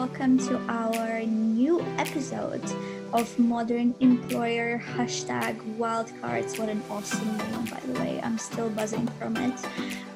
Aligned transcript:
welcome 0.00 0.38
to 0.38 0.56
our 0.70 1.20
new 1.26 1.78
episode 1.98 2.64
of 3.12 3.38
Modern 3.38 3.94
Employer 4.00 4.82
hashtag 4.96 5.60
Wildcards. 5.76 6.58
What 6.58 6.70
an 6.70 6.82
awesome 6.88 7.36
name, 7.36 7.66
by 7.66 7.80
the 7.80 8.00
way. 8.00 8.18
I'm 8.22 8.38
still 8.38 8.70
buzzing 8.70 9.06
from 9.18 9.36
it. 9.36 9.60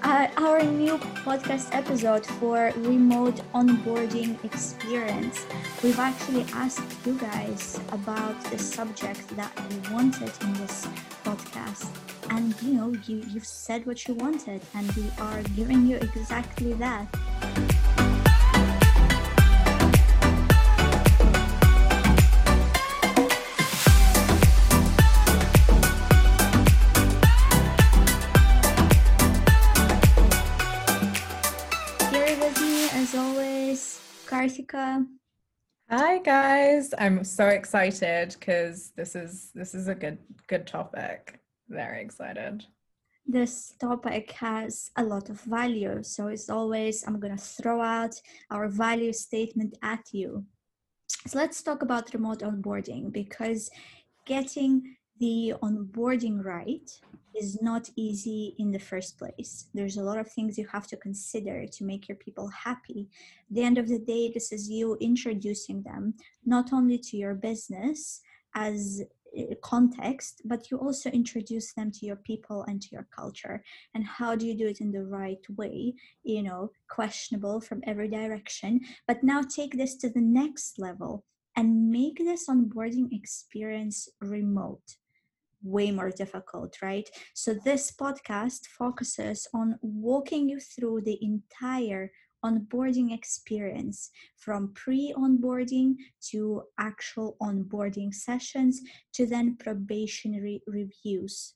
Uh, 0.03 0.29
our 0.39 0.63
new 0.63 0.97
podcast 1.27 1.69
episode 1.75 2.25
for 2.25 2.73
remote 2.77 3.43
onboarding 3.53 4.43
experience. 4.43 5.45
We've 5.83 5.99
actually 5.99 6.47
asked 6.55 6.89
you 7.05 7.19
guys 7.19 7.79
about 7.93 8.43
the 8.45 8.59
subject 8.59 9.37
that 9.37 9.53
you 9.69 9.93
wanted 9.93 10.33
in 10.41 10.53
this 10.55 10.89
podcast. 11.25 11.91
And 12.31 12.55
you 12.63 12.73
know, 12.73 12.95
you, 13.07 13.23
you've 13.29 13.45
said 13.45 13.85
what 13.85 14.09
you 14.09 14.15
wanted, 14.15 14.63
and 14.75 14.91
we 14.97 15.05
are 15.19 15.43
giving 15.55 15.87
you 15.87 15.97
exactly 15.97 16.73
that. 16.73 17.74
Hi 34.75 36.19
guys. 36.19 36.93
I'm 36.99 37.23
so 37.23 37.47
excited 37.47 38.35
because 38.37 38.91
this 38.97 39.15
is 39.15 39.53
this 39.55 39.73
is 39.73 39.87
a 39.87 39.95
good 39.95 40.19
good 40.49 40.67
topic. 40.67 41.39
Very 41.69 42.03
excited. 42.03 42.67
This 43.25 43.75
topic 43.79 44.33
has 44.33 44.91
a 44.97 45.05
lot 45.05 45.31
of 45.31 45.41
value. 45.43 46.03
So 46.03 46.27
it's 46.27 46.51
always 46.51 47.07
I'm 47.07 47.21
gonna 47.21 47.39
throw 47.39 47.81
out 47.81 48.15
our 48.51 48.69
value 48.69 49.13
statement 49.13 49.79
at 49.83 50.03
you. 50.11 50.45
So 51.29 51.39
let's 51.39 51.63
talk 51.63 51.83
about 51.83 52.13
remote 52.13 52.41
onboarding 52.41 53.13
because 53.13 53.71
getting 54.27 54.97
the 55.21 55.55
onboarding 55.63 56.45
right 56.45 56.91
is 57.35 57.61
not 57.63 57.89
easy 57.97 58.55
in 58.59 58.71
the 58.71 58.79
first 58.79 59.19
place. 59.19 59.67
There's 59.75 59.97
a 59.97 60.03
lot 60.03 60.19
of 60.19 60.31
things 60.31 60.59
you 60.59 60.67
have 60.69 60.87
to 60.89 60.97
consider 60.97 61.67
to 61.67 61.85
make 61.85 62.09
your 62.09 62.17
people 62.17 62.49
happy. 62.49 63.09
At 63.51 63.55
the 63.55 63.63
end 63.63 63.79
of 63.79 63.89
the 63.89 63.99
day, 63.99 64.31
this 64.33 64.53
is 64.53 64.71
you 64.71 64.97
introducing 65.01 65.83
them 65.83 66.15
not 66.45 66.73
only 66.73 66.99
to 66.99 67.17
your 67.17 67.35
business 67.35 68.21
as 68.55 69.03
eh, 69.37 69.55
context, 69.63 70.43
but 70.45 70.71
you 70.71 70.79
also 70.79 71.11
introduce 71.11 71.73
them 71.75 71.91
to 71.93 72.07
your 72.07 72.17
people 72.17 72.65
and 72.69 72.81
to 72.83 72.89
your 72.93 73.07
culture. 73.15 73.63
And 73.95 74.05
how 74.05 74.37
do 74.37 74.47
you 74.47 74.57
do 74.57 74.67
it 74.67 74.81
in 74.81 74.93
the 74.93 75.05
right 75.05 75.45
way? 75.57 75.95
You 76.23 76.43
know, 76.43 76.71
questionable 76.89 77.61
from 77.61 77.83
every 77.87 78.09
direction. 78.09 78.81
But 79.07 79.25
now 79.25 79.43
take 79.43 79.77
this 79.77 79.97
to 79.97 80.09
the 80.09 80.21
next 80.21 80.79
level 80.79 81.25
and 81.57 81.91
make 81.91 82.19
this 82.19 82.49
onboarding 82.49 83.13
experience 83.13 84.09
remote 84.21 84.97
way 85.65 85.91
more 85.91 86.11
difficult, 86.11 86.77
right? 86.83 87.09
So, 87.35 87.55
this 87.55 87.91
podcast 87.91 88.67
focuses 88.67 89.49
on 89.55 89.79
walking 89.83 90.49
you 90.49 90.61
through 90.61 91.01
the 91.03 91.19
entire 91.23 92.13
onboarding 92.45 93.13
experience 93.13 94.11
from 94.37 94.73
pre 94.75 95.15
onboarding 95.17 95.95
to 96.31 96.63
actual 96.79 97.37
onboarding 97.41 98.13
sessions 98.13 98.83
to 99.15 99.27
then 99.27 99.57
probationary 99.57 100.63
reviews. 100.67 101.55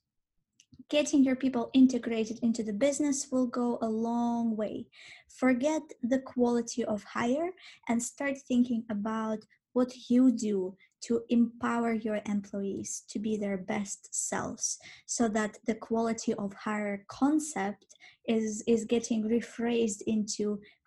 Getting 0.89 1.23
your 1.23 1.37
people 1.37 1.71
integrated 1.75 2.39
into 2.43 2.63
the 2.63 2.73
business 2.73 3.29
will 3.31 3.47
go 3.47 3.79
a 3.83 3.89
long 3.89 4.57
way. 4.57 4.87
Forget 5.29 5.83
the 6.03 6.21
quality 6.21 6.83
of 6.83 7.05
hire 7.05 7.51
and 7.89 8.03
start 8.03 8.39
thinking 8.49 8.85
about 8.91 9.45
what 9.79 9.93
you 10.11 10.33
do 10.33 10.75
to 11.01 11.23
empower 11.29 11.93
your 11.93 12.21
employees 12.27 13.05
to 13.09 13.19
be 13.21 13.37
their 13.37 13.57
best 13.57 14.01
selves 14.13 14.79
so 15.07 15.29
that 15.29 15.57
the 15.69 15.75
quality 15.89 16.35
of 16.35 16.53
hire 16.55 17.05
concept 17.07 17.87
is 18.27 18.51
is 18.67 18.93
getting 18.95 19.21
rephrased 19.35 20.03
into 20.15 20.45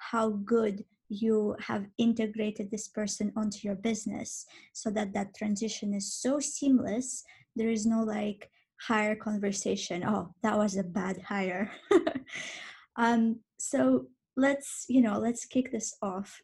how 0.09 0.25
good 0.56 0.84
you 1.07 1.56
have 1.69 1.85
integrated 1.97 2.68
this 2.69 2.88
person 3.00 3.31
onto 3.40 3.59
your 3.68 3.80
business 3.90 4.46
so 4.74 4.88
that 4.90 5.13
that 5.13 5.34
transition 5.41 5.94
is 5.94 6.13
so 6.24 6.31
seamless 6.40 7.24
there 7.56 7.72
is 7.78 7.85
no 7.85 8.00
like 8.18 8.41
hire 8.88 9.16
conversation 9.16 10.03
oh 10.12 10.25
that 10.44 10.57
was 10.57 10.75
a 10.78 10.84
bad 11.00 11.16
hire. 11.31 11.72
Um 12.97 13.40
so 13.57 14.07
let's 14.35 14.85
you 14.94 15.01
know 15.06 15.18
let's 15.28 15.46
kick 15.46 15.72
this 15.72 15.90
off 16.01 16.41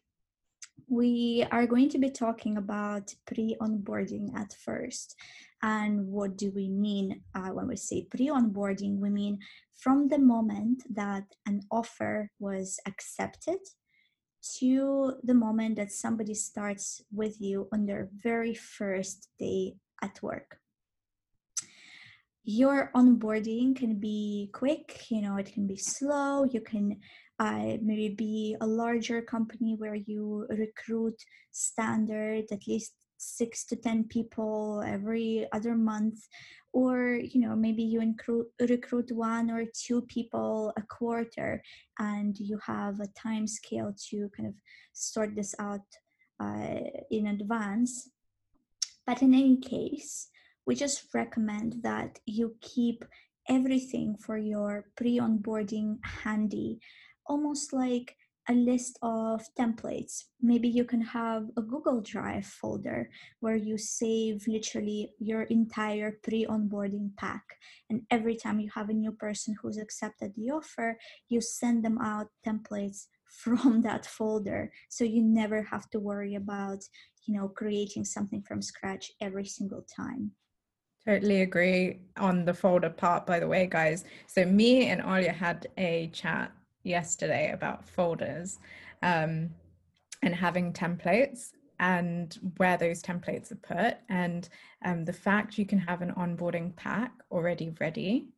we 0.86 1.44
are 1.50 1.66
going 1.66 1.88
to 1.90 1.98
be 1.98 2.10
talking 2.10 2.56
about 2.56 3.14
pre 3.26 3.56
onboarding 3.60 4.34
at 4.36 4.54
first. 4.54 5.16
And 5.62 6.06
what 6.06 6.36
do 6.36 6.52
we 6.54 6.68
mean 6.68 7.22
uh, 7.34 7.48
when 7.48 7.66
we 7.68 7.76
say 7.76 8.06
pre 8.10 8.28
onboarding? 8.28 8.98
We 8.98 9.10
mean 9.10 9.38
from 9.76 10.08
the 10.08 10.18
moment 10.18 10.84
that 10.90 11.24
an 11.46 11.62
offer 11.70 12.30
was 12.38 12.78
accepted 12.86 13.58
to 14.58 15.14
the 15.24 15.34
moment 15.34 15.76
that 15.76 15.92
somebody 15.92 16.34
starts 16.34 17.02
with 17.12 17.40
you 17.40 17.68
on 17.72 17.86
their 17.86 18.08
very 18.14 18.54
first 18.54 19.28
day 19.38 19.74
at 20.00 20.22
work 20.22 20.58
your 22.48 22.90
onboarding 22.96 23.76
can 23.76 24.00
be 24.00 24.48
quick 24.54 25.04
you 25.10 25.20
know 25.20 25.36
it 25.36 25.52
can 25.52 25.66
be 25.66 25.76
slow 25.76 26.44
you 26.44 26.62
can 26.62 26.98
uh, 27.38 27.76
maybe 27.80 28.08
be 28.08 28.56
a 28.60 28.66
larger 28.66 29.22
company 29.22 29.74
where 29.76 29.94
you 29.94 30.46
recruit 30.50 31.14
standard 31.52 32.44
at 32.50 32.66
least 32.66 32.92
six 33.18 33.64
to 33.66 33.76
ten 33.76 34.04
people 34.04 34.82
every 34.86 35.46
other 35.52 35.74
month. 35.74 36.26
Or 36.72 37.14
you 37.14 37.40
know 37.40 37.56
maybe 37.56 37.82
you 37.82 38.00
recruit, 38.00 38.48
recruit 38.60 39.10
one 39.10 39.50
or 39.50 39.64
two 39.72 40.02
people 40.02 40.72
a 40.76 40.82
quarter 40.82 41.62
and 41.98 42.38
you 42.38 42.58
have 42.64 43.00
a 43.00 43.08
time 43.18 43.46
scale 43.46 43.94
to 44.10 44.28
kind 44.36 44.48
of 44.48 44.54
sort 44.92 45.34
this 45.34 45.54
out 45.58 45.86
uh, 46.40 46.80
in 47.10 47.28
advance. 47.28 48.10
But 49.06 49.22
in 49.22 49.32
any 49.32 49.56
case 49.56 50.28
we 50.66 50.74
just 50.74 51.04
recommend 51.14 51.82
that 51.82 52.18
you 52.26 52.54
keep 52.60 53.02
everything 53.48 54.14
for 54.18 54.36
your 54.36 54.84
pre-onboarding 54.96 55.96
handy 56.04 56.78
almost 57.28 57.72
like 57.72 58.16
a 58.48 58.54
list 58.54 58.98
of 59.02 59.42
templates. 59.58 60.24
Maybe 60.40 60.68
you 60.68 60.84
can 60.84 61.02
have 61.02 61.48
a 61.56 61.62
Google 61.62 62.00
Drive 62.00 62.46
folder 62.46 63.10
where 63.40 63.56
you 63.56 63.76
save 63.76 64.46
literally 64.48 65.12
your 65.18 65.42
entire 65.42 66.18
pre 66.22 66.46
onboarding 66.46 67.14
pack. 67.16 67.42
And 67.90 68.02
every 68.10 68.36
time 68.36 68.58
you 68.58 68.70
have 68.74 68.88
a 68.88 68.94
new 68.94 69.12
person 69.12 69.54
who's 69.60 69.76
accepted 69.76 70.32
the 70.34 70.50
offer, 70.50 70.98
you 71.28 71.40
send 71.42 71.84
them 71.84 71.98
out 71.98 72.28
templates 72.46 73.06
from 73.28 73.82
that 73.82 74.06
folder. 74.06 74.72
So 74.88 75.04
you 75.04 75.22
never 75.22 75.62
have 75.62 75.90
to 75.90 76.00
worry 76.00 76.34
about, 76.34 76.82
you 77.26 77.34
know, 77.34 77.48
creating 77.48 78.06
something 78.06 78.42
from 78.42 78.62
scratch 78.62 79.12
every 79.20 79.44
single 79.44 79.84
time. 79.94 80.32
Totally 81.04 81.42
agree 81.42 82.00
on 82.16 82.44
the 82.44 82.54
folder 82.54 82.90
part, 82.90 83.26
by 83.26 83.40
the 83.40 83.46
way, 83.46 83.66
guys. 83.66 84.04
So 84.26 84.44
me 84.44 84.88
and 84.88 85.02
Olya 85.02 85.34
had 85.34 85.66
a 85.78 86.08
chat 86.12 86.52
yesterday 86.88 87.52
about 87.52 87.84
folders 87.84 88.58
um, 89.02 89.50
and 90.22 90.34
having 90.34 90.72
templates 90.72 91.50
and 91.80 92.38
where 92.56 92.76
those 92.76 93.02
templates 93.02 93.52
are 93.52 93.56
put 93.56 93.98
and 94.08 94.48
um, 94.84 95.04
the 95.04 95.12
fact 95.12 95.58
you 95.58 95.66
can 95.66 95.78
have 95.78 96.02
an 96.02 96.12
onboarding 96.12 96.74
pack 96.74 97.12
already 97.30 97.72
ready 97.78 98.28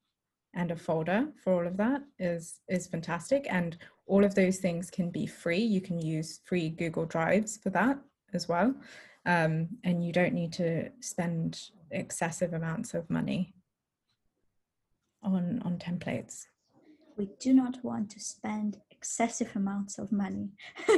and 0.54 0.70
a 0.70 0.76
folder 0.76 1.28
for 1.42 1.54
all 1.54 1.66
of 1.66 1.76
that 1.76 2.02
is 2.18 2.60
is 2.68 2.88
fantastic. 2.88 3.46
And 3.48 3.78
all 4.06 4.24
of 4.24 4.34
those 4.34 4.58
things 4.58 4.90
can 4.90 5.10
be 5.10 5.24
free. 5.24 5.60
You 5.62 5.80
can 5.80 6.00
use 6.00 6.40
free 6.44 6.70
google 6.70 7.06
drives 7.06 7.56
for 7.56 7.70
that 7.70 7.98
as 8.34 8.48
well 8.48 8.74
um, 9.26 9.68
and 9.84 10.04
you 10.04 10.12
don't 10.12 10.34
need 10.34 10.52
to 10.54 10.90
spend 11.00 11.70
excessive 11.90 12.52
amounts 12.52 12.94
of 12.94 13.08
money 13.10 13.54
on 15.22 15.60
on 15.64 15.76
templates 15.78 16.46
we 17.20 17.28
do 17.38 17.52
not 17.52 17.76
want 17.84 18.08
to 18.08 18.18
spend 18.18 18.78
excessive 18.90 19.50
amounts 19.54 19.98
of 19.98 20.10
money. 20.10 20.48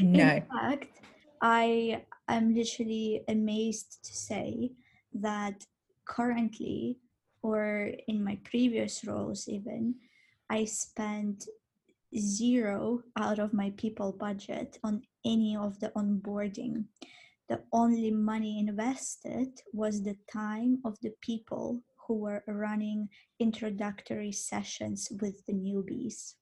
no. 0.00 0.30
In 0.40 0.44
fact, 0.58 1.00
I 1.42 2.02
am 2.28 2.54
literally 2.54 3.22
amazed 3.28 3.98
to 4.06 4.12
say 4.14 4.70
that 5.12 5.66
currently, 6.06 6.96
or 7.42 7.90
in 8.08 8.24
my 8.24 8.38
previous 8.42 9.04
roles, 9.04 9.46
even, 9.46 9.96
I 10.48 10.64
spent 10.64 11.46
zero 12.16 13.02
out 13.18 13.38
of 13.38 13.52
my 13.52 13.70
people 13.76 14.12
budget 14.12 14.78
on 14.82 15.02
any 15.26 15.58
of 15.58 15.78
the 15.80 15.90
onboarding. 15.90 16.84
The 17.50 17.60
only 17.70 18.10
money 18.12 18.60
invested 18.60 19.50
was 19.74 20.02
the 20.02 20.16
time 20.32 20.78
of 20.86 20.98
the 21.02 21.12
people 21.20 21.82
who 22.06 22.14
were 22.14 22.42
running 22.46 23.08
introductory 23.40 24.32
sessions 24.32 25.10
with 25.20 25.44
the 25.46 25.52
newbies. 25.52 26.34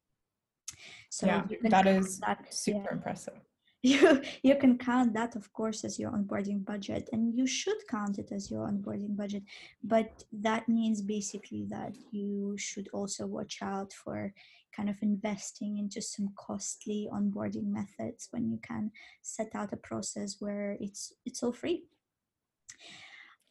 So 1.11 1.27
yeah, 1.27 1.45
that 1.65 1.87
is 1.87 2.19
that, 2.21 2.53
super 2.53 2.89
yeah. 2.91 2.93
impressive. 2.93 3.41
you 3.83 4.23
you 4.45 4.55
can 4.55 4.79
count 4.79 5.13
that 5.13 5.35
of 5.35 5.53
course 5.53 5.83
as 5.85 5.99
your 5.99 6.13
onboarding 6.13 6.65
budget 6.65 7.09
and 7.13 7.37
you 7.37 7.49
should 7.49 7.77
count 7.91 8.17
it 8.17 8.31
as 8.31 8.49
your 8.49 8.69
onboarding 8.69 9.17
budget 9.17 9.43
but 9.83 10.23
that 10.33 10.69
means 10.69 11.03
basically 11.03 11.67
that 11.69 11.93
you 12.13 12.55
should 12.57 12.89
also 12.93 13.27
watch 13.27 13.59
out 13.61 13.93
for 13.93 14.33
kind 14.77 14.89
of 14.89 14.97
investing 15.03 15.79
into 15.79 16.01
some 16.01 16.29
costly 16.37 17.09
onboarding 17.13 17.67
methods 17.67 18.29
when 18.31 18.49
you 18.49 18.59
can 18.63 18.89
set 19.21 19.51
out 19.57 19.73
a 19.73 19.77
process 19.77 20.37
where 20.39 20.77
it's 20.81 21.15
it's 21.27 21.43
all 21.43 21.53
free 21.53 21.83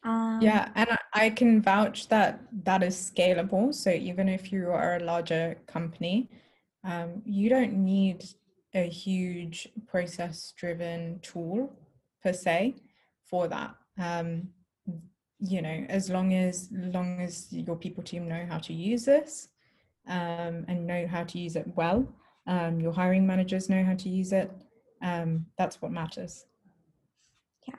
um, 0.04 0.40
yeah 0.40 0.70
and 0.74 0.88
I, 1.14 1.30
can 1.30 1.62
vouch 1.62 2.08
that 2.08 2.40
that 2.64 2.82
is 2.82 2.96
scalable. 2.96 3.74
So 3.74 3.90
even 3.90 4.28
if 4.28 4.52
you 4.52 4.70
are 4.70 4.96
a 4.96 5.04
larger 5.04 5.56
company 5.66 6.28
um, 6.84 7.22
you 7.24 7.48
don't 7.48 7.74
need 7.74 8.24
a 8.74 8.88
huge 8.88 9.68
process 9.86 10.52
driven 10.56 11.20
tool 11.20 11.72
per 12.22 12.32
se 12.32 12.76
for 13.24 13.46
that. 13.48 13.74
Um, 13.98 14.48
you 15.38 15.60
know 15.60 15.84
as 15.88 16.08
long 16.08 16.34
as 16.34 16.68
long 16.72 17.20
as 17.20 17.52
your 17.52 17.76
people 17.76 18.02
team 18.02 18.28
know 18.28 18.46
how 18.48 18.58
to 18.58 18.72
use 18.72 19.04
this 19.04 19.48
um, 20.08 20.64
and 20.68 20.86
know 20.86 21.06
how 21.06 21.24
to 21.24 21.38
use 21.38 21.56
it 21.56 21.66
well 21.74 22.06
um, 22.46 22.80
your 22.80 22.92
hiring 22.92 23.26
managers 23.26 23.68
know 23.68 23.82
how 23.82 23.94
to 23.94 24.08
use 24.08 24.32
it 24.32 24.50
um, 25.02 25.46
that's 25.58 25.82
what 25.82 25.92
matters. 25.92 26.46
Yeah. 27.66 27.74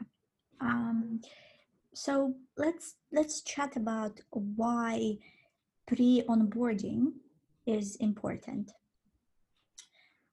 Um, 0.62 1.22
so 1.94 2.34
let's 2.58 2.96
let's 3.12 3.42
chat 3.42 3.76
about 3.76 4.20
why 4.32 5.18
pre-onboarding 5.88 7.14
is 7.66 7.96
important. 7.98 8.72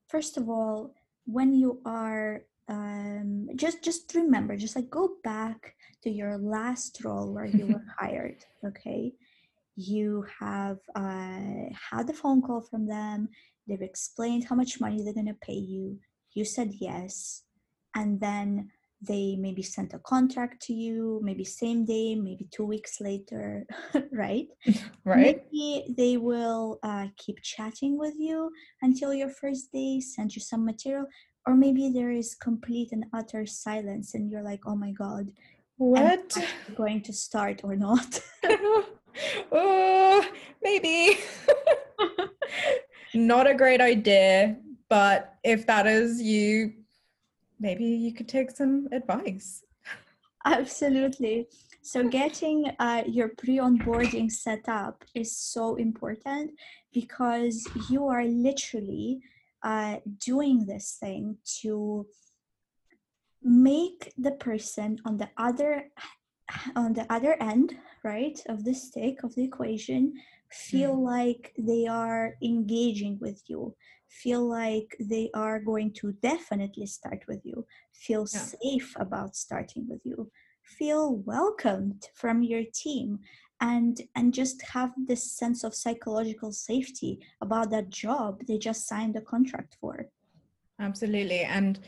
First 0.09 0.37
of 0.37 0.49
all 0.49 0.95
when 1.27 1.53
you 1.53 1.81
are 1.85 2.43
um, 2.69 3.49
just 3.57 3.83
just 3.83 4.15
remember 4.15 4.57
just 4.57 4.77
like 4.77 4.91
go 4.91 5.17
back 5.25 5.75
to 6.03 6.11
your 6.11 6.39
last 6.39 7.05
role 7.05 7.33
where 7.33 7.47
you 7.47 7.67
were 7.67 7.85
hired 7.99 8.45
okay? 8.65 9.13
You 9.77 10.27
have 10.41 10.79
uh, 10.95 11.73
had 11.91 12.11
a 12.11 12.13
phone 12.13 12.43
call 12.43 12.61
from 12.61 12.87
them. 12.87 13.29
They've 13.67 13.81
explained 13.81 14.45
how 14.45 14.57
much 14.57 14.81
money 14.81 15.03
they're 15.03 15.15
going 15.15 15.27
to 15.27 15.35
pay 15.35 15.55
you. 15.55 15.99
You 16.35 16.45
said 16.45 16.73
yes. 16.81 17.45
And 17.95 18.21
then 18.21 18.71
they 19.03 19.37
maybe 19.39 19.63
sent 19.63 19.95
a 19.95 19.99
contract 20.01 20.61
to 20.63 20.75
you 20.75 21.21
maybe 21.23 21.45
same 21.45 21.85
day 21.85 22.15
maybe 22.15 22.47
two 22.51 22.65
weeks 22.65 23.01
later 23.01 23.67
right? 24.13 24.49
Right. 25.03 25.43
Maybe 25.51 25.95
they 25.97 26.19
will 26.19 26.79
uh, 26.83 27.07
keep 27.17 27.41
chatting 27.43 27.99
with 27.99 28.15
you 28.19 28.53
until 28.83 29.15
your 29.15 29.31
first 29.31 29.73
day 29.73 29.99
send 30.01 30.37
you 30.37 30.43
some 30.43 30.65
material 30.65 31.07
or 31.47 31.57
maybe 31.57 31.89
there 31.89 32.11
is 32.11 32.35
complete 32.35 32.93
and 32.93 33.07
utter 33.15 33.47
silence 33.47 34.15
and 34.15 34.31
you're 34.31 34.43
like 34.43 34.61
oh 34.67 34.77
my 34.77 34.93
god 34.93 35.33
what? 35.79 36.37
going 36.77 37.01
to 37.03 37.13
start 37.13 37.63
or 37.65 37.77
not? 37.77 38.21
Oh 39.51 40.25
maybe. 40.63 41.19
Not 43.13 43.51
a 43.51 43.55
great 43.55 43.81
idea 43.81 44.57
but 44.89 45.35
if 45.43 45.67
that 45.67 45.87
is 45.87 46.21
you 46.21 46.75
maybe 47.61 47.85
you 47.85 48.13
could 48.13 48.29
take 48.29 48.51
some 48.51 48.89
advice. 48.93 49.63
Absolutely. 50.45 51.47
So, 51.83 52.09
getting 52.09 52.73
uh, 52.79 53.05
your 53.07 53.29
pre 53.29 53.59
onboarding 53.59 54.31
set 54.31 54.69
up 54.69 55.05
is 55.15 55.37
so 55.37 55.77
important 55.77 56.53
because 56.93 57.67
you 57.89 58.07
are 58.09 58.25
literally 58.25 59.21
uh, 59.63 59.97
doing 60.19 60.67
this 60.67 60.97
thing 61.01 61.37
to 61.63 62.07
make 63.43 64.13
the 64.19 64.33
person 64.33 64.99
on 65.05 65.17
the 65.17 65.29
other 65.37 65.91
on 66.77 66.93
the 66.93 67.07
other 67.11 67.37
end 67.41 67.77
right 68.05 68.43
of 68.49 68.65
the 68.65 68.75
stick 68.75 69.23
of 69.23 69.35
the 69.35 69.45
equation 69.45 70.13
feel 70.51 70.97
mm. 70.97 71.05
like 71.05 71.53
they 71.57 71.87
are 71.87 72.35
engaging 72.43 73.17
with 73.21 73.41
you 73.47 73.75
feel 74.11 74.47
like 74.47 74.97
they 74.99 75.31
are 75.35 75.61
going 75.61 75.93
to 75.93 76.13
definitely 76.21 76.87
start 76.87 77.25
with 77.29 77.41
you, 77.45 77.65
feel 77.93 78.27
yeah. 78.33 78.41
safe 78.41 78.95
about 78.99 79.37
starting 79.37 79.87
with 79.89 80.01
you, 80.05 80.31
feel 80.65 81.17
welcomed 81.17 82.09
from 82.15 82.43
your 82.43 82.65
team 82.75 83.19
and 83.61 84.01
and 84.17 84.33
just 84.33 84.63
have 84.63 84.91
this 85.07 85.33
sense 85.33 85.65
of 85.65 85.75
psychological 85.75 86.51
safety 86.51 87.19
about 87.43 87.71
that 87.71 87.91
job 87.91 88.41
they 88.49 88.57
just 88.57 88.89
signed 88.89 89.17
a 89.17 89.21
contract 89.21 89.77
for. 89.81 90.07
Absolutely. 90.81 91.41
And 91.41 91.79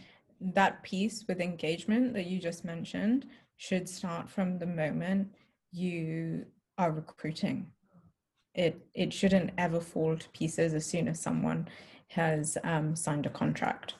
that 0.41 0.83
piece 0.83 1.25
with 1.27 1.41
engagement 1.41 2.13
that 2.15 2.27
you 2.27 2.39
just 2.39 2.65
mentioned 2.65 3.27
should 3.57 3.89
start 3.89 4.29
from 4.29 4.59
the 4.59 4.67
moment 4.67 5.29
you 5.71 6.45
are 6.77 6.93
recruiting. 6.93 7.69
It 8.55 8.79
it 8.95 9.13
shouldn't 9.13 9.51
ever 9.57 9.81
fall 9.81 10.17
to 10.17 10.29
pieces 10.31 10.75
as 10.75 10.85
soon 10.85 11.09
as 11.09 11.21
someone 11.21 11.69
has 12.15 12.59
um, 12.65 12.95
signed 12.95 13.27
a 13.27 13.31
contract, 13.31 13.95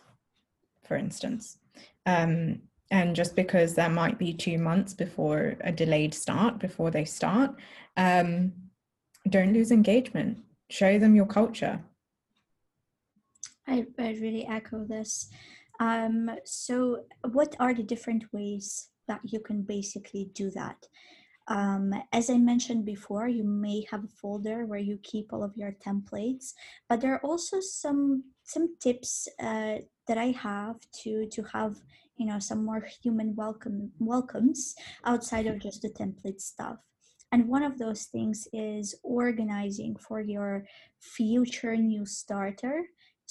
for 0.85 0.97
instance. 0.97 1.59
Um, 2.07 2.63
and 2.91 3.17
just 3.17 3.35
because 3.35 3.75
there 3.75 3.89
might 3.89 4.19
be 4.19 4.35
two 4.35 4.59
months 4.59 4.93
before 4.93 5.57
a 5.63 5.73
delayed 5.73 6.13
start, 6.13 6.59
before 6.59 6.91
they 6.91 7.07
start, 7.07 7.55
um, 7.97 8.53
don't 9.29 9.55
lose 9.55 9.71
engagement. 9.71 10.39
Show 10.69 10.99
them 10.99 11.15
your 11.15 11.27
culture. 11.27 11.81
I, 13.67 13.87
I 13.99 14.11
really 14.21 14.47
echo 14.47 14.85
this. 14.85 15.31
Um, 15.81 16.31
so, 16.45 17.05
what 17.31 17.57
are 17.59 17.73
the 17.73 17.83
different 17.83 18.25
ways 18.33 18.89
that 19.09 19.21
you 19.25 19.41
can 19.41 19.63
basically 19.63 20.31
do 20.35 20.51
that? 20.51 20.87
Um, 21.49 21.93
as 22.13 22.31
I 22.31 22.39
mentioned 22.39 22.85
before, 22.85 23.29
you 23.29 23.45
may 23.45 23.85
have 23.91 24.05
a 24.05 24.09
folder 24.21 24.65
where 24.67 24.79
you 24.79 24.99
keep 25.03 25.33
all 25.33 25.43
of 25.43 25.57
your 25.57 25.73
templates, 25.85 26.53
but 26.89 27.01
there 27.01 27.15
are 27.15 27.25
also 27.25 27.61
some 27.61 28.25
some 28.45 28.77
tips 28.81 29.29
uh, 29.41 29.77
that 30.09 30.19
I 30.19 30.33
have 30.33 30.77
to 31.03 31.27
to 31.27 31.43
have 31.53 31.77
you 32.17 32.27
know 32.27 32.39
some 32.39 32.65
more 32.65 32.87
human 33.03 33.35
welcome 33.35 33.91
welcomes 33.99 34.75
outside 35.05 35.47
of 35.47 35.59
just 35.59 35.83
the 35.83 35.91
template 35.91 36.41
stuff. 36.41 36.79
And 37.33 37.49
one 37.49 37.63
of 37.63 37.79
those 37.79 38.05
things 38.05 38.47
is 38.53 38.95
organizing 39.03 39.97
for 39.97 40.21
your 40.21 40.67
future 41.01 41.77
new 41.77 42.05
starter 42.05 42.85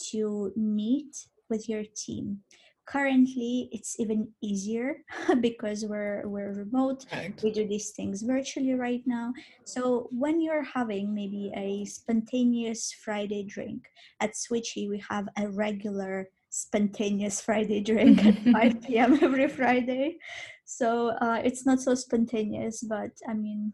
to 0.09 0.51
meet 0.55 1.27
with 1.49 1.69
your 1.69 1.83
team 1.95 2.39
currently 2.85 3.69
it's 3.71 3.99
even 3.99 4.27
easier 4.41 4.97
because 5.41 5.85
we're 5.85 6.27
we're 6.27 6.53
remote. 6.53 7.05
Right. 7.11 7.33
we 7.43 7.51
do 7.51 7.67
these 7.67 7.91
things 7.91 8.21
virtually 8.21 8.73
right 8.73 9.03
now. 9.05 9.33
So 9.65 10.07
when 10.11 10.41
you're 10.41 10.63
having 10.63 11.13
maybe 11.13 11.51
a 11.55 11.85
spontaneous 11.85 12.93
friday 13.03 13.43
drink 13.43 13.83
at 14.19 14.31
Switchee 14.33 14.89
we 14.89 15.01
have 15.09 15.27
a 15.37 15.47
regular 15.49 16.29
spontaneous 16.49 17.39
friday 17.47 17.81
drink 17.81 18.25
at 18.25 18.37
5 18.53 18.81
p.m 18.81 19.19
every 19.21 19.47
friday. 19.47 20.17
So 20.65 21.09
uh, 21.21 21.41
it's 21.43 21.65
not 21.65 21.79
so 21.81 21.95
spontaneous 21.95 22.81
but 22.81 23.11
i 23.27 23.33
mean 23.33 23.73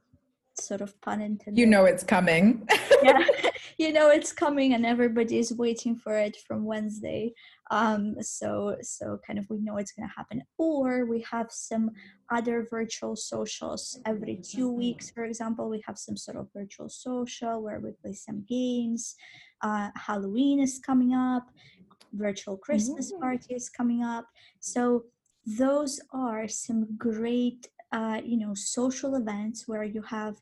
sort 0.59 0.81
of 0.81 0.99
pun 1.01 1.21
intended. 1.21 1.59
You 1.59 1.67
know 1.67 1.85
it's 1.85 2.03
coming. 2.03 2.67
Yeah. 3.03 3.23
You 3.77 3.93
know 3.93 4.09
it's 4.09 4.33
coming 4.33 4.73
and 4.73 4.87
everybody 4.87 5.37
is 5.37 5.53
waiting 5.53 5.95
for 5.95 6.17
it 6.17 6.35
from 6.47 6.65
wednesday 6.65 7.31
um, 7.71 8.15
so 8.21 8.77
so 8.81 9.19
kind 9.25 9.39
of 9.39 9.49
we 9.49 9.59
know 9.59 9.77
it's 9.77 9.91
going 9.91 10.07
to 10.07 10.15
happen. 10.15 10.43
Or 10.57 11.05
we 11.05 11.25
have 11.29 11.47
some 11.51 11.91
other 12.31 12.67
virtual 12.69 13.15
socials 13.15 13.99
every 14.05 14.37
two 14.37 14.71
weeks 14.71 15.09
for 15.09 15.25
example. 15.25 15.69
We 15.69 15.83
have 15.85 15.97
some 15.97 16.17
sort 16.17 16.37
of 16.37 16.47
virtual 16.53 16.89
social 16.89 17.61
where 17.61 17.79
we 17.79 17.91
play 17.91 18.13
some 18.13 18.43
games. 18.47 19.15
Uh, 19.61 19.89
halloween 19.95 20.59
is 20.59 20.79
coming 20.79 21.13
up. 21.13 21.47
Virtual 22.13 22.57
christmas 22.57 23.11
mm-hmm. 23.11 23.21
party 23.21 23.55
is 23.55 23.69
coming 23.69 24.03
up. 24.03 24.25
So 24.59 25.05
those 25.45 25.99
are 26.11 26.47
some 26.47 26.87
great 26.97 27.67
uh, 27.91 28.19
you 28.23 28.37
know 28.37 28.53
social 28.53 29.15
events 29.15 29.67
where 29.67 29.83
you 29.83 30.01
have 30.01 30.35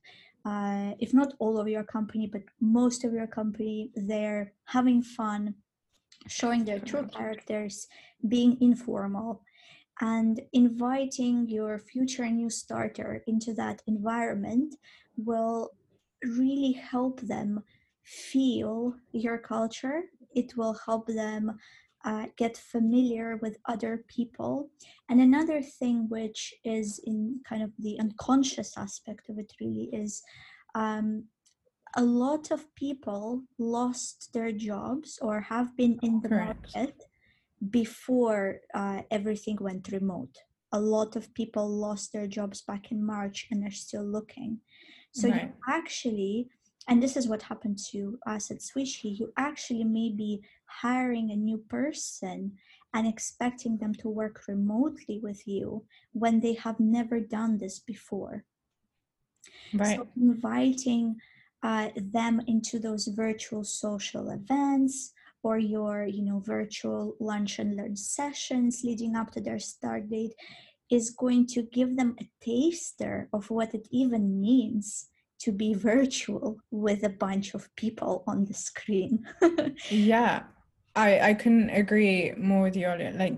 uh, 0.45 0.91
if 0.99 1.13
not 1.13 1.33
all 1.39 1.59
of 1.59 1.67
your 1.67 1.83
company 1.83 2.27
but 2.27 2.41
most 2.59 3.03
of 3.03 3.13
your 3.13 3.27
company 3.27 3.91
they're 3.95 4.53
having 4.65 5.01
fun 5.01 5.53
showing 6.27 6.65
their 6.65 6.79
true 6.79 7.07
characters, 7.07 7.87
being 8.27 8.57
informal, 8.61 9.41
and 10.01 10.41
inviting 10.53 11.47
your 11.47 11.79
future 11.79 12.29
new 12.29 12.49
starter 12.49 13.23
into 13.27 13.53
that 13.53 13.81
environment 13.87 14.75
will 15.17 15.71
really 16.23 16.73
help 16.73 17.21
them 17.21 17.63
feel 18.03 18.95
your 19.11 19.37
culture. 19.37 20.03
It 20.35 20.57
will 20.57 20.77
help 20.85 21.07
them 21.07 21.57
uh, 22.03 22.27
get 22.37 22.57
familiar 22.57 23.37
with 23.41 23.57
other 23.65 24.05
people. 24.07 24.69
And 25.09 25.21
another 25.21 25.61
thing, 25.61 26.07
which 26.09 26.53
is 26.63 26.99
in 27.05 27.39
kind 27.47 27.63
of 27.63 27.71
the 27.79 27.97
unconscious 27.99 28.77
aspect 28.77 29.29
of 29.29 29.39
it, 29.39 29.51
really 29.59 29.89
is 29.91 30.21
um, 30.75 31.23
a 31.95 32.03
lot 32.03 32.51
of 32.51 32.73
people 32.75 33.43
lost 33.57 34.33
their 34.33 34.51
jobs 34.51 35.17
or 35.21 35.39
have 35.41 35.75
been 35.77 35.97
in 36.01 36.19
the 36.21 36.29
Correct. 36.29 36.75
market 36.75 37.03
before 37.69 38.59
uh, 38.73 39.01
everything 39.09 39.57
went 39.61 39.89
remote. 39.91 40.35
A 40.73 40.79
lot 40.79 41.15
of 41.15 41.33
people 41.33 41.67
lost 41.69 42.11
their 42.11 42.27
jobs 42.27 42.61
back 42.61 42.91
in 42.91 43.05
March 43.05 43.47
and 43.49 43.65
are 43.65 43.71
still 43.71 44.03
looking. 44.03 44.59
So 45.13 45.29
right. 45.29 45.43
you 45.43 45.49
actually, 45.69 46.49
and 46.89 47.01
this 47.01 47.15
is 47.15 47.29
what 47.29 47.43
happened 47.43 47.79
to 47.91 48.19
us 48.27 48.51
at 48.51 48.57
Switchee, 48.59 49.17
you 49.17 49.31
actually 49.37 49.85
may 49.85 50.09
be 50.09 50.41
hiring 50.65 51.31
a 51.31 51.35
new 51.35 51.59
person 51.69 52.51
and 52.93 53.07
expecting 53.07 53.77
them 53.77 53.93
to 53.95 54.09
work 54.09 54.41
remotely 54.49 55.19
with 55.23 55.47
you 55.47 55.85
when 56.11 56.41
they 56.41 56.53
have 56.55 56.79
never 56.79 57.21
done 57.21 57.57
this 57.57 57.79
before. 57.79 58.43
Right. 59.73 59.97
So 59.97 60.07
inviting 60.17 61.17
uh, 61.65 61.89
them 61.95 62.35
into 62.45 62.77
those 62.77 63.07
virtual 63.07 63.63
social 63.63 64.29
events 64.29 65.13
or 65.41 65.57
your 65.57 66.05
you 66.05 66.23
know 66.27 66.39
virtual 66.57 67.15
lunch 67.19 67.57
and 67.57 67.75
learn 67.75 67.95
sessions 67.95 68.81
leading 68.83 69.15
up 69.15 69.31
to 69.31 69.41
their 69.41 69.57
start 69.57 70.07
date 70.07 70.35
is 70.91 71.09
going 71.09 71.43
to 71.47 71.63
give 71.77 71.97
them 71.97 72.15
a 72.19 72.25
taster 72.39 73.27
of 73.33 73.49
what 73.49 73.73
it 73.73 73.87
even 73.91 74.39
means 74.39 75.07
to 75.39 75.51
be 75.51 75.73
virtual 75.93 76.57
with 76.69 77.03
a 77.03 77.15
bunch 77.25 77.55
of 77.55 77.73
people 77.75 78.23
on 78.27 78.45
the 78.45 78.53
screen. 78.53 79.25
yeah, 79.89 80.43
I 80.95 81.09
I 81.29 81.33
couldn't 81.33 81.71
agree 81.71 82.31
more 82.37 82.63
with 82.67 82.75
you. 82.75 82.87
Like 83.23 83.37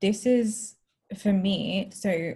this 0.00 0.24
is 0.24 0.76
for 1.22 1.32
me. 1.32 1.90
So 1.92 2.34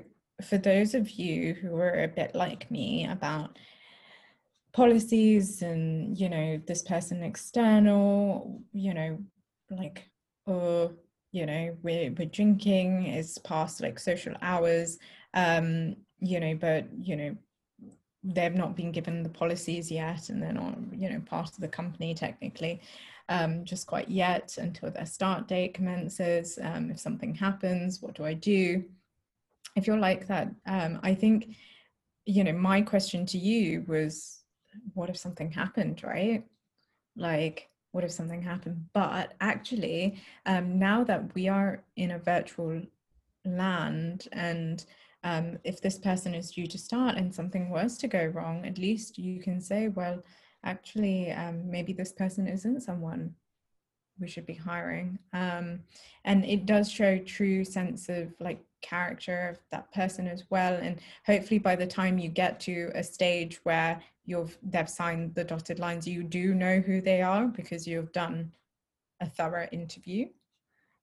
for 0.49 0.59
those 0.59 0.95
of 0.95 1.11
you 1.11 1.55
who 1.55 1.77
are 1.77 2.03
a 2.03 2.15
bit 2.21 2.35
like 2.35 2.71
me 2.71 3.07
about 3.07 3.59
policies 4.73 5.63
and 5.63 6.19
you 6.19 6.29
know 6.29 6.61
this 6.67 6.83
person 6.83 7.23
external, 7.23 8.63
you 8.73 8.95
know, 8.95 9.19
like 9.71 10.11
or 10.47 10.93
you 11.33 11.47
know 11.47 11.77
we're, 11.83 12.13
we're 12.13 12.27
drinking 12.27 13.07
is 13.07 13.39
past 13.39 13.81
like 13.81 13.99
social 13.99 14.35
hours 14.43 14.99
um 15.35 15.95
you 16.19 16.41
know 16.41 16.55
but 16.55 16.87
you 16.99 17.17
know 17.17 17.37
they've 18.23 18.55
not 18.55 18.77
been 18.77 18.93
given 18.93 19.23
the 19.23 19.29
policies 19.29 19.91
yet 19.91 20.29
and 20.29 20.43
they're 20.43 20.53
not 20.53 20.77
you 20.93 21.09
know 21.09 21.21
part 21.21 21.49
of 21.49 21.61
the 21.61 21.69
company 21.69 22.15
technically 22.15 22.81
um, 23.29 23.65
just 23.65 23.87
quite 23.87 24.09
yet 24.09 24.59
until 24.59 24.91
their 24.91 25.07
start 25.07 25.47
date 25.47 25.73
commences 25.73 26.59
um, 26.63 26.91
if 26.91 26.99
something 26.99 27.35
happens 27.35 28.03
what 28.03 28.15
do 28.15 28.25
i 28.25 28.35
do? 28.35 28.85
If 29.77 29.87
you're 29.87 29.99
like 29.99 30.27
that 30.27 30.53
um, 30.67 30.99
i 31.03 31.15
think 31.15 31.55
you 32.27 32.45
know 32.45 32.53
my 32.53 32.83
question 32.83 33.25
to 33.27 33.39
you 33.39 33.85
was 33.87 34.40
what 34.95 35.11
if 35.11 35.17
something 35.17 35.51
happened 35.51 36.03
right 36.05 36.45
like 37.17 37.69
what 37.93 38.05
if 38.05 38.11
something 38.11 38.43
happened 38.43 38.85
but 38.93 39.35
actually 39.41 40.21
um, 40.47 40.79
now 40.79 41.03
that 41.03 41.35
we 41.35 41.49
are 41.49 41.83
in 41.97 42.13
a 42.13 42.19
virtual 42.19 42.81
land 43.45 44.29
and 44.33 44.85
um, 45.23 45.59
if 45.65 45.81
this 45.81 45.99
person 45.99 46.35
is 46.35 46.51
due 46.51 46.67
to 46.67 46.79
start 46.79 47.17
and 47.17 47.35
something 47.35 47.69
was 47.69 47.99
to 47.99 48.09
go 48.09 48.27
wrong, 48.27 48.65
at 48.65 48.79
least 48.79 49.19
you 49.19 49.41
can 49.41 49.61
say, 49.61 49.89
well, 49.89 50.23
actually, 50.65 51.31
um, 51.33 51.71
maybe 51.71 51.93
this 51.93 52.13
person 52.13 52.47
isn't 52.47 52.81
someone 52.81 53.35
we 54.19 54.29
should 54.29 54.47
be 54.47 54.55
hiring. 54.55 55.19
Um, 55.33 55.81
and 56.25 56.45
it 56.45 56.67
does 56.67 56.91
show 56.91 57.19
true 57.19 57.65
sense 57.65 58.09
of 58.09 58.33
like 58.41 58.63
character 58.83 59.51
of 59.51 59.59
that 59.71 59.93
person 59.93 60.27
as 60.27 60.45
well. 60.51 60.75
And 60.75 61.01
hopefully 61.27 61.59
by 61.59 61.77
the 61.77 61.87
time 61.87 62.19
you 62.19 62.29
get 62.29 62.61
to 62.61 62.91
a 62.95 63.03
stage 63.03 63.61
where 63.63 64.01
you've 64.31 64.57
they've 64.63 64.89
signed 64.89 65.35
the 65.35 65.45
dotted 65.45 65.79
lines, 65.79 66.07
you 66.07 66.23
do 66.23 66.55
know 66.55 66.81
who 66.81 67.01
they 67.01 67.21
are 67.21 67.47
because 67.47 67.87
you've 67.87 68.13
done 68.13 68.53
a 69.21 69.27
thorough 69.27 69.69
interview. 69.73 70.27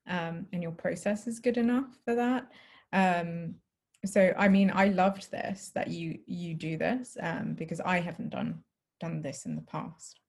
Um, 0.08 0.48
and 0.54 0.64
your 0.64 0.72
process 0.72 1.28
is 1.28 1.40
good 1.40 1.58
enough 1.58 2.00
for 2.06 2.16
that. 2.16 2.50
Um, 2.94 3.56
so 4.06 4.34
i 4.38 4.48
mean 4.48 4.72
i 4.74 4.88
loved 4.88 5.30
this 5.32 5.72
that 5.74 5.88
you 5.88 6.20
you 6.26 6.54
do 6.54 6.78
this 6.78 7.18
um, 7.22 7.54
because 7.54 7.80
i 7.82 8.00
haven't 8.00 8.30
done 8.30 8.62
done 9.00 9.22
this 9.22 9.46
in 9.46 9.56
the 9.56 9.62
past 9.62 10.20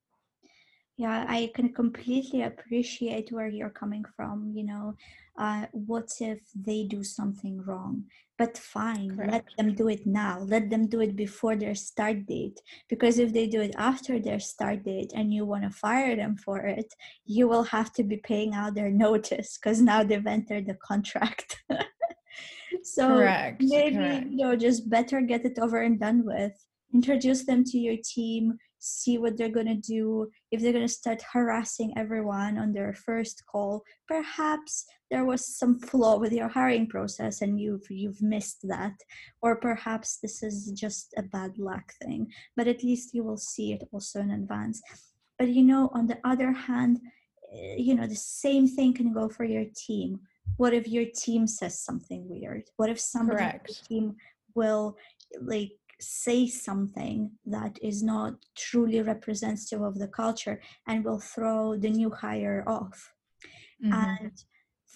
yeah 0.97 1.25
i 1.29 1.51
can 1.55 1.73
completely 1.73 2.43
appreciate 2.43 3.31
where 3.31 3.49
you're 3.49 3.71
coming 3.71 4.05
from 4.17 4.51
you 4.55 4.65
know 4.65 4.95
uh, 5.39 5.67
what 5.73 6.11
if 6.21 6.41
they 6.55 6.83
do 6.85 7.05
something 7.05 7.63
wrong 7.63 8.05
but 8.39 8.57
fine 8.57 9.17
Correct. 9.17 9.33
let 9.33 9.45
them 9.59 9.75
do 9.75 9.89
it 9.89 10.07
now 10.07 10.39
let 10.41 10.71
them 10.71 10.87
do 10.87 11.01
it 11.01 11.17
before 11.17 11.57
their 11.57 11.75
start 11.75 12.25
date 12.27 12.61
because 12.89 13.19
if 13.19 13.33
they 13.33 13.47
do 13.47 13.61
it 13.61 13.75
after 13.77 14.19
their 14.19 14.39
start 14.39 14.85
date 14.85 15.13
and 15.15 15.35
you 15.35 15.45
want 15.45 15.65
to 15.65 15.71
fire 15.71 16.17
them 16.17 16.37
for 16.37 16.59
it 16.59 16.95
you 17.27 17.49
will 17.49 17.65
have 17.65 17.93
to 17.95 18.05
be 18.05 18.17
paying 18.19 18.55
out 18.55 18.75
their 18.75 18.91
notice 19.07 19.59
because 19.59 19.83
now 19.83 20.03
they've 20.03 20.27
entered 20.27 20.67
the 20.67 20.75
contract 20.75 21.61
so 22.83 23.09
correct, 23.09 23.63
maybe 23.63 23.97
correct. 23.97 24.27
you 24.31 24.37
know 24.37 24.57
just 24.57 24.89
better 24.89 25.21
get 25.21 25.45
it 25.45 25.59
over 25.59 25.83
and 25.83 26.01
done 26.01 26.25
with 26.25 26.53
introduce 26.95 27.45
them 27.45 27.65
to 27.65 27.77
your 27.79 27.97
team 28.05 28.57
see 28.79 29.19
what 29.19 29.37
they're 29.37 29.49
going 29.49 29.67
to 29.67 29.75
do 29.75 30.31
if 30.53 30.63
they're 30.63 30.73
going 30.73 30.87
to 30.87 30.93
start 30.93 31.21
harassing 31.33 31.93
everyone 31.97 32.57
on 32.57 32.73
their 32.73 32.95
first 32.95 33.43
call 33.51 33.83
perhaps 34.07 34.87
there 35.11 35.25
was 35.25 35.47
some 35.47 35.79
flaw 35.79 36.19
with 36.19 36.33
your 36.33 36.49
hiring 36.49 36.87
process 36.87 37.41
and 37.43 37.61
you've 37.61 37.87
you've 37.91 38.23
missed 38.23 38.61
that. 38.69 38.95
Or 39.43 39.57
perhaps 39.57 40.19
this 40.23 40.43
is 40.43 40.71
just 40.73 41.15
a 41.17 41.23
bad 41.23 41.59
luck 41.59 41.93
thing 42.03 42.31
but 42.57 42.69
at 42.69 42.83
least 42.83 43.15
you 43.15 43.25
will 43.25 43.37
see 43.37 43.73
it 43.73 43.89
also 43.93 44.21
in 44.21 44.31
advance. 44.31 44.81
But 45.39 45.49
you 45.49 45.63
know 45.63 45.91
on 45.95 46.07
the 46.07 46.19
other 46.25 46.53
hand 46.53 47.01
eh, 47.53 47.77
you 47.79 47.95
know 47.95 48.07
the 48.07 48.23
same 48.45 48.69
thing 48.69 48.93
can 48.95 49.13
go 49.13 49.29
for 49.29 49.45
your 49.45 49.67
team. 49.75 50.21
What 50.57 50.75
if 50.75 50.89
your 50.89 51.07
team 51.15 51.47
says 51.47 51.79
something 51.79 52.29
weird? 52.29 52.65
What 52.77 52.91
if 52.91 53.01
somebody 53.01 53.45
on 53.45 53.61
the 53.67 53.75
team 53.89 54.17
will 54.55 54.97
like 55.41 55.73
say 56.01 56.47
something 56.47 57.31
that 57.45 57.77
is 57.83 58.03
not 58.03 58.35
truly 58.57 59.03
representative 59.03 59.83
of 59.83 59.99
the 59.99 60.09
culture 60.09 60.61
and 60.87 61.05
will 61.05 61.21
throw 61.21 61.77
the 61.77 61.91
new 61.91 62.11
hire 62.11 62.65
off? 62.67 63.13
Mm-hmm. 63.85 63.93
and 63.93 64.33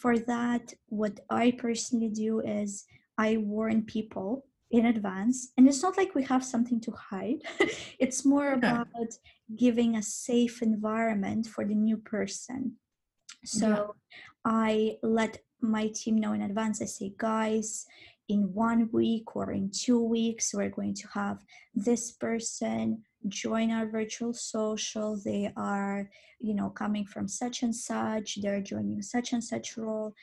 for 0.03 0.19
that 0.19 0.65
what 0.89 1.21
i 1.31 1.51
personally 1.65 2.09
do 2.09 2.41
is 2.41 2.85
i 3.19 3.37
warn 3.37 3.83
people 3.97 4.45
in 4.71 4.87
advance 4.87 5.53
and 5.57 5.69
it's 5.69 5.83
not 5.83 5.97
like 5.97 6.15
we 6.15 6.25
have 6.25 6.45
something 6.45 6.81
to 6.81 6.93
hide 7.11 7.41
it's 8.05 8.25
more 8.25 8.53
about 8.53 9.11
giving 9.65 9.97
a 9.97 10.03
safe 10.03 10.63
environment 10.63 11.47
for 11.47 11.65
the 11.65 11.75
new 11.75 11.99
person 11.99 12.73
so 13.45 13.69
yeah. 13.69 13.87
i 14.45 14.97
let 15.03 15.39
my 15.63 15.89
team 15.89 16.19
know 16.19 16.33
in 16.33 16.43
advance. 16.43 16.83
I 16.83 16.87
say, 16.87 17.15
guys, 17.17 17.87
in 18.29 18.53
one 18.55 18.89
week 18.93 19.37
or 19.37 19.53
in 19.53 19.71
two 19.71 20.03
weeks, 20.03 20.55
we're 20.55 20.71
going 20.71 20.95
to 20.95 21.09
have 21.09 21.45
this 21.75 22.13
person 22.13 23.03
join 23.29 23.71
our 23.71 23.87
virtual 23.87 24.33
social. 24.33 25.17
They 25.17 25.53
are, 25.57 26.09
you 26.41 26.55
know, 26.55 26.71
coming 26.71 27.05
from 27.05 27.29
such 27.29 27.63
and 27.63 27.75
such, 27.75 28.39
they're 28.41 28.61
joining 28.61 29.03
such 29.03 29.33
and 29.33 29.43
such 29.43 29.77
role. 29.77 30.15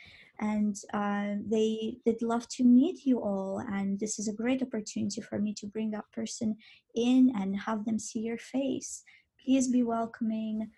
And 0.41 0.75
uh, 0.94 1.36
they 1.50 1.98
they'd 2.06 2.22
love 2.22 2.48
to 2.50 2.63
meet 2.63 3.06
you 3.06 3.20
all, 3.20 3.60
and 3.60 4.00
this 4.00 4.20
is 4.20 4.29
a 4.29 4.34
great 4.34 4.62
opportunity 4.62 5.20
for 5.20 5.38
me 5.38 5.53
to 5.56 5.68
bring 5.68 5.91
that 5.91 6.10
person 6.13 6.56
in 6.96 7.34
and 7.36 7.60
have 7.60 7.84
them 7.84 8.00
see 8.00 8.20
your 8.20 8.38
face. 8.38 9.03
Please 9.44 9.68
be 9.68 9.84
welcoming 9.84 10.72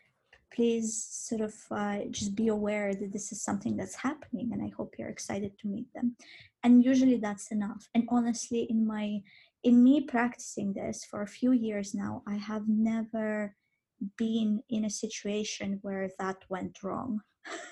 please 0.53 1.07
sort 1.09 1.41
of 1.41 1.53
uh, 1.71 1.99
just 2.09 2.35
be 2.35 2.49
aware 2.49 2.93
that 2.93 3.11
this 3.11 3.31
is 3.31 3.41
something 3.41 3.77
that's 3.77 3.95
happening 3.95 4.51
and 4.51 4.61
i 4.61 4.69
hope 4.75 4.95
you're 4.97 5.09
excited 5.09 5.57
to 5.57 5.67
meet 5.67 5.91
them. 5.93 6.15
And 6.63 6.83
usually 6.83 7.17
that's 7.17 7.51
enough. 7.51 7.87
And 7.95 8.07
honestly 8.09 8.67
in 8.69 8.85
my 8.85 9.21
in 9.63 9.83
me 9.83 10.01
practicing 10.01 10.73
this 10.73 11.05
for 11.05 11.21
a 11.21 11.27
few 11.27 11.51
years 11.51 11.93
now 11.93 12.23
i 12.27 12.35
have 12.35 12.67
never 12.67 13.55
been 14.17 14.61
in 14.69 14.85
a 14.85 14.89
situation 14.89 15.79
where 15.81 16.09
that 16.19 16.37
went 16.49 16.83
wrong. 16.83 17.21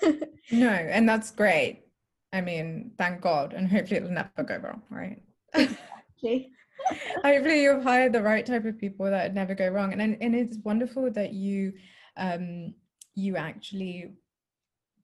No 0.52 0.68
and 0.68 1.08
that's 1.08 1.30
great. 1.30 1.84
I 2.32 2.40
mean 2.40 2.92
thank 2.98 3.20
god 3.20 3.52
and 3.52 3.68
hopefully 3.68 3.98
it'll 3.98 4.10
never 4.10 4.42
go 4.44 4.56
wrong 4.56 4.82
right? 4.90 5.22
Exactly. 5.54 6.50
Hopefully 7.22 7.62
you've 7.62 7.82
hired 7.82 8.12
the 8.12 8.22
right 8.22 8.44
type 8.44 8.64
of 8.64 8.78
people 8.78 9.06
that 9.06 9.34
never 9.34 9.54
go 9.54 9.68
wrong. 9.68 9.92
And 9.92 10.16
and 10.20 10.34
it's 10.34 10.56
wonderful 10.64 11.10
that 11.12 11.32
you 11.34 11.74
um, 12.20 12.72
you 13.16 13.36
actually 13.36 14.12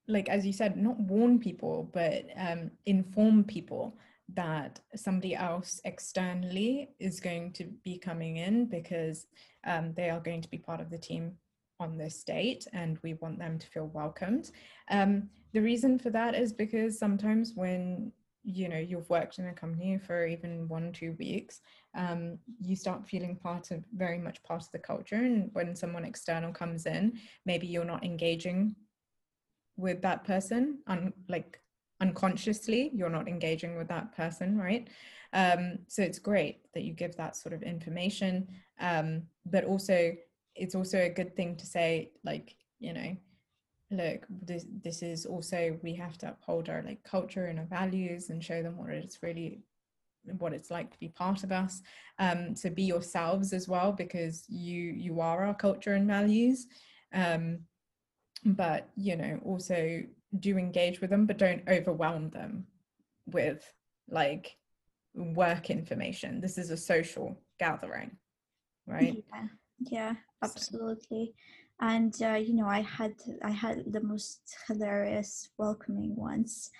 like 0.06 0.28
as 0.28 0.46
you 0.46 0.52
said 0.52 0.76
not 0.76 0.98
warn 1.00 1.38
people 1.38 1.90
but 1.92 2.26
um, 2.36 2.70
inform 2.86 3.42
people 3.42 3.96
that 4.34 4.80
somebody 4.94 5.34
else 5.34 5.80
externally 5.84 6.90
is 6.98 7.20
going 7.20 7.52
to 7.52 7.64
be 7.84 7.98
coming 7.98 8.36
in 8.36 8.66
because 8.66 9.26
um, 9.66 9.92
they 9.94 10.10
are 10.10 10.20
going 10.20 10.42
to 10.42 10.50
be 10.50 10.58
part 10.58 10.80
of 10.80 10.90
the 10.90 10.98
team 10.98 11.32
on 11.78 11.96
this 11.96 12.24
date 12.24 12.66
and 12.72 12.98
we 13.02 13.14
want 13.14 13.38
them 13.38 13.58
to 13.58 13.66
feel 13.68 13.88
welcomed. 13.88 14.50
Um, 14.90 15.28
the 15.52 15.60
reason 15.60 15.98
for 15.98 16.10
that 16.10 16.34
is 16.34 16.52
because 16.52 16.98
sometimes 16.98 17.52
when 17.54 18.12
you 18.46 18.68
know 18.68 18.78
you've 18.78 19.10
worked 19.10 19.38
in 19.40 19.48
a 19.48 19.52
company 19.52 19.98
for 19.98 20.24
even 20.24 20.68
one 20.68 20.92
two 20.92 21.16
weeks 21.18 21.60
um, 21.96 22.38
you 22.60 22.76
start 22.76 23.06
feeling 23.06 23.36
part 23.36 23.72
of 23.72 23.82
very 23.94 24.18
much 24.18 24.42
part 24.42 24.62
of 24.62 24.70
the 24.70 24.78
culture. 24.78 25.16
And 25.16 25.50
when 25.52 25.74
someone 25.74 26.04
external 26.04 26.52
comes 26.52 26.86
in 26.86 27.18
maybe 27.44 27.66
you're 27.66 27.84
not 27.84 28.04
engaging 28.04 28.76
with 29.76 30.00
that 30.02 30.24
person 30.24 30.78
un- 30.86 31.12
like 31.28 31.60
unconsciously 32.00 32.90
you're 32.94 33.10
not 33.10 33.26
engaging 33.26 33.76
with 33.76 33.88
that 33.88 34.16
person 34.16 34.56
right? 34.56 34.88
Um, 35.32 35.78
so 35.88 36.02
it's 36.02 36.20
great 36.20 36.60
that 36.72 36.84
you 36.84 36.92
give 36.92 37.16
that 37.16 37.36
sort 37.36 37.52
of 37.52 37.62
information. 37.62 38.46
Um, 38.78 39.24
but 39.44 39.64
also 39.64 40.12
it's 40.54 40.74
also 40.76 40.98
a 40.98 41.10
good 41.10 41.34
thing 41.34 41.56
to 41.56 41.66
say 41.66 42.12
like 42.24 42.54
you 42.78 42.92
know 42.92 43.16
look 43.90 44.26
this 44.28 44.66
this 44.82 45.02
is 45.02 45.26
also 45.26 45.78
we 45.82 45.94
have 45.94 46.18
to 46.18 46.28
uphold 46.28 46.68
our 46.68 46.82
like 46.82 47.02
culture 47.04 47.46
and 47.46 47.58
our 47.58 47.66
values 47.66 48.30
and 48.30 48.42
show 48.42 48.62
them 48.62 48.76
what 48.76 48.90
it's 48.90 49.22
really 49.22 49.60
what 50.38 50.52
it's 50.52 50.72
like 50.72 50.90
to 50.90 50.98
be 50.98 51.08
part 51.08 51.44
of 51.44 51.52
us. 51.52 51.82
Um 52.18 52.54
to 52.56 52.70
be 52.70 52.82
yourselves 52.82 53.52
as 53.52 53.68
well 53.68 53.92
because 53.92 54.44
you 54.48 54.92
you 54.92 55.20
are 55.20 55.46
our 55.46 55.54
culture 55.54 55.94
and 55.94 56.06
values. 56.08 56.66
Um 57.12 57.60
but 58.44 58.88
you 58.96 59.16
know 59.16 59.40
also 59.44 60.02
do 60.40 60.58
engage 60.58 61.00
with 61.00 61.10
them 61.10 61.26
but 61.26 61.38
don't 61.38 61.62
overwhelm 61.68 62.30
them 62.30 62.66
with 63.26 63.72
like 64.08 64.56
work 65.14 65.70
information. 65.70 66.40
This 66.40 66.58
is 66.58 66.70
a 66.70 66.76
social 66.76 67.40
gathering 67.58 68.16
right? 68.86 69.22
Yeah, 69.32 69.46
yeah 69.90 70.14
absolutely. 70.42 71.26
so 71.26 71.65
and 71.80 72.14
uh, 72.22 72.34
you 72.34 72.54
know 72.54 72.66
i 72.66 72.80
had 72.80 73.14
i 73.42 73.50
had 73.50 73.84
the 73.92 74.00
most 74.00 74.40
hilarious 74.66 75.50
welcoming 75.58 76.14
ones 76.16 76.70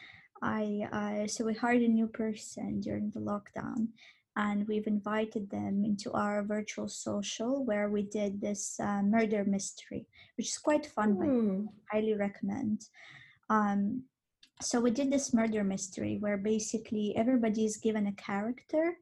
i 0.43 0.87
uh, 0.93 1.27
so 1.27 1.45
we 1.45 1.55
hired 1.55 1.83
a 1.83 1.89
new 1.89 2.07
person 2.07 2.81
during 2.81 3.11
the 3.11 3.21
lockdown 3.21 3.89
and 4.37 4.69
we've 4.69 4.87
invited 4.87 5.51
them 5.51 5.83
into 5.85 6.13
our 6.13 6.43
virtual 6.43 6.89
social 6.89 7.65
where 7.65 7.89
we 7.89 8.03
did 8.03 8.41
this 8.41 8.79
uh, 8.81 9.03
murder 9.03 9.45
mystery 9.45 10.07
which 10.37 10.49
is 10.49 10.59
quite 10.59 10.87
fun 10.87 11.15
but 11.15 11.29
I 11.93 11.99
highly 11.99 12.15
recommend. 12.15 12.85
Um, 13.49 14.03
so 14.61 14.81
we 14.81 14.91
did 14.91 15.11
this 15.11 15.35
murder 15.35 15.65
mystery 15.65 16.17
where 16.21 16.37
basically 16.37 17.15
everybody 17.17 17.65
is 17.65 17.77
given 17.77 18.07
a 18.07 18.13
character 18.13 18.99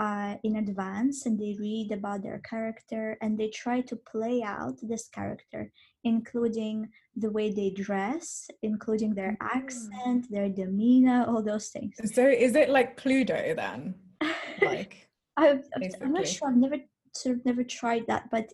uh, 0.00 0.34
in 0.44 0.56
advance 0.56 1.26
and 1.26 1.38
they 1.38 1.54
read 1.60 1.92
about 1.92 2.22
their 2.22 2.38
character 2.38 3.18
and 3.20 3.38
they 3.38 3.50
try 3.50 3.82
to 3.82 3.94
play 3.96 4.42
out 4.42 4.78
this 4.80 5.08
character, 5.08 5.70
including 6.04 6.88
the 7.14 7.30
way 7.30 7.52
they 7.52 7.68
dress, 7.68 8.48
including 8.62 9.14
their 9.14 9.32
mm. 9.32 9.46
accent, 9.54 10.26
their 10.30 10.48
demeanor, 10.48 11.26
all 11.28 11.42
those 11.42 11.68
things. 11.68 11.94
So 12.14 12.26
is 12.26 12.56
it 12.56 12.70
like 12.70 12.98
Cluedo 13.00 13.54
then? 13.54 13.94
Like 14.62 15.08
I, 15.38 15.58
I'm 16.02 16.12
not 16.12 16.28
sure. 16.28 16.48
I've 16.48 16.56
never 16.56 16.76
sort 17.14 17.36
of 17.36 17.46
never 17.46 17.64
tried 17.64 18.06
that, 18.08 18.28
but 18.30 18.52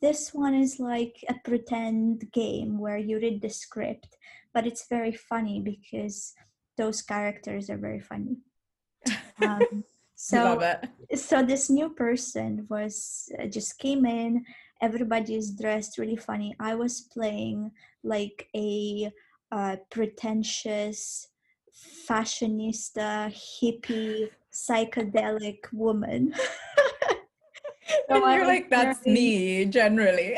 this 0.00 0.32
one 0.32 0.54
is 0.54 0.80
like 0.80 1.16
a 1.28 1.34
pretend 1.44 2.32
game 2.32 2.78
where 2.78 2.96
you 2.96 3.18
read 3.18 3.42
the 3.42 3.50
script, 3.50 4.16
but 4.54 4.66
it's 4.66 4.88
very 4.88 5.12
funny 5.12 5.60
because 5.60 6.32
those 6.78 7.02
characters 7.02 7.68
are 7.68 7.78
very 7.78 8.00
funny. 8.00 8.36
Um, 9.42 9.84
so 10.24 10.58
so 11.14 11.42
this 11.42 11.68
new 11.68 11.90
person 11.90 12.66
was 12.70 13.28
uh, 13.38 13.44
just 13.44 13.78
came 13.78 14.06
in. 14.06 14.42
Everybody 14.80 15.34
is 15.34 15.50
dressed 15.50 15.98
really 15.98 16.16
funny. 16.16 16.56
I 16.58 16.74
was 16.76 17.02
playing 17.12 17.72
like 18.02 18.48
a 18.56 19.12
uh, 19.52 19.76
pretentious 19.90 21.28
fashionista 22.08 23.28
hippie 23.36 24.30
psychedelic 24.52 25.70
woman. 25.72 26.34
So 28.08 28.28
you're 28.28 28.46
like 28.46 28.70
that's 28.70 29.04
me 29.06 29.64
generally. 29.66 30.36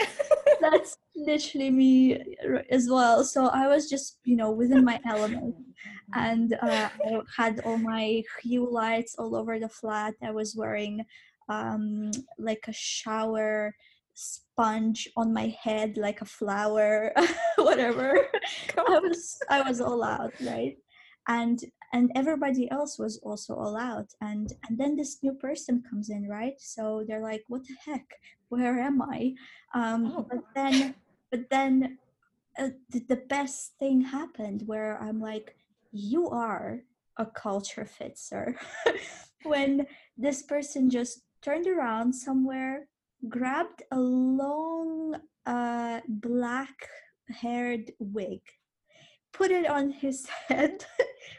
That's 0.60 0.98
literally 1.14 1.70
me 1.70 2.36
as 2.70 2.88
well. 2.90 3.22
So 3.24 3.46
i 3.46 3.66
was 3.66 3.88
just 3.88 4.18
you 4.24 4.36
know 4.36 4.50
within 4.50 4.84
my 4.84 5.00
element 5.06 5.54
and 6.14 6.54
uh, 6.62 6.88
I 7.04 7.20
had 7.36 7.60
all 7.64 7.78
my 7.78 8.22
hue 8.42 8.69
lights 8.71 9.16
all 9.19 9.34
over 9.34 9.58
the 9.58 9.69
flat. 9.69 10.14
I 10.23 10.30
was 10.30 10.54
wearing 10.56 11.04
um, 11.49 12.10
like 12.38 12.64
a 12.69 12.73
shower 12.73 13.75
sponge 14.14 15.08
on 15.16 15.32
my 15.32 15.54
head, 15.62 15.97
like 15.97 16.21
a 16.21 16.25
flower, 16.25 17.12
whatever. 17.56 18.28
I 18.76 18.99
was 18.99 19.38
I 19.50 19.62
was 19.62 19.80
all 19.80 20.02
out, 20.02 20.32
right? 20.40 20.76
And 21.28 21.60
and 21.92 22.10
everybody 22.14 22.71
else 22.71 22.99
was 22.99 23.19
also 23.23 23.54
all 23.54 23.76
out. 23.76 24.10
And 24.21 24.52
and 24.69 24.78
then 24.78 24.97
this 24.97 25.19
new 25.23 25.34
person 25.34 25.82
comes 25.88 26.10
in, 26.10 26.28
right? 26.28 26.54
So 26.58 27.04
they're 27.06 27.23
like, 27.23 27.45
"What 27.49 27.62
the 27.64 27.76
heck? 27.84 28.06
Where 28.49 28.78
am 28.78 29.02
I?" 29.02 29.34
Um, 29.75 30.14
oh. 30.16 30.26
But 30.28 30.45
then, 30.54 30.95
but 31.30 31.50
then. 31.50 31.99
Uh, 32.58 32.71
the, 32.88 33.00
the 33.00 33.16
best 33.16 33.75
thing 33.78 34.00
happened 34.00 34.62
where 34.64 34.99
I'm 34.99 35.21
like, 35.21 35.54
you 35.97 36.28
are 36.28 36.80
a 37.19 37.26
culture 37.26 37.87
fit, 37.87 38.19
sir. 38.19 38.54
when 39.45 39.87
this 40.17 40.43
person 40.43 40.91
just 40.91 41.23
turned 41.43 41.67
around 41.67 42.13
somewhere, 42.13 42.89
grabbed 43.28 43.82
a 43.91 43.99
long 43.99 45.17
uh, 45.47 46.00
black 46.09 46.89
haired 47.28 47.91
wig, 47.99 48.41
put 49.32 49.50
it 49.50 49.67
on 49.67 49.91
his 49.91 50.26
head, 50.49 50.85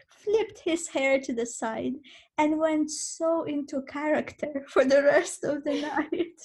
flipped 0.07 0.59
his 0.59 0.87
hair 0.87 1.19
to 1.19 1.33
the 1.33 1.45
side, 1.45 1.93
and 2.37 2.59
went 2.59 2.89
so 2.89 3.43
into 3.43 3.81
character 3.83 4.65
for 4.67 4.85
the 4.85 5.03
rest 5.03 5.43
of 5.43 5.63
the 5.63 5.81
night 6.11 6.41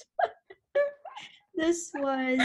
this 1.55 1.91
was 1.95 2.39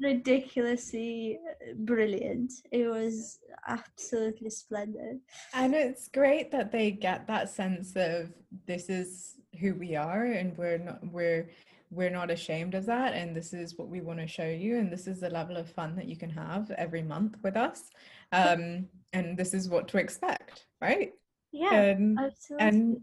ridiculously 0.00 1.38
brilliant. 1.76 2.52
It 2.70 2.88
was 2.88 3.38
absolutely 3.66 4.50
splendid. 4.50 5.20
And 5.54 5.74
it's 5.74 6.08
great 6.08 6.50
that 6.52 6.72
they 6.72 6.90
get 6.90 7.26
that 7.26 7.48
sense 7.48 7.94
of 7.96 8.32
this 8.66 8.88
is 8.88 9.36
who 9.60 9.74
we 9.74 9.96
are 9.96 10.24
and 10.24 10.56
we're 10.56 10.78
not 10.78 10.98
we're 11.12 11.50
we're 11.90 12.10
not 12.10 12.30
ashamed 12.30 12.74
of 12.74 12.86
that 12.86 13.12
and 13.12 13.36
this 13.36 13.52
is 13.52 13.76
what 13.76 13.88
we 13.88 14.00
want 14.00 14.18
to 14.18 14.26
show 14.26 14.46
you 14.46 14.78
and 14.78 14.90
this 14.90 15.06
is 15.06 15.20
the 15.20 15.28
level 15.28 15.58
of 15.58 15.68
fun 15.68 15.94
that 15.94 16.08
you 16.08 16.16
can 16.16 16.30
have 16.30 16.70
every 16.72 17.02
month 17.02 17.36
with 17.42 17.54
us 17.54 17.90
um 18.32 18.86
and 19.12 19.36
this 19.36 19.52
is 19.52 19.68
what 19.68 19.88
to 19.88 19.98
expect 19.98 20.64
right 20.80 21.12
yeah 21.52 21.74
and, 21.74 22.18
absolutely. 22.18 22.66
and 22.66 23.00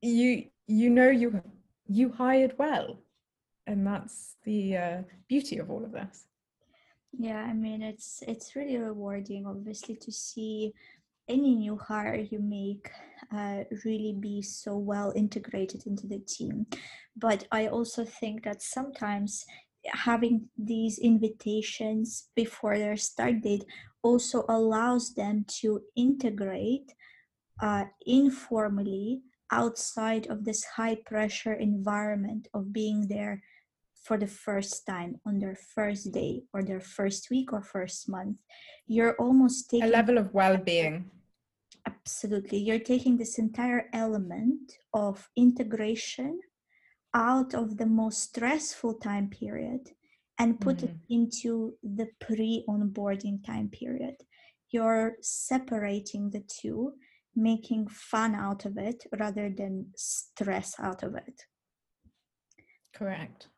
you 0.00 0.44
you 0.66 0.88
know 0.88 1.10
you 1.10 1.42
you 1.86 2.10
hired 2.10 2.54
well 2.58 2.98
and 3.66 3.86
that's 3.86 4.36
the 4.44 4.76
uh, 4.76 5.02
beauty 5.28 5.58
of 5.58 5.70
all 5.70 5.84
of 5.84 5.92
this. 5.92 6.26
Yeah 7.18 7.42
i 7.42 7.52
mean 7.52 7.80
it's 7.82 8.22
it's 8.26 8.56
really 8.56 8.76
rewarding 8.76 9.46
obviously 9.46 9.94
to 9.96 10.10
see 10.10 10.72
any 11.28 11.54
new 11.54 11.76
hire 11.76 12.16
you 12.16 12.38
make 12.38 12.90
uh, 13.32 13.64
really 13.84 14.14
be 14.18 14.42
so 14.42 14.76
well 14.76 15.12
integrated 15.16 15.86
into 15.86 16.06
the 16.06 16.18
team. 16.18 16.66
But 17.16 17.46
i 17.52 17.68
also 17.68 18.04
think 18.04 18.44
that 18.44 18.62
sometimes 18.62 19.44
having 19.86 20.48
these 20.56 20.98
invitations 20.98 22.28
before 22.34 22.78
their 22.78 22.96
start 22.96 23.42
date 23.42 23.64
also 24.02 24.44
allows 24.48 25.14
them 25.14 25.44
to 25.60 25.80
integrate 25.96 26.92
uh, 27.62 27.84
informally 28.06 29.22
outside 29.50 30.26
of 30.26 30.44
this 30.44 30.64
high 30.64 30.96
pressure 31.06 31.52
environment 31.52 32.48
of 32.54 32.72
being 32.72 33.06
there 33.08 33.42
for 34.04 34.18
the 34.18 34.26
first 34.26 34.86
time 34.86 35.16
on 35.26 35.38
their 35.38 35.56
first 35.74 36.12
day 36.12 36.42
or 36.52 36.62
their 36.62 36.80
first 36.80 37.28
week 37.30 37.52
or 37.52 37.62
first 37.62 38.08
month 38.08 38.36
you're 38.86 39.16
almost 39.16 39.70
taking 39.70 39.88
a 39.88 39.92
level 39.92 40.18
of 40.18 40.32
well-being. 40.34 41.10
Absolutely. 41.86 42.58
You're 42.58 42.78
taking 42.78 43.16
this 43.16 43.38
entire 43.38 43.88
element 43.92 44.72
of 44.92 45.28
integration 45.36 46.40
out 47.14 47.54
of 47.54 47.76
the 47.76 47.86
most 47.86 48.22
stressful 48.22 48.94
time 48.94 49.28
period 49.28 49.90
and 50.38 50.60
put 50.60 50.78
mm-hmm. 50.78 50.86
it 50.86 50.96
into 51.10 51.74
the 51.82 52.08
pre-onboarding 52.20 53.44
time 53.44 53.68
period. 53.68 54.16
You're 54.70 55.16
separating 55.20 56.30
the 56.30 56.42
two 56.48 56.94
making 57.36 57.88
fun 57.88 58.34
out 58.34 58.64
of 58.64 58.76
it 58.78 59.04
rather 59.18 59.50
than 59.50 59.86
stress 59.96 60.74
out 60.78 61.02
of 61.02 61.14
it. 61.14 61.42
Correct 62.94 63.48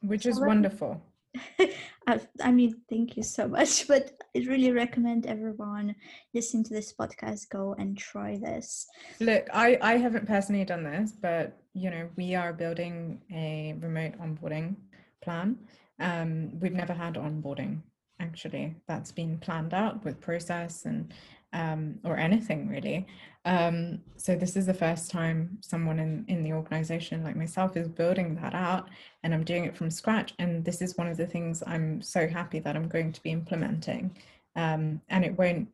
which 0.00 0.26
is 0.26 0.40
wonderful. 0.40 1.02
I, 2.06 2.20
I 2.40 2.50
mean, 2.52 2.82
thank 2.88 3.16
you 3.16 3.22
so 3.22 3.48
much. 3.48 3.86
But 3.88 4.12
I 4.34 4.40
really 4.40 4.72
recommend 4.72 5.26
everyone 5.26 5.94
listen 6.34 6.64
to 6.64 6.74
this 6.74 6.92
podcast, 6.92 7.48
go 7.50 7.74
and 7.78 7.96
try 7.96 8.38
this. 8.38 8.86
Look, 9.20 9.48
I, 9.52 9.78
I 9.82 9.96
haven't 9.96 10.26
personally 10.26 10.64
done 10.64 10.84
this, 10.84 11.12
but 11.12 11.58
you 11.74 11.90
know, 11.90 12.08
we 12.16 12.34
are 12.34 12.52
building 12.52 13.20
a 13.32 13.74
remote 13.80 14.18
onboarding 14.18 14.76
plan. 15.22 15.58
Um, 15.98 16.58
we've 16.60 16.72
never 16.72 16.92
had 16.92 17.14
onboarding 17.14 17.82
actually 18.20 18.74
that's 18.88 19.12
been 19.12 19.38
planned 19.38 19.74
out 19.74 20.02
with 20.04 20.20
process 20.20 20.86
and 20.86 21.12
um, 21.52 21.98
or 22.04 22.16
anything 22.16 22.68
really. 22.68 23.06
Um, 23.44 24.00
so 24.16 24.34
this 24.34 24.56
is 24.56 24.66
the 24.66 24.74
first 24.74 25.10
time 25.10 25.58
someone 25.60 26.00
in, 26.00 26.24
in 26.26 26.42
the 26.42 26.52
organization 26.52 27.22
like 27.22 27.36
myself 27.36 27.76
is 27.76 27.88
building 27.88 28.34
that 28.36 28.54
out 28.54 28.88
and 29.22 29.32
I'm 29.32 29.44
doing 29.44 29.64
it 29.64 29.76
from 29.76 29.90
scratch. 29.90 30.34
And 30.40 30.64
this 30.64 30.82
is 30.82 30.96
one 30.96 31.06
of 31.06 31.16
the 31.16 31.26
things 31.26 31.62
I'm 31.66 32.02
so 32.02 32.26
happy 32.26 32.58
that 32.58 32.74
I'm 32.74 32.88
going 32.88 33.12
to 33.12 33.22
be 33.22 33.30
implementing 33.30 34.16
um, 34.56 35.00
and 35.08 35.24
it 35.24 35.38
won't 35.38 35.68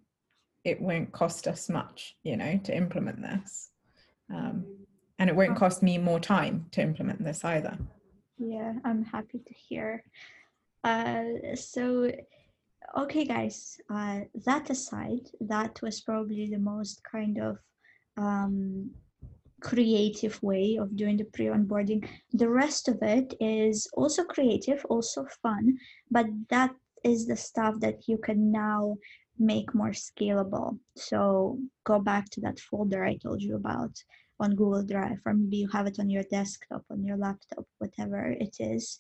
it 0.64 0.80
won't 0.80 1.10
cost 1.12 1.48
us 1.48 1.68
much 1.68 2.16
you 2.22 2.36
know 2.36 2.60
to 2.64 2.76
implement 2.76 3.22
this 3.22 3.70
um, 4.32 4.66
and 5.18 5.30
it 5.30 5.36
won't 5.36 5.56
cost 5.56 5.82
me 5.82 5.96
more 5.96 6.20
time 6.20 6.66
to 6.72 6.82
implement 6.82 7.22
this 7.24 7.44
either 7.44 7.78
yeah 8.38 8.74
i'm 8.84 9.04
happy 9.04 9.38
to 9.38 9.54
hear 9.54 10.04
uh, 10.84 11.24
so 11.54 12.10
okay 12.98 13.24
guys 13.24 13.80
uh, 13.90 14.20
that 14.44 14.68
aside 14.70 15.28
that 15.40 15.80
was 15.82 16.00
probably 16.00 16.46
the 16.46 16.58
most 16.58 17.02
kind 17.04 17.38
of 17.38 17.58
um, 18.16 18.90
creative 19.62 20.42
way 20.42 20.76
of 20.76 20.96
doing 20.96 21.16
the 21.16 21.24
pre-onboarding. 21.24 22.06
The 22.32 22.48
rest 22.48 22.88
of 22.88 22.98
it 23.02 23.34
is 23.40 23.88
also 23.94 24.24
creative 24.24 24.84
also 24.86 25.26
fun 25.42 25.78
but 26.10 26.26
that 26.50 26.74
is 27.04 27.26
the 27.26 27.36
stuff 27.36 27.80
that 27.80 28.08
you 28.08 28.18
can 28.18 28.52
now 28.52 28.96
make 29.38 29.74
more 29.74 29.90
scalable. 29.90 30.78
So 30.96 31.58
go 31.84 31.98
back 31.98 32.28
to 32.30 32.40
that 32.42 32.60
folder 32.60 33.04
i 33.04 33.16
told 33.16 33.42
you 33.42 33.56
about 33.56 33.94
on 34.40 34.56
google 34.56 34.84
drive 34.84 35.20
or 35.24 35.34
maybe 35.34 35.58
you 35.58 35.68
have 35.68 35.86
it 35.86 36.00
on 36.00 36.10
your 36.10 36.24
desktop 36.24 36.82
on 36.90 37.04
your 37.04 37.16
laptop 37.16 37.64
whatever 37.78 38.30
it 38.30 38.56
is. 38.60 38.98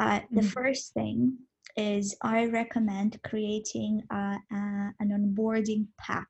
Uh, 0.00 0.20
the 0.30 0.40
mm-hmm. 0.40 0.48
first 0.48 0.94
thing 0.94 1.36
is 1.76 2.16
I 2.22 2.46
recommend 2.46 3.20
creating 3.22 4.02
a, 4.10 4.36
a, 4.52 4.92
an 5.00 5.10
onboarding 5.10 5.86
pack. 5.98 6.28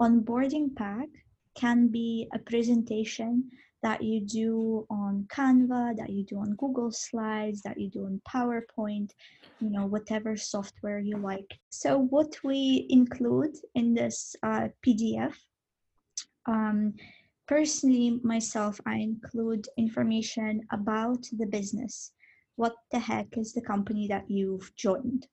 Onboarding 0.00 0.74
pack 0.74 1.08
can 1.54 1.88
be 1.88 2.28
a 2.34 2.38
presentation 2.38 3.50
that 3.82 4.02
you 4.02 4.20
do 4.20 4.86
on 4.88 5.26
Canva, 5.28 5.96
that 5.96 6.10
you 6.10 6.24
do 6.24 6.38
on 6.38 6.56
Google 6.56 6.90
Slides, 6.90 7.60
that 7.62 7.78
you 7.78 7.90
do 7.90 8.06
on 8.06 8.20
PowerPoint, 8.28 9.10
you 9.60 9.70
know, 9.70 9.86
whatever 9.86 10.36
software 10.36 10.98
you 10.98 11.18
like. 11.18 11.58
So, 11.68 11.98
what 11.98 12.34
we 12.42 12.86
include 12.88 13.54
in 13.74 13.94
this 13.94 14.34
uh, 14.42 14.68
PDF, 14.84 15.34
um, 16.46 16.94
personally, 17.46 18.20
myself, 18.22 18.80
I 18.86 18.96
include 18.96 19.66
information 19.76 20.62
about 20.72 21.22
the 21.32 21.46
business 21.46 22.12
what 22.56 22.74
the 22.90 22.98
heck 22.98 23.36
is 23.36 23.52
the 23.52 23.60
company 23.60 24.06
that 24.08 24.30
you've 24.30 24.74
joined? 24.76 25.26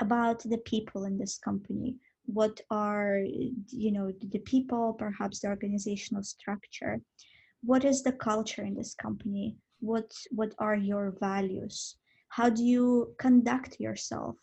About 0.00 0.42
the 0.44 0.58
people 0.58 1.04
in 1.04 1.18
this 1.18 1.38
company. 1.38 1.96
What 2.26 2.60
are 2.70 3.20
you 3.70 3.90
know 3.90 4.12
the 4.20 4.38
people 4.40 4.92
perhaps 4.92 5.40
the 5.40 5.48
organizational 5.48 6.22
structure? 6.22 7.00
What 7.62 7.84
is 7.84 8.02
the 8.02 8.12
culture 8.12 8.62
in 8.62 8.76
this 8.76 8.94
company? 8.94 9.56
What 9.80 10.12
what 10.30 10.54
are 10.58 10.76
your 10.76 11.16
values? 11.18 11.96
How 12.28 12.48
do 12.50 12.62
you 12.62 13.14
conduct 13.18 13.80
yourself 13.80 14.36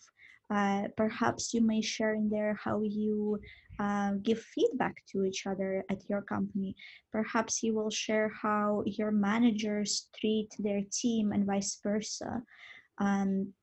uh, 0.50 0.84
perhaps 0.96 1.54
you 1.54 1.62
may 1.62 1.82
share 1.82 2.14
in 2.14 2.30
there 2.30 2.54
how 2.64 2.82
you 2.84 3.40
uh, 3.80 4.14
give 4.22 4.40
feedback 4.40 4.96
to 5.12 5.26
each 5.26 5.48
other 5.48 5.84
at 5.90 6.08
your 6.10 6.22
company. 6.22 6.76
Perhaps 7.12 7.64
you 7.64 7.74
will 7.74 7.90
share 7.90 8.30
how 8.30 8.84
your 8.86 9.12
managers 9.12 10.10
treat 10.20 10.50
their 10.60 10.82
team 10.92 11.32
and 11.32 11.46
vice 11.46 11.80
versa. 11.84 12.42
Um, 13.00 13.54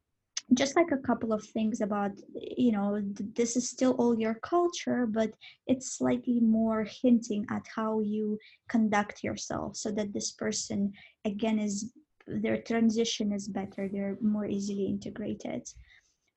just 0.54 0.76
like 0.76 0.90
a 0.92 0.98
couple 0.98 1.32
of 1.32 1.44
things 1.44 1.80
about 1.80 2.10
you 2.34 2.72
know 2.72 3.00
this 3.34 3.56
is 3.56 3.70
still 3.70 3.92
all 3.92 4.18
your 4.18 4.34
culture 4.34 5.06
but 5.06 5.30
it's 5.66 5.96
slightly 5.96 6.40
more 6.40 6.84
hinting 6.84 7.46
at 7.50 7.62
how 7.74 8.00
you 8.00 8.38
conduct 8.68 9.22
yourself 9.22 9.76
so 9.76 9.90
that 9.90 10.12
this 10.12 10.32
person 10.32 10.92
again 11.24 11.58
is 11.58 11.92
their 12.26 12.60
transition 12.60 13.32
is 13.32 13.48
better 13.48 13.88
they're 13.88 14.18
more 14.20 14.46
easily 14.46 14.86
integrated 14.86 15.66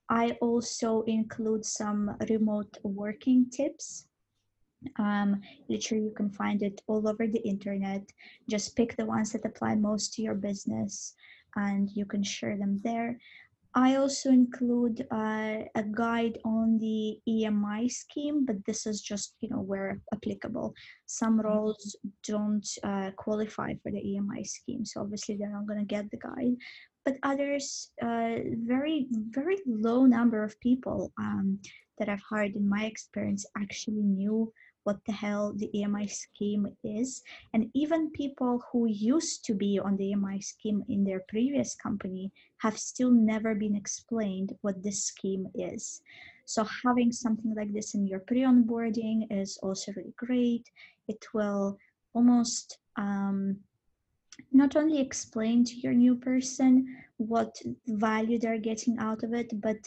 I 0.10 0.32
also 0.42 1.02
include 1.04 1.66
some 1.66 2.16
remote 2.30 2.78
working 2.84 3.50
tips. 3.50 4.08
Um, 5.00 5.42
literally, 5.68 6.04
you 6.04 6.14
can 6.16 6.30
find 6.30 6.62
it 6.62 6.82
all 6.88 7.08
over 7.08 7.28
the 7.28 7.42
internet. 7.48 8.04
Just 8.50 8.76
pick 8.76 8.96
the 8.96 9.06
ones 9.06 9.32
that 9.32 9.46
apply 9.46 9.76
most 9.76 10.14
to 10.14 10.22
your 10.22 10.36
business 10.36 11.16
and 11.56 11.90
you 11.94 12.06
can 12.06 12.22
share 12.22 12.58
them 12.58 12.80
there. 12.84 13.18
I 13.78 13.96
also 13.96 14.30
include 14.30 15.06
uh, 15.12 15.64
a 15.76 15.84
guide 15.92 16.40
on 16.46 16.78
the 16.78 17.20
EMI 17.28 17.92
scheme, 17.92 18.46
but 18.46 18.64
this 18.66 18.86
is 18.88 19.02
just 19.02 19.36
you 19.42 19.50
know 19.50 19.60
where 19.60 20.00
applicable. 20.14 20.74
Some 21.08 21.40
mm-hmm. 21.40 21.48
roles 21.48 21.98
don't 22.26 22.66
uh, 22.84 23.12
qualify 23.18 23.74
for 23.84 23.92
the 23.92 24.00
EMI 24.00 24.48
scheme, 24.48 24.86
so 24.86 25.02
obviously 25.02 25.36
they're 25.36 25.52
not 25.52 25.68
going 25.68 25.80
to 25.80 25.86
get 25.86 26.10
the 26.10 26.18
guide 26.18 26.56
but 27.06 27.18
others, 27.22 27.92
uh, 28.02 28.36
very, 28.66 29.08
very 29.12 29.58
low 29.68 30.06
number 30.06 30.44
of 30.44 30.60
people 30.60 31.14
um, 31.20 31.60
that 32.00 32.10
I've 32.10 32.24
hired 32.28 32.56
in 32.56 32.68
my 32.68 32.86
experience 32.86 33.46
actually 33.56 34.02
knew 34.02 34.52
what 34.84 35.04
the 35.06 35.12
hell 35.12 35.54
the 35.56 35.70
EMI 35.74 36.10
scheme 36.10 36.68
is. 36.84 37.22
And 37.54 37.70
even 37.74 38.12
people 38.12 38.64
who 38.72 38.88
used 38.88 39.46
to 39.46 39.54
be 39.54 39.80
on 39.80 39.98
the 39.98 40.14
EMI 40.14 40.44
scheme 40.44 40.84
in 40.90 41.04
their 41.04 41.22
previous 41.28 41.76
company 41.76 42.32
have 42.58 42.78
still 42.78 43.12
never 43.12 43.56
been 43.56 43.76
explained 43.76 44.56
what 44.62 44.84
this 44.84 45.04
scheme 45.06 45.48
is. 45.56 46.02
So 46.46 46.66
having 46.86 47.12
something 47.12 47.56
like 47.56 47.74
this 47.74 47.96
in 47.96 48.08
your 48.08 48.20
pre-onboarding 48.20 49.28
is 49.32 49.58
also 49.64 49.92
really 49.96 50.14
great. 50.18 50.70
It 51.08 51.26
will 51.34 51.78
almost 52.14 52.78
um, 52.96 53.58
not 54.52 54.76
only 54.76 55.00
explain 55.00 55.64
to 55.66 55.76
your 55.76 55.94
new 55.94 56.16
person 56.16 56.86
what 57.18 57.56
value 57.88 58.40
they're 58.40 58.60
getting 58.60 58.98
out 59.00 59.24
of 59.24 59.34
it, 59.34 59.50
but 59.62 59.78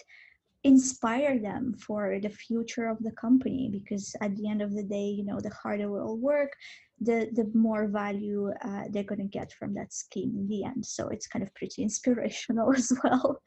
inspire 0.65 1.39
them 1.39 1.75
for 1.75 2.19
the 2.21 2.29
future 2.29 2.89
of 2.89 2.99
the 3.01 3.13
company 3.13 3.71
because 3.73 4.15
at 4.21 4.35
the 4.37 4.49
end 4.49 4.61
of 4.61 4.75
the 4.75 4.83
day 4.83 5.07
you 5.07 5.25
know 5.25 5.39
the 5.39 5.51
harder 5.51 5.89
we'll 5.89 6.17
work 6.17 6.53
the 7.01 7.29
the 7.35 7.49
more 7.55 7.87
value 7.87 8.51
uh, 8.63 8.85
they're 8.91 9.05
going 9.05 9.21
to 9.21 9.39
get 9.39 9.53
from 9.53 9.75
that 9.75 9.93
scheme 9.93 10.33
in 10.37 10.49
the 10.49 10.65
end. 10.65 10.85
So 10.85 11.09
it's 11.09 11.27
kind 11.27 11.43
of 11.43 11.55
pretty 11.55 11.83
inspirational 11.89 12.75
as 12.75 12.93
well. 13.03 13.41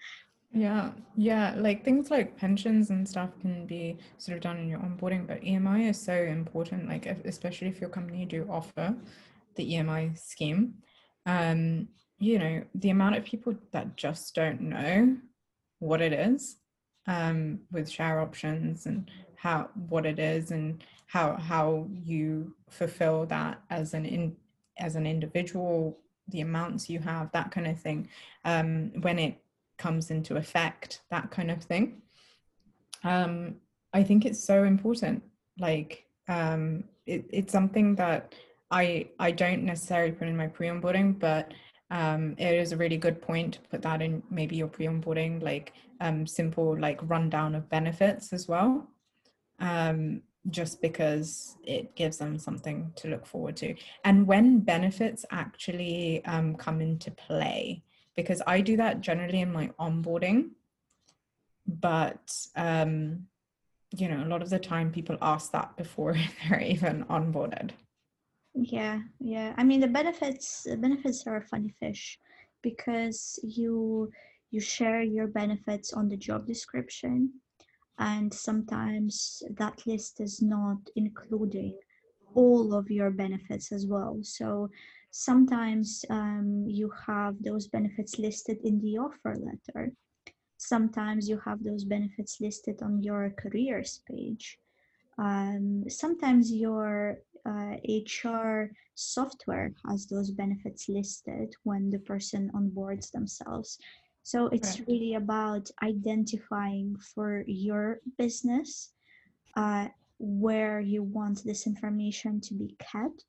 Yeah 0.53 0.91
yeah 1.15 1.53
like 1.57 1.85
things 1.85 2.11
like 2.11 2.35
pensions 2.37 2.89
and 2.89 3.07
stuff 3.07 3.29
can 3.39 3.65
be 3.65 3.97
sort 4.17 4.35
of 4.35 4.43
done 4.43 4.57
in 4.57 4.67
your 4.67 4.79
onboarding 4.79 5.25
but 5.25 5.39
emi 5.43 5.89
is 5.89 5.97
so 5.97 6.13
important 6.13 6.89
like 6.89 7.05
especially 7.05 7.69
if 7.69 7.79
your 7.79 7.89
company 7.89 8.25
do 8.25 8.45
offer 8.49 8.93
the 9.55 9.73
emi 9.75 10.17
scheme 10.17 10.73
um, 11.25 11.87
you 12.19 12.37
know, 12.39 12.63
the 12.75 12.89
amount 12.89 13.15
of 13.15 13.25
people 13.25 13.55
that 13.71 13.95
just 13.97 14.35
don't 14.35 14.61
know 14.61 15.17
what 15.79 16.01
it 16.01 16.13
is 16.13 16.57
um, 17.07 17.59
with 17.71 17.89
share 17.89 18.19
options 18.19 18.85
and 18.85 19.09
how 19.35 19.69
what 19.89 20.05
it 20.05 20.19
is 20.19 20.51
and 20.51 20.83
how 21.07 21.35
how 21.35 21.87
you 22.03 22.55
fulfill 22.69 23.25
that 23.25 23.59
as 23.69 23.93
an 23.93 24.05
in 24.05 24.35
as 24.77 24.95
an 24.95 25.05
individual 25.05 25.97
the 26.27 26.41
amounts 26.41 26.89
you 26.89 26.99
have 26.99 27.31
that 27.31 27.51
kind 27.51 27.67
of 27.67 27.77
thing 27.79 28.07
um, 28.45 28.91
when 29.01 29.17
it 29.19 29.37
comes 29.77 30.11
into 30.11 30.37
effect 30.37 31.01
that 31.09 31.31
kind 31.31 31.49
of 31.51 31.63
thing. 31.63 32.01
Um, 33.03 33.55
i 33.93 34.03
think 34.03 34.25
it's 34.25 34.43
so 34.43 34.63
important 34.63 35.23
like 35.57 36.05
um, 36.27 36.83
it, 37.07 37.25
it's 37.31 37.51
something 37.51 37.95
that 37.95 38.35
I 38.71 39.09
I 39.19 39.31
don't 39.31 39.63
necessarily 39.63 40.11
put 40.11 40.27
in 40.27 40.37
my 40.37 40.47
pre-onboarding, 40.47 41.19
but 41.19 41.53
um, 41.91 42.35
it 42.37 42.55
is 42.55 42.71
a 42.71 42.77
really 42.77 42.97
good 42.97 43.21
point 43.21 43.55
to 43.55 43.59
put 43.69 43.81
that 43.81 44.01
in 44.01 44.23
maybe 44.29 44.55
your 44.55 44.69
pre-onboarding, 44.69 45.43
like 45.43 45.73
um, 45.99 46.25
simple 46.25 46.79
like 46.79 46.99
rundown 47.09 47.53
of 47.53 47.69
benefits 47.69 48.33
as 48.33 48.47
well. 48.47 48.87
Um, 49.59 50.21
just 50.49 50.81
because 50.81 51.55
it 51.63 51.95
gives 51.95 52.17
them 52.17 52.39
something 52.39 52.91
to 52.95 53.07
look 53.07 53.27
forward 53.27 53.55
to. 53.57 53.75
And 54.03 54.25
when 54.25 54.61
benefits 54.61 55.23
actually 55.29 56.25
um, 56.25 56.55
come 56.55 56.81
into 56.81 57.11
play, 57.11 57.83
because 58.15 58.41
I 58.47 58.61
do 58.61 58.75
that 58.77 59.01
generally 59.01 59.41
in 59.41 59.53
my 59.53 59.69
onboarding, 59.79 60.51
but 61.67 62.35
um, 62.55 63.27
you 63.95 64.07
know, 64.07 64.23
a 64.23 64.27
lot 64.27 64.41
of 64.41 64.49
the 64.49 64.59
time 64.59 64.91
people 64.91 65.17
ask 65.21 65.51
that 65.51 65.75
before 65.77 66.15
they're 66.49 66.61
even 66.61 67.03
onboarded. 67.05 67.71
Yeah, 68.53 69.01
yeah. 69.19 69.53
I 69.57 69.63
mean, 69.63 69.79
the 69.79 69.87
benefits 69.87 70.63
the 70.63 70.77
benefits 70.77 71.25
are 71.27 71.37
a 71.37 71.47
funny 71.47 71.73
fish 71.79 72.19
because 72.61 73.39
you 73.43 74.11
you 74.51 74.59
share 74.59 75.01
your 75.01 75.27
benefits 75.27 75.93
on 75.93 76.09
the 76.09 76.17
job 76.17 76.45
description, 76.47 77.33
and 77.99 78.33
sometimes 78.33 79.43
that 79.57 79.85
list 79.87 80.19
is 80.21 80.41
not 80.41 80.79
including 80.95 81.77
all 82.35 82.73
of 82.73 82.91
your 82.91 83.11
benefits 83.11 83.71
as 83.71 83.87
well. 83.87 84.19
So 84.23 84.69
sometimes 85.11 86.05
um, 86.09 86.65
you 86.67 86.91
have 87.07 87.41
those 87.43 87.67
benefits 87.67 88.19
listed 88.19 88.59
in 88.63 88.79
the 88.81 88.97
offer 88.97 89.35
letter. 89.37 89.93
Sometimes 90.57 91.29
you 91.29 91.39
have 91.45 91.63
those 91.63 91.85
benefits 91.85 92.41
listed 92.41 92.81
on 92.83 93.03
your 93.03 93.31
careers 93.37 94.01
page. 94.09 94.59
Um, 95.21 95.83
sometimes 95.87 96.51
your 96.51 97.19
uh, 97.47 97.75
HR 97.87 98.71
software 98.95 99.71
has 99.87 100.07
those 100.07 100.31
benefits 100.31 100.89
listed 100.89 101.53
when 101.63 101.91
the 101.91 101.99
person 101.99 102.51
onboards 102.55 103.11
themselves. 103.11 103.77
So 104.23 104.47
it's 104.47 104.79
right. 104.79 104.87
really 104.87 105.13
about 105.15 105.69
identifying 105.83 106.95
for 107.13 107.43
your 107.45 107.99
business 108.17 108.93
uh, 109.55 109.87
where 110.17 110.79
you 110.79 111.03
want 111.03 111.43
this 111.43 111.67
information 111.67 112.41
to 112.41 112.53
be 112.55 112.75
kept 112.79 113.25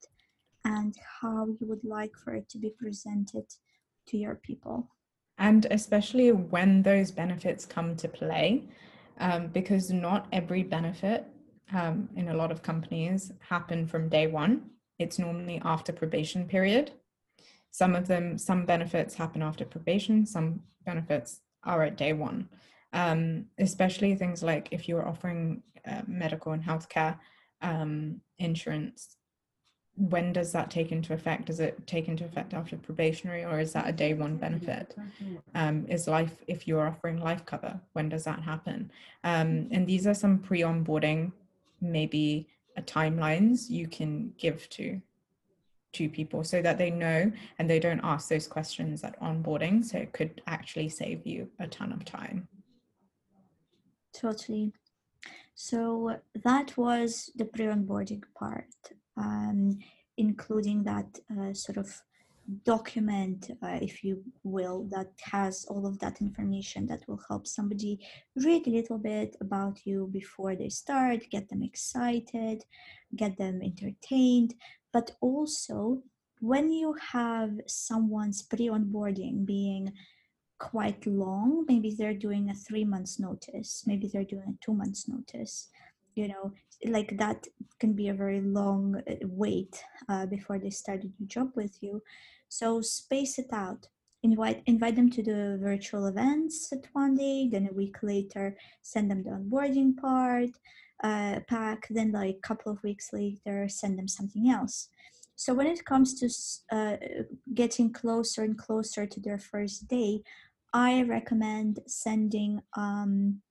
and 0.65 0.95
how 1.21 1.47
you 1.61 1.67
would 1.67 1.85
like 1.85 2.13
for 2.25 2.35
it 2.35 2.49
to 2.51 2.59
be 2.59 2.73
presented 2.79 3.45
to 4.09 4.17
your 4.17 4.37
people. 4.37 4.89
And 5.39 5.67
especially 5.71 6.33
when 6.33 6.83
those 6.83 7.11
benefits 7.11 7.67
come 7.67 7.97
to 7.97 8.09
play, 8.09 8.65
um, 9.19 9.49
because 9.49 9.91
not 9.91 10.27
every 10.33 10.63
benefit 10.63 11.27
um, 11.73 12.09
in 12.17 12.29
a 12.29 12.35
lot 12.35 12.51
of 12.51 12.63
companies 12.63 13.33
happen 13.41 13.87
from 13.87 14.09
day 14.09 14.27
one. 14.27 14.71
It's 14.99 15.19
normally 15.19 15.61
after 15.65 15.93
probation 15.93 16.47
period. 16.47 16.93
Some 17.71 17.97
of 17.97 18.07
them, 18.07 18.37
some 18.39 18.67
benefits 18.67 19.15
happen 19.15 19.43
after 19.43 19.65
probation, 19.65 20.27
some 20.27 20.63
benefits 20.85 21.41
are 21.65 21.83
at 21.83 21.97
day 21.97 22.13
one. 22.13 22.49
Um, 22.93 23.47
especially 23.59 24.15
things 24.15 24.43
like 24.43 24.69
if 24.71 24.89
you're 24.89 25.09
offering 25.09 25.63
uh, 25.87 26.03
medical 26.07 26.53
and 26.53 26.63
healthcare 26.63 27.19
um, 27.63 28.21
insurance, 28.39 29.17
when 29.95 30.33
does 30.33 30.53
that 30.53 30.71
take 30.71 30.91
into 30.91 31.13
effect? 31.13 31.47
Does 31.47 31.61
it 31.61 31.87
take 31.87 32.09
into 32.09 32.25
effect 32.25 32.55
after 32.55 32.77
probationary 32.77 33.45
or 33.45 33.61
is 33.61 33.73
that 33.75 33.89
a 33.89 33.93
day 33.93 34.15
one 34.15 34.37
benefit? 34.37 34.95
Um, 35.55 35.87
is 35.89 36.09
life, 36.09 36.43
if 36.47 36.67
you're 36.67 36.87
offering 36.87 37.21
life 37.21 37.45
cover, 37.45 37.79
when 37.93 38.09
does 38.09 38.25
that 38.25 38.41
happen? 38.41 38.91
Um, 39.25 39.69
and 39.71 39.87
these 39.87 40.07
are 40.07 40.15
some 40.15 40.39
pre 40.39 40.61
onboarding, 40.61 41.33
maybe 41.83 42.49
a 42.77 42.83
timelines 42.83 43.69
you 43.69 43.87
can 43.87 44.33
give 44.39 44.69
to 44.71 45.01
to 45.93 46.09
people 46.09 46.43
so 46.43 46.63
that 46.63 46.79
they 46.79 46.91
know 46.91 47.31
and 47.59 47.69
they 47.69 47.79
don't 47.79 48.01
ask 48.03 48.31
those 48.31 48.47
questions 48.47 49.05
at 49.05 49.21
onboarding. 49.21 49.85
So 49.85 49.99
it 49.99 50.15
could 50.15 50.41
actually 50.47 50.89
save 50.89 51.27
you 51.27 51.51
a 51.59 51.67
ton 51.67 51.93
of 51.93 52.03
time. 52.07 52.49
Totally. 54.15 54.73
So 55.55 56.17
that 56.45 56.75
was 56.79 57.31
the 57.37 57.45
pre-onboarding 57.45 58.23
part 58.35 58.65
um, 59.17 59.79
including 60.17 60.85
that 60.85 61.19
uh, 61.31 61.53
sort 61.53 61.79
of 61.79 62.03
document, 62.65 63.51
uh, 63.63 63.79
if 63.81 64.05
you 64.05 64.23
will, 64.43 64.85
that 64.91 65.11
has 65.21 65.65
all 65.69 65.87
of 65.87 65.99
that 66.01 66.21
information 66.21 66.87
that 66.87 67.07
will 67.09 67.21
help 67.29 67.47
somebody 67.47 67.99
read 68.37 68.67
a 68.67 68.71
little 68.71 68.99
bit 68.99 69.37
about 69.41 69.81
you 69.85 70.09
before 70.13 70.55
they 70.57 70.69
start, 70.69 71.31
get 71.31 71.49
them 71.49 71.63
excited, 71.63 72.65
get 73.17 73.37
them 73.39 73.61
entertained, 73.63 74.55
but 74.93 75.13
also 75.21 76.03
when 76.41 76.73
you 76.73 76.95
have 77.13 77.53
someone's 77.67 78.43
pre 78.43 78.69
onboarding 78.69 79.47
being 79.47 79.93
quite 80.59 81.07
long, 81.07 81.65
maybe 81.69 81.95
they're 81.97 82.15
doing 82.15 82.51
a 82.51 82.55
three 82.55 82.85
months 82.85 83.19
notice, 83.19 83.85
maybe 83.87 84.09
they're 84.13 84.25
doing 84.25 84.49
a 84.49 84.65
two 84.65 84.75
months 84.75 85.09
notice 85.09 85.69
you 86.15 86.29
know 86.29 86.53
like 86.87 87.17
that 87.19 87.47
can 87.79 87.93
be 87.93 88.09
a 88.09 88.15
very 88.15 88.41
long 88.41 89.03
uh, 89.09 89.15
wait 89.23 89.83
uh, 90.09 90.27
before 90.27 90.59
they 90.59 90.71
start 90.71 91.05
a 91.05 91.07
new 91.19 91.27
job 91.27 91.51
with 91.55 91.83
you. 91.83 92.03
So 92.49 92.81
space 92.81 93.39
it 93.39 93.53
out. 93.53 93.89
Invite 94.23 94.63
invite 94.67 94.95
them 94.95 95.11
to 95.11 95.23
the 95.23 95.59
virtual 95.61 96.07
events 96.07 96.73
at 96.73 96.87
one 96.93 97.17
day 97.17 97.49
then 97.51 97.69
a 97.69 97.75
week 97.75 97.97
later 98.05 98.57
send 98.81 99.11
them 99.11 99.25
the 99.25 99.31
onboarding 99.31 99.97
part 99.97 100.51
uh, 101.03 101.41
pack 101.49 101.89
then 101.91 102.13
like 102.13 102.37
a 102.37 102.47
couple 102.47 102.71
of 102.71 102.81
weeks 102.85 103.13
later 103.13 103.69
send 103.69 103.99
them 103.99 104.07
something 104.07 104.49
else. 104.49 104.89
So 105.35 105.55
when 105.55 105.67
it 105.67 105.85
comes 105.85 106.15
to 106.21 106.77
uh, 106.77 106.97
getting 107.53 107.93
closer 107.93 108.45
and 108.45 108.57
closer 108.57 109.07
to 109.07 109.21
their 109.21 109.39
first 109.39 109.89
day 109.89 110.23
i 110.75 111.03
recommend 111.03 111.81
sending 111.87 112.63
um, 112.77 113.43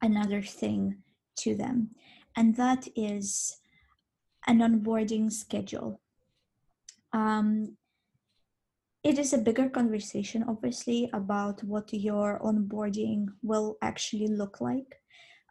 another 0.00 0.42
thing 0.42 0.96
to 1.36 1.54
them, 1.54 1.90
and 2.36 2.56
that 2.56 2.88
is 2.96 3.58
an 4.46 4.58
onboarding 4.58 5.30
schedule. 5.30 6.00
Um, 7.12 7.76
it 9.04 9.18
is 9.18 9.32
a 9.32 9.38
bigger 9.38 9.68
conversation, 9.68 10.44
obviously, 10.46 11.10
about 11.12 11.62
what 11.64 11.92
your 11.92 12.40
onboarding 12.40 13.26
will 13.42 13.76
actually 13.82 14.28
look 14.28 14.60
like. 14.60 15.00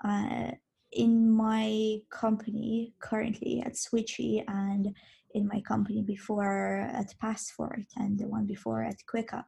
Uh, 0.04 0.52
in 0.92 1.32
my 1.32 1.98
company 2.10 2.94
currently 3.00 3.62
at 3.66 3.74
Switchee 3.74 4.44
and 4.48 4.96
in 5.34 5.48
my 5.48 5.62
company 5.62 6.02
before 6.02 6.80
at 6.94 7.18
Passport 7.20 7.86
and 7.96 8.20
the 8.20 8.28
one 8.28 8.46
before 8.46 8.84
at 8.84 8.98
QuickUp, 9.10 9.46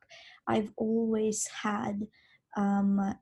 I've 0.48 0.72
always 0.78 1.48
had 1.48 2.08
um, 2.56 3.15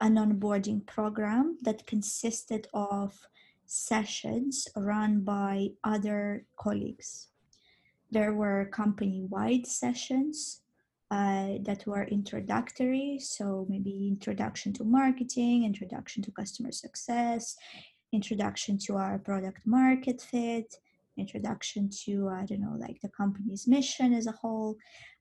an 0.00 0.16
onboarding 0.16 0.84
program 0.86 1.58
that 1.62 1.86
consisted 1.86 2.68
of 2.74 3.14
sessions 3.66 4.68
run 4.76 5.20
by 5.20 5.68
other 5.84 6.46
colleagues. 6.56 7.28
There 8.10 8.34
were 8.34 8.70
company 8.72 9.26
wide 9.28 9.66
sessions 9.66 10.62
uh, 11.10 11.58
that 11.62 11.84
were 11.86 12.04
introductory, 12.04 13.18
so 13.20 13.66
maybe 13.68 14.08
introduction 14.08 14.72
to 14.74 14.84
marketing, 14.84 15.64
introduction 15.64 16.22
to 16.24 16.30
customer 16.30 16.72
success, 16.72 17.56
introduction 18.12 18.78
to 18.78 18.96
our 18.96 19.18
product 19.18 19.60
market 19.66 20.20
fit, 20.20 20.76
introduction 21.16 21.88
to, 22.04 22.28
I 22.28 22.44
don't 22.44 22.60
know, 22.60 22.76
like 22.78 23.00
the 23.00 23.08
company's 23.08 23.66
mission 23.66 24.12
as 24.12 24.26
a 24.26 24.32
whole. 24.32 24.76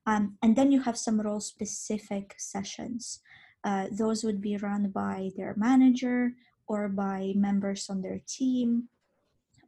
Um, 0.05 0.38
and 0.43 0.55
then 0.55 0.71
you 0.71 0.81
have 0.81 0.97
some 0.97 1.19
role 1.19 1.39
specific 1.39 2.36
sessions 2.38 3.21
uh, 3.65 3.88
those 3.91 4.23
would 4.23 4.39
be 4.39 4.58
run 4.58 4.89
by 4.89 5.31
their 5.36 5.55
manager 5.58 6.31
or 6.67 6.89
by 6.89 7.34
members 7.36 7.89
on 7.89 8.01
their 8.01 8.21
team 8.28 8.89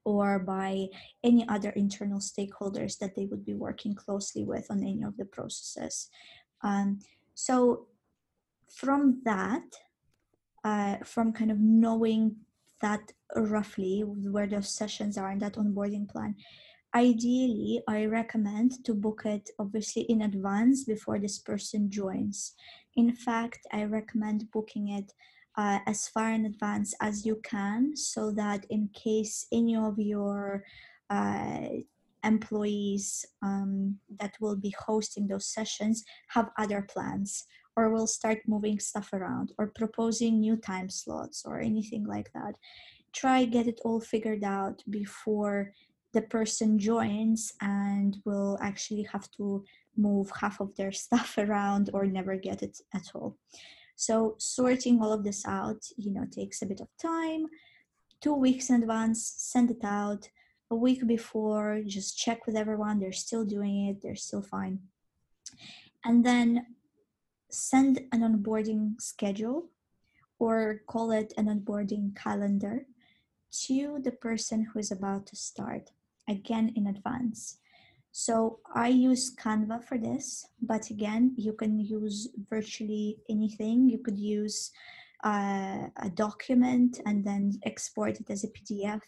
or 0.03 0.39
by 0.39 0.87
any 1.23 1.47
other 1.49 1.69
internal 1.71 2.19
stakeholders 2.19 2.97
that 2.97 3.15
they 3.15 3.25
would 3.25 3.45
be 3.45 3.53
working 3.53 3.93
closely 3.93 4.43
with 4.43 4.65
on 4.69 4.81
any 4.81 5.03
of 5.03 5.17
the 5.17 5.25
processes. 5.25 6.09
Um, 6.63 6.99
so 7.33 7.87
from 8.73 9.21
that, 9.25 9.63
uh, 10.63 10.97
from 11.03 11.33
kind 11.33 11.51
of 11.51 11.59
knowing 11.59 12.37
that 12.81 13.11
roughly 13.35 14.01
where 14.01 14.47
those 14.47 14.69
sessions 14.69 15.17
are 15.17 15.31
in 15.31 15.39
that 15.39 15.55
onboarding 15.55 16.07
plan, 16.07 16.35
ideally 16.95 17.81
i 17.87 18.05
recommend 18.05 18.83
to 18.83 18.93
book 18.93 19.23
it 19.25 19.49
obviously 19.59 20.03
in 20.03 20.21
advance 20.21 20.83
before 20.83 21.19
this 21.19 21.37
person 21.37 21.91
joins 21.91 22.53
in 22.95 23.13
fact 23.13 23.59
i 23.73 23.83
recommend 23.83 24.49
booking 24.51 24.89
it 24.89 25.11
uh, 25.57 25.79
as 25.85 26.07
far 26.07 26.31
in 26.31 26.45
advance 26.45 26.93
as 27.01 27.25
you 27.25 27.39
can 27.43 27.95
so 27.95 28.31
that 28.31 28.65
in 28.69 28.89
case 28.93 29.47
any 29.51 29.75
of 29.75 29.97
your 29.97 30.63
uh, 31.09 31.67
employees 32.23 33.25
um, 33.41 33.97
that 34.19 34.33
will 34.39 34.55
be 34.55 34.73
hosting 34.85 35.27
those 35.27 35.47
sessions 35.47 36.03
have 36.29 36.49
other 36.57 36.81
plans 36.81 37.45
or 37.75 37.89
will 37.89 38.07
start 38.07 38.39
moving 38.47 38.79
stuff 38.79 39.13
around 39.13 39.51
or 39.57 39.67
proposing 39.67 40.39
new 40.39 40.57
time 40.57 40.89
slots 40.89 41.43
or 41.45 41.59
anything 41.59 42.05
like 42.05 42.31
that 42.33 42.55
try 43.13 43.45
get 43.45 43.67
it 43.67 43.79
all 43.85 43.99
figured 43.99 44.43
out 44.43 44.83
before 44.89 45.71
the 46.13 46.21
person 46.21 46.79
joins 46.79 47.53
and 47.61 48.17
will 48.25 48.57
actually 48.61 49.03
have 49.03 49.29
to 49.31 49.63
move 49.95 50.31
half 50.39 50.59
of 50.59 50.75
their 50.75 50.91
stuff 51.05 51.37
around 51.37 51.89
or 51.93 52.05
never 52.05 52.35
get 52.35 52.63
it 52.63 52.79
at 52.93 53.07
all. 53.13 53.37
So 53.97 54.35
sorting 54.37 55.01
all 55.01 55.11
of 55.11 55.23
this 55.23 55.43
out, 55.45 55.83
you 55.97 56.11
know, 56.11 56.25
takes 56.31 56.61
a 56.61 56.67
bit 56.67 56.81
of 56.81 56.87
time. 57.01 57.47
Two 58.21 58.35
weeks 58.35 58.69
in 58.69 58.81
advance, 58.81 59.33
send 59.37 59.71
it 59.71 59.83
out. 59.83 60.29
A 60.69 60.75
week 60.75 61.05
before, 61.07 61.81
just 61.85 62.17
check 62.17 62.45
with 62.45 62.55
everyone. 62.55 62.99
They're 62.99 63.11
still 63.11 63.43
doing 63.43 63.87
it. 63.87 64.01
They're 64.01 64.15
still 64.15 64.43
fine. 64.43 64.79
And 66.05 66.23
then 66.23 66.67
send 67.49 68.01
an 68.11 68.21
onboarding 68.21 69.01
schedule 69.01 69.69
or 70.37 70.81
call 70.87 71.11
it 71.11 71.33
an 71.35 71.47
onboarding 71.47 72.15
calendar 72.15 72.85
to 73.65 73.99
the 74.03 74.11
person 74.11 74.67
who 74.71 74.79
is 74.79 74.91
about 74.91 75.25
to 75.27 75.35
start 75.35 75.89
again 76.29 76.71
in 76.75 76.85
advance. 76.85 77.57
So 78.19 78.61
I 78.73 78.87
use 78.87 79.35
Canva 79.35 79.83
for 79.83 79.99
this, 79.99 80.47
but 80.59 80.89
again, 80.89 81.35
you 81.37 81.53
can 81.53 81.77
use 81.79 82.27
virtually 82.49 83.19
anything. 83.29 83.87
You 83.87 83.99
could 83.99 84.17
use 84.17 84.71
uh, 85.23 85.85
a 86.01 86.09
document 86.15 86.99
and 87.05 87.23
then 87.23 87.53
export 87.63 88.19
it 88.19 88.27
as 88.31 88.43
a 88.43 88.47
PDF, 88.47 89.01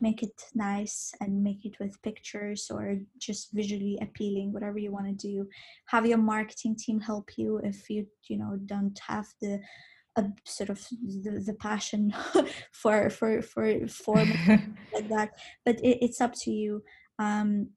make 0.00 0.22
it 0.22 0.40
nice 0.54 1.12
and 1.20 1.42
make 1.42 1.64
it 1.64 1.74
with 1.80 2.00
pictures 2.02 2.70
or 2.70 2.98
just 3.18 3.50
visually 3.52 3.98
appealing, 4.00 4.52
whatever 4.52 4.78
you 4.78 4.92
want 4.92 5.08
to 5.08 5.26
do. 5.28 5.48
Have 5.86 6.06
your 6.06 6.18
marketing 6.18 6.76
team 6.76 7.00
help 7.00 7.30
you 7.36 7.60
if 7.64 7.90
you, 7.90 8.06
you 8.28 8.38
know, 8.38 8.60
don't 8.64 8.96
have 9.08 9.26
the 9.40 9.60
a 10.14 10.24
sort 10.44 10.70
of 10.70 10.78
the, 11.24 11.42
the 11.46 11.54
passion 11.54 12.14
for 12.70 13.08
for 13.08 13.40
for 13.40 13.88
form 13.88 14.30
like 14.92 15.08
that 15.08 15.30
but 15.64 15.76
it, 15.76 16.04
it's 16.04 16.20
up 16.20 16.34
to 16.34 16.50
you 16.50 16.82
um 17.18 17.70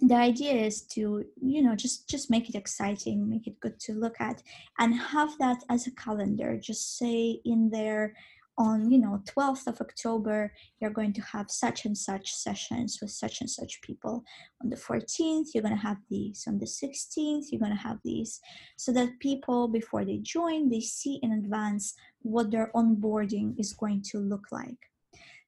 the 0.00 0.14
idea 0.14 0.52
is 0.52 0.82
to 0.82 1.24
you 1.40 1.62
know 1.62 1.76
just 1.76 2.08
just 2.08 2.30
make 2.30 2.48
it 2.48 2.54
exciting 2.54 3.28
make 3.28 3.46
it 3.46 3.60
good 3.60 3.78
to 3.78 3.92
look 3.92 4.20
at 4.20 4.42
and 4.78 4.94
have 4.94 5.36
that 5.38 5.62
as 5.68 5.86
a 5.86 5.94
calendar. 5.94 6.58
Just 6.60 6.98
say 6.98 7.40
in 7.44 7.70
there 7.70 8.14
on 8.58 8.90
you 8.90 8.98
know 8.98 9.22
12th 9.24 9.66
of 9.66 9.80
october 9.80 10.52
you're 10.78 10.90
going 10.90 11.12
to 11.12 11.22
have 11.22 11.50
such 11.50 11.86
and 11.86 11.96
such 11.96 12.34
sessions 12.34 12.98
with 13.00 13.10
such 13.10 13.40
and 13.40 13.48
such 13.48 13.80
people. 13.82 14.24
On 14.62 14.68
the 14.68 14.76
14th 14.76 15.48
you're 15.54 15.62
going 15.62 15.76
to 15.76 15.80
have 15.80 15.98
these. 16.10 16.44
On 16.46 16.58
the 16.58 16.66
16th 16.66 17.46
you're 17.50 17.60
going 17.60 17.76
to 17.76 17.88
have 17.88 17.98
these. 18.04 18.40
So 18.76 18.92
that 18.92 19.18
people 19.20 19.68
before 19.68 20.04
they 20.04 20.18
join 20.18 20.68
they 20.68 20.80
see 20.80 21.18
in 21.22 21.32
advance 21.32 21.94
what 22.20 22.50
their 22.50 22.70
onboarding 22.74 23.58
is 23.58 23.72
going 23.72 24.02
to 24.10 24.18
look 24.18 24.46
like. 24.50 24.90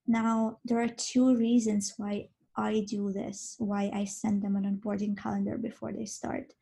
Now 0.06 0.58
there 0.64 0.80
are 0.80 0.88
two 0.88 1.36
reasons 1.36 1.94
why 1.96 2.28
i 2.56 2.84
do 2.88 3.12
this 3.12 3.56
why 3.58 3.90
i 3.94 4.04
send 4.04 4.42
them 4.42 4.56
an 4.56 4.64
onboarding 4.64 5.16
calendar 5.16 5.56
before 5.58 5.92
they 5.92 6.06
start 6.06 6.52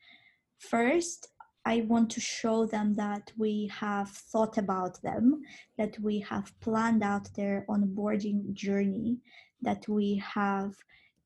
first 0.59 1.28
I 1.64 1.83
want 1.83 2.11
to 2.11 2.20
show 2.20 2.66
them 2.66 2.94
that 2.94 3.31
we 3.38 3.70
have 3.72 4.09
thought 4.09 4.59
about 4.59 5.00
them, 5.02 5.42
that 5.78 5.96
we 6.00 6.18
have 6.18 6.52
planned 6.61 7.05
out 7.05 7.33
their 7.37 7.64
onboarding 7.68 8.52
journey, 8.52 9.18
that 9.61 9.87
we 9.88 10.16
have 10.16 10.74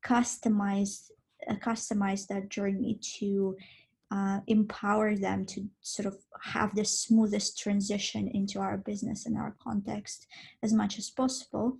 customized 0.05 1.09
uh, 1.47 1.55
customized 1.55 2.27
that 2.27 2.49
journey 2.49 2.99
to 3.19 3.55
uh, 4.11 4.39
empower 4.47 5.15
them 5.15 5.45
to 5.45 5.67
sort 5.81 6.05
of 6.05 6.17
have 6.41 6.73
the 6.75 6.85
smoothest 6.85 7.59
transition 7.59 8.27
into 8.33 8.59
our 8.59 8.77
business 8.77 9.25
and 9.25 9.37
our 9.37 9.55
context 9.61 10.27
as 10.63 10.73
much 10.73 10.97
as 10.97 11.09
possible. 11.09 11.77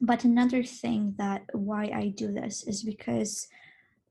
But 0.00 0.24
another 0.24 0.62
thing 0.62 1.14
that 1.18 1.44
why 1.52 1.90
I 1.94 2.08
do 2.08 2.32
this 2.32 2.64
is 2.64 2.82
because 2.82 3.48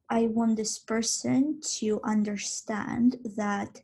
I 0.09 0.27
want 0.27 0.57
this 0.57 0.79
person 0.79 1.61
to 1.77 1.99
understand 2.03 3.17
that 3.35 3.81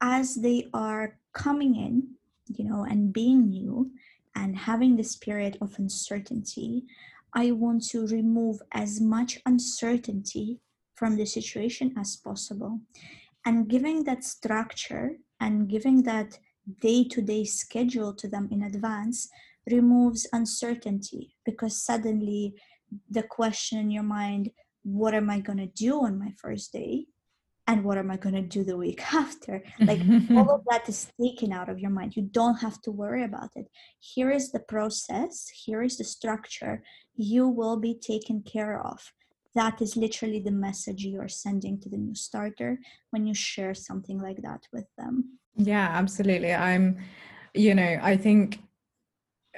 as 0.00 0.34
they 0.36 0.68
are 0.74 1.18
coming 1.32 1.76
in, 1.76 2.14
you 2.46 2.64
know, 2.64 2.84
and 2.84 3.12
being 3.12 3.48
new 3.48 3.90
and 4.34 4.56
having 4.56 4.96
this 4.96 5.16
period 5.16 5.58
of 5.60 5.78
uncertainty, 5.78 6.84
I 7.32 7.52
want 7.52 7.84
to 7.88 8.06
remove 8.06 8.60
as 8.72 9.00
much 9.00 9.40
uncertainty 9.46 10.60
from 10.94 11.16
the 11.16 11.26
situation 11.26 11.94
as 11.98 12.16
possible. 12.16 12.80
And 13.44 13.68
giving 13.68 14.04
that 14.04 14.24
structure 14.24 15.16
and 15.40 15.68
giving 15.68 16.02
that 16.04 16.38
day 16.80 17.04
to 17.04 17.20
day 17.20 17.44
schedule 17.44 18.14
to 18.14 18.28
them 18.28 18.48
in 18.50 18.62
advance 18.62 19.28
removes 19.70 20.26
uncertainty 20.32 21.36
because 21.44 21.82
suddenly 21.82 22.54
the 23.10 23.22
question 23.22 23.78
in 23.78 23.90
your 23.90 24.02
mind 24.02 24.50
what 24.84 25.14
am 25.14 25.30
I 25.30 25.40
going 25.40 25.58
to 25.58 25.66
do 25.66 26.04
on 26.04 26.18
my 26.18 26.32
first 26.36 26.72
day? 26.72 27.06
And 27.66 27.82
what 27.82 27.96
am 27.96 28.10
I 28.10 28.18
going 28.18 28.34
to 28.34 28.42
do 28.42 28.62
the 28.62 28.76
week 28.76 29.02
after? 29.14 29.62
Like 29.80 30.00
all 30.30 30.50
of 30.50 30.64
that 30.70 30.88
is 30.88 31.10
taken 31.20 31.52
out 31.52 31.70
of 31.70 31.80
your 31.80 31.90
mind. 31.90 32.14
You 32.14 32.22
don't 32.22 32.56
have 32.56 32.80
to 32.82 32.90
worry 32.90 33.24
about 33.24 33.50
it. 33.56 33.66
Here 33.98 34.30
is 34.30 34.52
the 34.52 34.60
process, 34.60 35.48
here 35.48 35.82
is 35.82 35.96
the 35.96 36.04
structure. 36.04 36.82
You 37.16 37.48
will 37.48 37.78
be 37.78 37.94
taken 37.94 38.42
care 38.42 38.78
of. 38.78 39.12
That 39.54 39.80
is 39.80 39.96
literally 39.96 40.40
the 40.40 40.50
message 40.50 41.04
you're 41.04 41.28
sending 41.28 41.80
to 41.80 41.88
the 41.88 41.96
new 41.96 42.14
starter 42.14 42.78
when 43.10 43.26
you 43.26 43.34
share 43.34 43.72
something 43.72 44.20
like 44.20 44.42
that 44.42 44.66
with 44.72 44.86
them. 44.98 45.38
Yeah, 45.56 45.88
absolutely. 45.92 46.52
I'm, 46.52 46.98
you 47.54 47.74
know, 47.74 47.98
I 48.02 48.16
think 48.16 48.58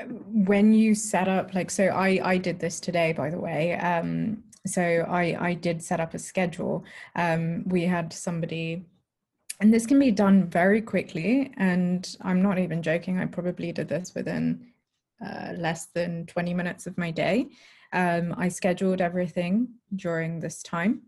when 0.08 0.72
you 0.74 0.94
set 0.94 1.26
up 1.26 1.54
like 1.54 1.70
so 1.70 1.86
i 1.86 2.20
i 2.22 2.36
did 2.36 2.58
this 2.60 2.80
today 2.80 3.12
by 3.12 3.30
the 3.30 3.38
way 3.38 3.74
um 3.76 4.42
so 4.66 4.82
I, 4.82 5.36
I 5.38 5.54
did 5.54 5.82
set 5.82 6.00
up 6.00 6.14
a 6.14 6.18
schedule. 6.18 6.84
Um, 7.14 7.64
we 7.66 7.84
had 7.84 8.12
somebody, 8.12 8.84
and 9.60 9.72
this 9.72 9.86
can 9.86 9.98
be 9.98 10.10
done 10.10 10.48
very 10.48 10.82
quickly. 10.82 11.52
And 11.56 12.16
I'm 12.22 12.42
not 12.42 12.58
even 12.58 12.82
joking, 12.82 13.18
I 13.18 13.26
probably 13.26 13.72
did 13.72 13.88
this 13.88 14.14
within 14.14 14.66
uh, 15.24 15.52
less 15.56 15.86
than 15.86 16.26
20 16.26 16.54
minutes 16.54 16.86
of 16.86 16.98
my 16.98 17.10
day. 17.10 17.46
Um, 17.92 18.34
I 18.36 18.48
scheduled 18.48 19.00
everything 19.00 19.68
during 19.94 20.40
this 20.40 20.62
time. 20.62 21.02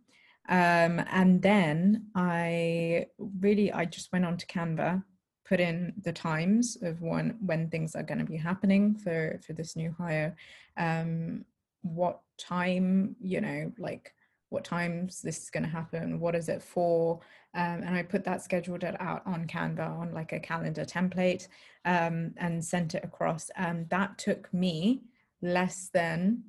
Um, 0.49 1.05
and 1.11 1.43
then 1.43 2.07
I 2.15 3.07
really, 3.19 3.71
I 3.73 3.85
just 3.85 4.13
went 4.13 4.25
on 4.25 4.39
to 4.39 4.47
Canva, 4.47 5.03
put 5.49 5.61
in 5.61 5.95
the 6.03 6.13
times 6.13 6.77
of 6.83 7.01
when 7.01 7.37
when 7.41 7.69
things 7.71 7.95
are 7.95 8.03
going 8.03 8.19
to 8.19 8.25
be 8.25 8.37
happening 8.37 8.95
for 8.95 9.41
for 9.45 9.53
this 9.55 9.77
new 9.77 9.95
hire, 9.97 10.37
um, 10.77 11.45
what 11.83 12.21
time 12.37 13.17
you 13.21 13.41
know 13.41 13.73
like 13.79 14.13
what 14.51 14.65
times 14.65 15.21
this 15.21 15.43
is 15.43 15.51
going 15.51 15.63
to 15.63 15.69
happen 15.69 16.21
what 16.21 16.35
is 16.35 16.49
it 16.49 16.63
for? 16.63 17.21
Um, 17.55 17.83
and 17.83 17.97
i 17.97 18.03
put 18.03 18.25
that 18.25 18.43
scheduled 18.43 18.85
it 18.85 19.01
out 19.01 19.23
on 19.27 19.47
canva 19.47 19.89
on 19.99 20.13
like 20.13 20.33
a 20.33 20.41
calendar 20.41 20.85
template 20.85 21.49
um, 21.85 22.35
and 22.37 22.63
sent 22.65 22.95
it 22.95 23.05
across. 23.05 23.51
And 23.57 23.89
that 23.89 24.19
took 24.19 24.53
me 24.53 25.03
less 25.41 25.89
than 25.93 26.43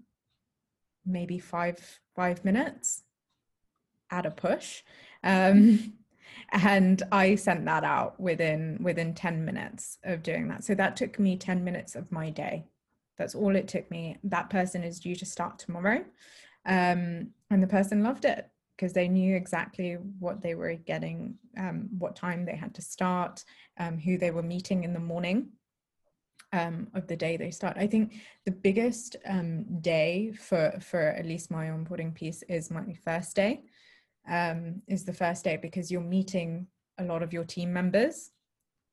maybe 1.06 1.40
five 1.40 2.00
five 2.16 2.44
minutes 2.44 3.04
at 4.12 4.26
a 4.26 4.32
push. 4.32 4.84
Um, 5.24 5.94
and 6.52 7.04
i 7.12 7.36
sent 7.36 7.66
that 7.66 7.84
out 7.84 8.20
within 8.20 8.78
within 8.82 9.14
10 9.14 9.46
minutes 9.46 9.98
of 10.04 10.24
doing 10.24 10.48
that 10.48 10.64
so 10.64 10.74
that 10.74 10.96
took 10.96 11.20
me 11.20 11.38
10 11.38 11.64
minutes 11.64 11.96
of 11.96 12.12
my 12.12 12.30
day 12.30 12.66
that's 13.20 13.36
all 13.36 13.56
it 13.56 13.68
took 13.68 13.92
me. 13.92 14.18
That 14.24 14.50
person 14.50 14.84
is 14.84 15.00
due 15.00 15.16
to 15.18 15.26
start 15.26 15.60
tomorrow. 15.60 16.04
Um, 16.66 17.32
and 17.52 17.62
the 17.62 17.68
person 17.68 18.02
loved 18.02 18.26
it 18.26 18.50
because 18.76 18.94
they 18.94 19.10
knew 19.10 19.36
exactly 19.36 19.98
what 20.20 20.42
they 20.42 20.56
were 20.56 20.74
getting, 20.74 21.36
um, 21.58 21.90
what 21.98 22.16
time 22.16 22.46
they 22.46 22.56
had 22.56 22.74
to 22.76 22.82
start, 22.82 23.44
um, 23.78 24.00
who 24.00 24.18
they 24.18 24.32
were 24.32 24.42
meeting 24.42 24.86
in 24.86 24.94
the 24.94 25.00
morning 25.00 25.50
um, 26.54 26.88
of 26.94 27.08
the 27.08 27.18
day 27.18 27.36
they 27.36 27.52
start. 27.52 27.76
I 27.78 27.88
think 27.88 28.16
the 28.46 28.52
biggest 28.52 29.18
um, 29.28 29.82
day 29.82 30.32
for 30.32 30.74
for 30.82 31.02
at 31.02 31.26
least 31.26 31.52
my 31.52 31.68
onboarding 31.68 32.14
piece 32.14 32.42
is 32.44 32.72
my 32.72 32.94
first 33.04 33.36
day. 33.36 33.64
Um, 34.28 34.82
is 34.88 35.06
the 35.06 35.14
first 35.14 35.44
day 35.44 35.58
because 35.58 35.92
you're 35.92 36.02
meeting 36.02 36.68
a 37.00 37.04
lot 37.04 37.24
of 37.24 37.34
your 37.34 37.46
team 37.46 37.74
members. 37.74 38.32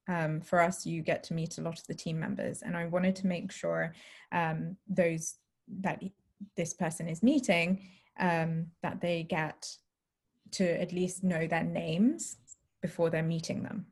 Um, 0.08 0.40
for 0.40 0.60
us, 0.60 0.86
you 0.86 1.02
get 1.02 1.24
to 1.24 1.34
meet 1.34 1.58
a 1.58 1.62
lot 1.62 1.78
of 1.78 1.86
the 1.88 1.94
team 1.94 2.18
members, 2.20 2.62
and 2.62 2.76
I 2.76 2.86
wanted 2.86 3.16
to 3.16 3.26
make 3.26 3.50
sure 3.50 3.92
um, 4.32 4.76
those 4.88 5.34
that 5.80 6.02
this 6.56 6.74
person 6.74 7.08
is 7.08 7.22
meeting 7.22 7.88
um, 8.18 8.66
that 8.82 9.00
they 9.00 9.24
get 9.24 9.76
to 10.52 10.80
at 10.80 10.92
least 10.92 11.24
know 11.24 11.46
their 11.46 11.64
names 11.64 12.36
before 12.80 13.10
they're 13.10 13.22
meeting 13.22 13.62
them. 13.62 13.86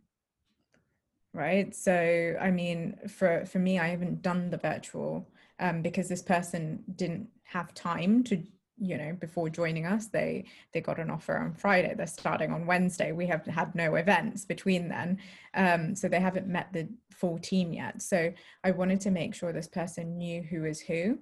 Right? 1.32 1.74
So 1.74 2.36
i 2.40 2.50
mean 2.50 2.96
for 3.08 3.44
for 3.44 3.58
me 3.58 3.80
i 3.80 3.88
haven't 3.88 4.22
done 4.22 4.50
the 4.50 4.56
virtual 4.56 5.28
um, 5.58 5.82
because 5.82 6.08
this 6.08 6.22
person 6.22 6.84
didn't 6.94 7.28
have 7.42 7.74
time 7.74 8.22
to 8.24 8.42
you 8.78 8.98
know 8.98 9.16
before 9.20 9.48
joining 9.48 9.86
us 9.86 10.06
they 10.06 10.44
they 10.72 10.80
got 10.80 10.98
an 10.98 11.10
offer 11.10 11.36
on 11.36 11.54
friday. 11.54 11.94
They're 11.96 12.06
starting 12.06 12.52
on 12.52 12.66
wednesday. 12.66 13.12
We 13.12 13.26
have 13.26 13.46
had 13.46 13.74
no 13.74 13.94
events 13.94 14.44
between 14.44 14.88
then 14.88 15.18
um, 15.54 15.94
so 15.94 16.08
they 16.08 16.20
haven't 16.20 16.48
met 16.48 16.72
the 16.72 16.88
full 17.10 17.38
team 17.38 17.72
yet. 17.72 18.02
So 18.02 18.32
i 18.64 18.70
wanted 18.70 19.00
to 19.02 19.10
make 19.10 19.34
sure 19.34 19.52
this 19.52 19.68
person 19.68 20.18
knew 20.18 20.42
who 20.42 20.64
is 20.64 20.80
who. 20.80 21.18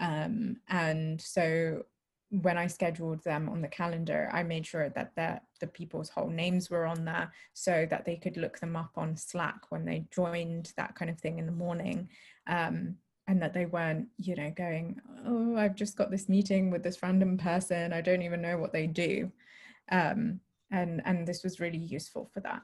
Um, 0.00 0.56
and 0.68 1.20
so 1.20 1.82
when 2.30 2.56
i 2.56 2.66
scheduled 2.66 3.22
them 3.24 3.50
on 3.50 3.60
the 3.60 3.68
calendar 3.68 4.30
i 4.32 4.42
made 4.42 4.66
sure 4.66 4.88
that 4.88 5.14
the, 5.14 5.38
the 5.60 5.66
people's 5.66 6.08
whole 6.08 6.30
names 6.30 6.70
were 6.70 6.86
on 6.86 7.04
there 7.04 7.30
so 7.52 7.86
that 7.90 8.06
they 8.06 8.16
could 8.16 8.38
look 8.38 8.58
them 8.58 8.74
up 8.74 8.90
on 8.96 9.14
slack 9.14 9.70
when 9.70 9.84
they 9.84 10.06
joined 10.10 10.72
that 10.78 10.94
kind 10.94 11.10
of 11.10 11.18
thing 11.20 11.38
in 11.38 11.44
the 11.44 11.52
morning. 11.52 12.08
Um, 12.46 12.96
and 13.28 13.40
that 13.40 13.54
they 13.54 13.66
weren't 13.66 14.08
you 14.16 14.34
know 14.34 14.52
going 14.56 15.00
oh 15.26 15.56
i've 15.56 15.76
just 15.76 15.96
got 15.96 16.10
this 16.10 16.28
meeting 16.28 16.70
with 16.70 16.82
this 16.82 17.02
random 17.02 17.38
person. 17.38 17.92
I 17.92 18.00
don't 18.00 18.22
even 18.22 18.42
know 18.42 18.58
what 18.58 18.72
they 18.72 18.86
do. 18.86 19.30
Um, 19.90 20.40
and 20.70 21.02
and 21.04 21.26
this 21.26 21.42
was 21.44 21.60
really 21.60 21.78
useful 21.78 22.30
for 22.32 22.40
that. 22.40 22.62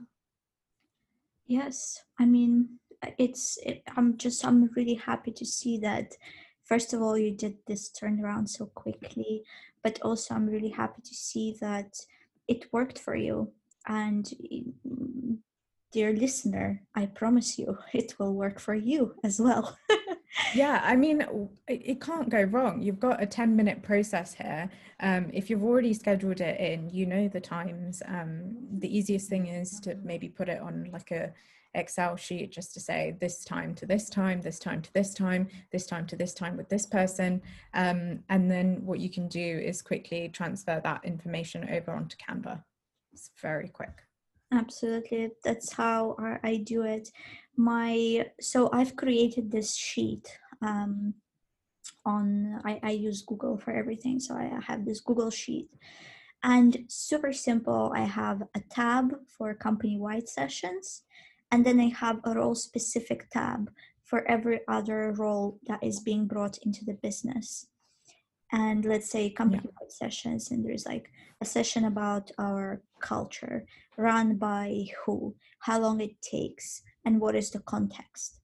Yes. 1.46 2.02
I 2.18 2.24
mean 2.26 2.78
it's 3.18 3.58
it, 3.64 3.82
i'm 3.96 4.16
just 4.16 4.44
i'm 4.44 4.70
really 4.76 4.94
happy 4.94 5.30
to 5.30 5.44
see 5.44 5.78
that 5.78 6.12
first 6.64 6.92
of 6.92 7.00
all 7.00 7.16
you 7.16 7.30
did 7.30 7.56
this 7.66 7.90
turnaround 7.90 8.48
so 8.48 8.66
quickly 8.66 9.42
but 9.82 10.00
also 10.02 10.34
i'm 10.34 10.46
really 10.46 10.70
happy 10.70 11.00
to 11.02 11.14
see 11.14 11.56
that 11.60 11.96
it 12.46 12.64
worked 12.72 12.98
for 12.98 13.14
you. 13.14 13.52
And 13.86 14.30
dear 15.92 16.12
listener 16.12 16.82
i 16.94 17.06
promise 17.06 17.58
you 17.58 17.78
it 17.94 18.14
will 18.18 18.34
work 18.34 18.58
for 18.58 18.74
you 18.74 19.14
as 19.24 19.40
well 19.40 19.76
yeah 20.54 20.80
i 20.84 20.94
mean 20.94 21.24
it 21.66 22.00
can't 22.00 22.28
go 22.28 22.42
wrong 22.42 22.80
you've 22.80 23.00
got 23.00 23.22
a 23.22 23.26
10 23.26 23.56
minute 23.56 23.82
process 23.82 24.34
here 24.34 24.70
um, 25.00 25.30
if 25.32 25.48
you've 25.48 25.62
already 25.62 25.94
scheduled 25.94 26.40
it 26.40 26.58
in 26.60 26.90
you 26.90 27.06
know 27.06 27.28
the 27.28 27.40
times 27.40 28.02
um, 28.06 28.56
the 28.78 28.96
easiest 28.96 29.28
thing 29.28 29.46
is 29.46 29.80
to 29.80 29.94
maybe 30.02 30.28
put 30.28 30.48
it 30.48 30.60
on 30.60 30.88
like 30.92 31.10
a 31.10 31.32
Excel 31.74 32.16
sheet 32.16 32.50
just 32.50 32.74
to 32.74 32.80
say 32.80 33.16
this 33.20 33.44
time 33.44 33.74
to 33.76 33.86
this 33.86 34.08
time, 34.08 34.40
this 34.40 34.58
time 34.58 34.82
to 34.82 34.92
this 34.92 35.14
time, 35.14 35.48
this 35.70 35.86
time 35.86 36.06
to 36.06 36.16
this 36.16 36.34
time 36.34 36.56
with 36.56 36.68
this 36.68 36.86
person. 36.86 37.42
Um, 37.74 38.20
and 38.28 38.50
then 38.50 38.84
what 38.84 39.00
you 39.00 39.10
can 39.10 39.28
do 39.28 39.40
is 39.58 39.82
quickly 39.82 40.28
transfer 40.28 40.80
that 40.82 41.04
information 41.04 41.68
over 41.70 41.92
onto 41.92 42.16
Canva. 42.16 42.62
It's 43.12 43.30
very 43.40 43.68
quick. 43.68 44.02
Absolutely. 44.52 45.30
That's 45.44 45.72
how 45.72 46.16
I 46.42 46.62
do 46.64 46.82
it. 46.82 47.10
My 47.58 48.30
so 48.40 48.70
I've 48.72 48.94
created 48.94 49.50
this 49.50 49.74
sheet 49.74 50.38
um, 50.62 51.14
on 52.06 52.60
I, 52.64 52.78
I 52.82 52.90
use 52.92 53.22
Google 53.22 53.58
for 53.58 53.72
everything. 53.72 54.20
So 54.20 54.36
I 54.36 54.60
have 54.64 54.84
this 54.84 55.00
Google 55.00 55.30
sheet 55.30 55.68
and 56.44 56.84
super 56.88 57.32
simple. 57.32 57.92
I 57.94 58.02
have 58.02 58.42
a 58.54 58.60
tab 58.70 59.12
for 59.26 59.52
company 59.54 59.98
wide 59.98 60.28
sessions, 60.28 61.02
and 61.50 61.66
then 61.66 61.80
I 61.80 61.88
have 61.88 62.20
a 62.22 62.34
role 62.34 62.54
specific 62.54 63.28
tab 63.30 63.70
for 64.04 64.26
every 64.30 64.60
other 64.68 65.12
role 65.18 65.58
that 65.66 65.82
is 65.82 66.00
being 66.00 66.26
brought 66.26 66.58
into 66.58 66.84
the 66.84 66.94
business. 66.94 67.66
And 68.52 68.84
let's 68.84 69.10
say 69.10 69.30
company 69.30 69.62
yeah. 69.64 69.88
sessions, 69.88 70.50
and 70.50 70.64
there's 70.64 70.86
like 70.86 71.10
a 71.40 71.44
session 71.44 71.84
about 71.84 72.30
our 72.38 72.82
culture 73.00 73.66
run 73.96 74.36
by 74.36 74.86
who, 75.04 75.34
how 75.60 75.80
long 75.80 76.00
it 76.00 76.20
takes, 76.22 76.82
and 77.04 77.20
what 77.20 77.34
is 77.34 77.50
the 77.50 77.60
context. 77.60 78.40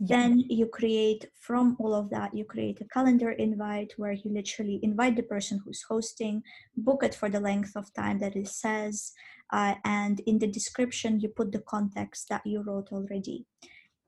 Then 0.00 0.40
you 0.48 0.66
create 0.66 1.26
from 1.40 1.76
all 1.78 1.94
of 1.94 2.10
that 2.10 2.34
you 2.34 2.44
create 2.44 2.80
a 2.80 2.88
calendar 2.88 3.30
invite 3.30 3.92
where 3.96 4.12
you 4.12 4.32
literally 4.32 4.80
invite 4.82 5.14
the 5.14 5.22
person 5.22 5.60
who's 5.64 5.84
hosting 5.88 6.42
book 6.76 7.04
it 7.04 7.14
for 7.14 7.28
the 7.28 7.38
length 7.38 7.76
of 7.76 7.94
time 7.94 8.18
that 8.18 8.34
it 8.34 8.48
says 8.48 9.12
uh, 9.52 9.74
and 9.84 10.20
in 10.26 10.38
the 10.40 10.48
description 10.48 11.20
you 11.20 11.28
put 11.28 11.52
the 11.52 11.60
context 11.60 12.28
that 12.28 12.44
you 12.44 12.62
wrote 12.62 12.88
already. 12.90 13.46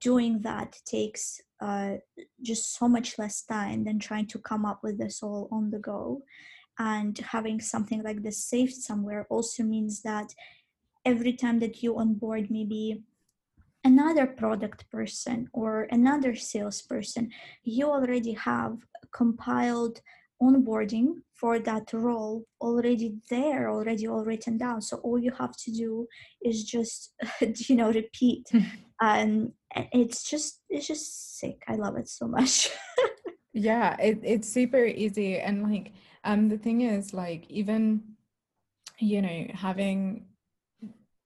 Doing 0.01 0.41
that 0.41 0.77
takes 0.85 1.41
uh, 1.61 1.95
just 2.43 2.77
so 2.77 2.89
much 2.89 3.19
less 3.19 3.43
time 3.43 3.85
than 3.85 3.99
trying 3.99 4.27
to 4.27 4.39
come 4.39 4.65
up 4.65 4.81
with 4.83 4.99
this 4.99 5.23
all 5.23 5.49
on 5.51 5.71
the 5.71 5.79
go 5.79 6.23
and 6.79 7.19
having 7.19 7.61
something 7.61 8.03
like 8.03 8.23
this 8.23 8.45
saved 8.45 8.75
somewhere 8.75 9.27
also 9.31 9.63
means 9.63 10.03
that 10.03 10.35
every 11.05 11.33
time 11.33 11.59
that 11.61 11.83
you 11.83 11.99
onboard 11.99 12.51
maybe 12.51 13.03
another 13.85 14.27
product 14.27 14.91
person 14.91 15.49
or 15.53 15.87
another 15.91 16.35
salesperson, 16.35 17.31
you 17.63 17.87
already 17.87 18.33
have 18.33 18.79
compiled 19.13 20.01
onboarding 20.43 21.15
for 21.33 21.59
that 21.59 21.93
role 21.93 22.45
already 22.61 23.15
there, 23.31 23.71
already 23.71 24.07
all 24.07 24.25
written 24.25 24.59
down. 24.59 24.83
So 24.83 24.97
all 24.99 25.19
you 25.19 25.33
have 25.39 25.57
to 25.65 25.71
do 25.71 26.07
is 26.43 26.65
just, 26.65 27.15
you 27.41 27.77
know, 27.77 27.91
repeat. 27.91 28.47
and 29.01 29.53
it's 29.93 30.29
just, 30.29 30.61
it's 30.69 30.87
just 30.87 31.39
sick. 31.39 31.63
I 31.69 31.75
love 31.75 31.97
it 31.97 32.09
so 32.09 32.27
much. 32.27 32.71
yeah, 33.53 33.97
it, 34.01 34.21
it's 34.23 34.49
super 34.49 34.85
easy. 34.85 35.39
And 35.39 35.63
like, 35.63 35.93
um, 36.25 36.49
the 36.49 36.59
thing 36.59 36.83
is 36.83 37.13
like, 37.13 37.47
even, 37.51 38.03
you 38.99 39.23
know, 39.23 39.47
having 39.53 40.27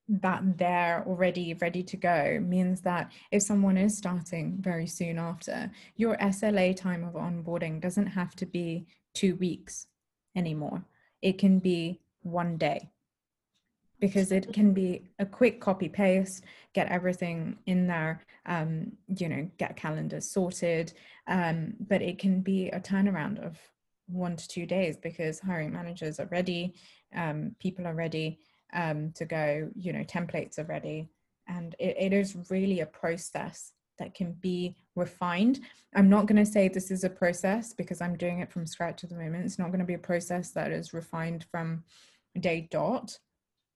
that 0.09 0.59
there 0.59 1.05
already 1.07 1.55
ready 1.55 1.85
to 1.85 1.97
go 1.97 2.41
means 2.43 2.81
that 2.81 3.13
if 3.31 3.43
someone 3.43 3.77
is 3.77 3.97
starting 3.97 4.59
very 4.61 4.87
soon 4.87 5.19
after, 5.19 5.71
your 5.97 6.17
SLA 6.17 6.75
time 6.77 7.05
of 7.05 7.15
onboarding 7.15 7.81
doesn't 7.81 8.09
have 8.09 8.35
to 8.37 8.47
be 8.47 8.87
two 9.15 9.37
weeks 9.37 9.87
anymore. 10.35 10.85
It 11.23 11.39
can 11.39 11.61
be 11.61 12.01
one 12.23 12.57
day 12.57 12.91
because 14.01 14.33
it 14.33 14.53
can 14.53 14.73
be 14.73 15.11
a 15.19 15.27
quick 15.27 15.61
copy 15.61 15.89
paste, 15.89 16.45
get 16.75 16.89
everything 16.89 17.59
in 17.67 17.87
there, 17.87 18.25
um, 18.47 18.93
you 19.07 19.29
know, 19.29 19.49
get 19.59 19.77
calendars 19.77 20.31
sorted. 20.31 20.93
Um, 21.27 21.75
but 21.79 22.03
it 22.03 22.19
can 22.19 22.41
be 22.41 22.69
a 22.69 22.81
turnaround 22.81 23.45
of 23.45 23.59
one 24.07 24.37
to 24.37 24.49
two 24.49 24.67
days 24.67 24.97
because 24.97 25.39
hiring 25.39 25.73
managers 25.73 26.19
are 26.19 26.27
ready, 26.27 26.75
um, 27.15 27.55
people 27.61 27.87
are 27.87 27.95
ready 27.95 28.39
um, 28.73 29.13
to 29.13 29.25
go, 29.25 29.71
you 29.77 29.93
know, 29.93 30.05
templates 30.05 30.59
are 30.59 30.65
ready. 30.65 31.09
And 31.47 31.75
it, 31.79 31.97
it 31.99 32.13
is 32.13 32.37
really 32.51 32.81
a 32.81 32.87
process 32.87 33.73
that 33.99 34.15
can 34.15 34.33
be 34.33 34.75
refined. 34.97 35.61
I'm 35.95 36.09
not 36.09 36.27
going 36.27 36.43
to 36.43 36.51
say 36.51 36.69
this 36.69 36.91
is 36.91 37.05
a 37.05 37.11
process 37.11 37.75
because 37.75 38.01
I'm 38.01 38.17
doing 38.17 38.41
it 38.41 38.51
from 38.51 38.67
scratch 38.67 39.05
at 39.05 39.11
the 39.11 39.17
moment. 39.17 39.45
It's 39.45 39.59
not 39.59 39.69
going 39.69 39.81
to 39.81 39.85
be 39.85 39.95
a 39.95 39.99
process 39.99 40.51
that 40.53 40.73
is 40.73 40.95
refined 40.95 41.45
from 41.51 41.85
day 42.39 42.69
dot. 42.71 43.19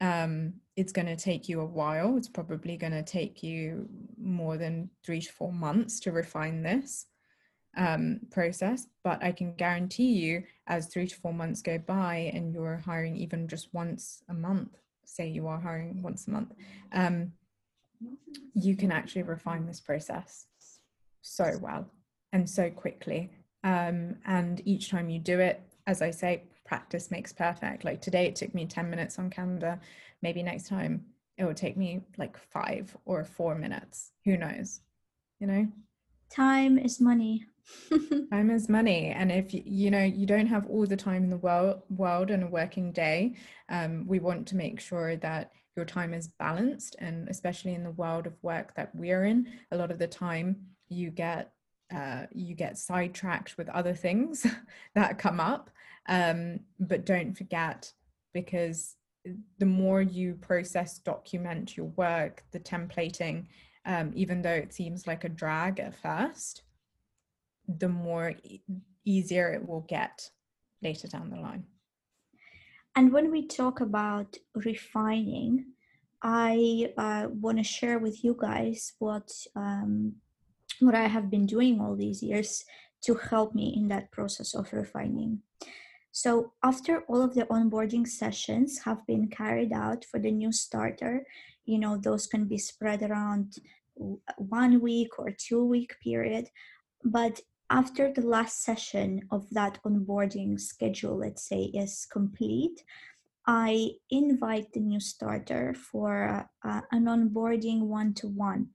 Um, 0.05 0.55
it's 0.77 0.93
going 0.93 1.07
to 1.07 1.17
take 1.17 1.49
you 1.49 1.61
a 1.61 1.65
while. 1.81 2.17
It's 2.19 2.29
probably 2.29 2.77
going 2.77 2.93
to 2.93 3.03
take 3.03 3.43
you 3.43 3.89
more 4.19 4.57
than 4.59 4.91
three 5.05 5.21
to 5.21 5.33
four 5.33 5.53
months 5.53 5.99
to 6.01 6.13
refine 6.13 6.63
this 6.63 7.07
um, 7.77 8.21
process, 8.31 8.87
but 9.03 9.23
I 9.23 9.33
can 9.33 9.55
guarantee 9.55 10.13
you, 10.13 10.45
as 10.67 10.87
three 10.87 11.07
to 11.07 11.17
four 11.17 11.33
months 11.33 11.63
go 11.63 11.79
by 11.79 12.31
and 12.35 12.53
you're 12.53 12.83
hiring 12.85 13.17
even 13.17 13.49
just 13.49 13.73
once 13.73 14.23
a 14.29 14.35
month, 14.35 14.77
say 15.05 15.27
you 15.29 15.47
are 15.47 15.61
hiring 15.61 16.03
once 16.03 16.27
a 16.27 16.31
month, 16.31 16.53
um, 16.93 17.33
you 18.55 18.77
can 18.77 18.93
actually 18.93 19.23
refine 19.23 19.67
this 19.67 19.81
process 19.81 20.47
so 21.23 21.59
well 21.63 21.89
and 22.33 22.49
so 22.49 22.69
quickly. 22.69 23.31
Um, 23.63 24.17
and 24.27 24.61
each 24.67 24.91
time 24.91 25.09
you 25.09 25.19
do 25.19 25.41
it, 25.41 25.63
as 25.87 26.03
I 26.03 26.11
say, 26.11 26.43
practice 26.65 27.11
makes 27.11 27.33
perfect. 27.33 27.85
Like 27.85 28.01
today, 28.01 28.27
it 28.27 28.37
took 28.37 28.55
me 28.55 28.67
10 28.67 28.91
minutes 28.91 29.19
on 29.19 29.31
Canva. 29.31 29.81
Maybe 30.23 30.43
next 30.43 30.69
time 30.69 31.05
it 31.37 31.45
will 31.45 31.55
take 31.55 31.77
me 31.77 32.01
like 32.17 32.37
five 32.37 32.97
or 33.05 33.25
four 33.25 33.55
minutes. 33.55 34.13
Who 34.25 34.37
knows? 34.37 34.81
You 35.41 35.47
know? 35.47 35.69
Time 36.31 36.79
is 36.79 37.01
money. 37.01 37.47
time 38.31 38.51
is 38.51 38.69
money 38.69 39.07
and 39.07 39.33
if 39.33 39.47
you 39.51 39.91
know 39.91 40.03
you 40.03 40.27
don't 40.27 40.47
have 40.47 40.67
all 40.67 40.85
the 40.85 40.95
time 40.95 41.25
in 41.25 41.31
the 41.31 41.39
world 41.39 41.81
world 41.89 42.31
in 42.31 42.43
a 42.43 42.47
working 42.47 42.93
day 42.93 43.35
um, 43.71 44.07
we 44.07 44.19
want 44.19 44.47
to 44.47 44.55
make 44.55 44.79
sure 44.79 45.17
that 45.17 45.51
your 45.75 45.87
time 45.87 46.13
is 46.13 46.29
balanced 46.29 46.95
and 46.99 47.27
especially 47.31 47.73
in 47.73 47.83
the 47.83 47.91
world 47.93 48.27
of 48.27 48.35
work 48.43 48.75
that 48.75 48.95
we're 48.95 49.25
in 49.25 49.47
a 49.73 49.77
lot 49.79 49.91
of 49.91 49.99
the 49.99 50.07
time 50.07 50.55
you 50.91 51.11
get 51.11 51.54
uh, 51.95 52.27
you 52.33 52.55
get 52.55 52.79
sidetracked 52.79 53.57
with 53.59 53.69
other 53.69 53.95
things 53.95 54.47
that 54.95 55.19
come 55.19 55.41
up 55.41 55.71
um, 56.09 56.61
but 56.81 57.05
don't 57.05 57.37
forget 57.37 57.93
because 58.33 58.97
the 59.59 59.67
more 59.67 60.03
you 60.03 60.35
process 60.35 60.99
document 60.99 61.77
your 61.77 61.87
work 61.97 62.43
the 62.53 62.61
templating 62.61 63.47
um, 63.87 64.13
even 64.15 64.43
though 64.43 64.51
it 64.51 64.73
seems 64.73 65.07
like 65.07 65.25
a 65.25 65.29
drag 65.29 65.81
at 65.81 65.95
first 65.95 66.63
the 67.69 67.89
more 67.89 68.35
e- 68.43 68.63
easier 69.05 69.53
it 69.53 69.67
will 69.67 69.85
get 69.89 70.31
later 70.83 71.09
down 71.09 71.31
the 71.31 71.37
line. 71.37 71.65
And 72.97 73.13
when 73.13 73.31
we 73.31 73.47
talk 73.47 73.81
about 73.81 74.37
refining, 74.55 75.67
I 76.23 76.93
uh, 76.97 77.27
want 77.29 77.59
to 77.59 77.65
share 77.65 77.99
with 77.99 78.23
you 78.23 78.37
guys 78.39 78.93
what 78.99 79.31
um, 79.57 80.15
what 80.81 80.95
I 80.95 81.07
have 81.07 81.31
been 81.31 81.47
doing 81.47 81.81
all 81.81 81.97
these 81.97 82.23
years 82.23 82.65
to 83.03 83.15
help 83.15 83.55
me 83.55 83.75
in 83.77 83.89
that 83.89 84.11
process 84.11 84.55
of 84.55 84.73
refining. 84.73 85.41
So 86.13 86.53
after 86.63 87.01
all 87.09 87.23
of 87.23 87.35
the 87.35 87.47
onboarding 87.47 88.07
sessions 88.07 88.79
have 88.85 89.07
been 89.07 89.29
carried 89.29 89.73
out 89.73 90.05
for 90.05 90.21
the 90.21 90.31
new 90.31 90.53
starter, 90.53 91.27
you 91.65 91.79
know 91.79 91.97
those 91.97 92.27
can 92.27 92.45
be 92.45 92.59
spread 92.59 93.03
around 93.03 93.57
one 94.39 94.81
week 94.81 95.19
or 95.19 95.31
two 95.31 95.65
week 95.65 95.97
period, 96.01 96.49
but 97.05 97.41
after 97.71 98.13
the 98.13 98.27
last 98.27 98.63
session 98.63 99.27
of 99.31 99.49
that 99.51 99.79
onboarding 99.85 100.61
schedule, 100.61 101.17
let's 101.17 101.49
say, 101.49 101.63
is 101.75 102.07
complete, 102.11 102.85
I 103.47 103.91
invite 104.11 104.73
the 104.73 104.81
new 104.81 105.01
starter 105.01 105.75
for 105.75 106.49
uh, 106.65 106.81
an 106.93 107.05
onboarding 107.05 107.81
one 107.83 108.15
to 108.15 108.29
one. 108.29 108.69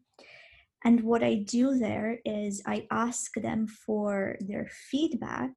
And 0.84 1.04
what 1.04 1.24
I 1.24 1.36
do 1.36 1.78
there 1.78 2.20
is 2.26 2.62
I 2.66 2.88
ask 2.90 3.34
them 3.36 3.68
for 3.68 4.38
their 4.40 4.68
feedback 4.72 5.52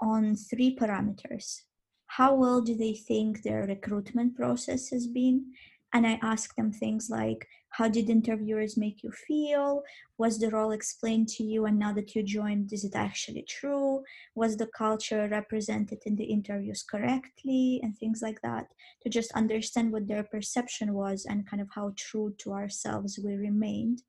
on 0.00 0.36
three 0.36 0.76
parameters. 0.76 1.62
How 2.08 2.34
well 2.34 2.60
do 2.60 2.74
they 2.76 2.94
think 2.94 3.42
their 3.42 3.62
recruitment 3.66 4.36
process 4.36 4.88
has 4.90 5.06
been? 5.06 5.52
And 5.92 6.06
I 6.06 6.18
ask 6.22 6.54
them 6.56 6.72
things 6.72 7.08
like 7.10 7.46
how 7.70 7.88
did 7.88 8.08
interviewers 8.08 8.76
make 8.76 9.02
you 9.02 9.10
feel? 9.10 9.82
Was 10.18 10.38
the 10.38 10.50
role 10.50 10.72
explained 10.72 11.28
to 11.28 11.44
you? 11.44 11.66
And 11.66 11.78
now 11.78 11.92
that 11.92 12.14
you 12.14 12.22
joined 12.22 12.72
is 12.72 12.84
it 12.84 12.94
actually 12.94 13.44
true? 13.48 14.02
Was 14.34 14.56
the 14.56 14.66
culture 14.66 15.28
represented 15.30 15.98
in 16.06 16.16
the 16.16 16.24
interviews 16.24 16.82
correctly? 16.82 17.80
And 17.82 17.96
things 17.96 18.20
like 18.22 18.40
that 18.42 18.66
to 19.02 19.10
just 19.10 19.30
understand 19.32 19.92
what 19.92 20.08
their 20.08 20.24
perception 20.24 20.94
was 20.94 21.26
and 21.28 21.48
kind 21.48 21.60
of 21.60 21.68
how 21.74 21.92
true 21.96 22.34
to 22.38 22.52
ourselves 22.52 23.18
we 23.22 23.34
remained 23.34 24.02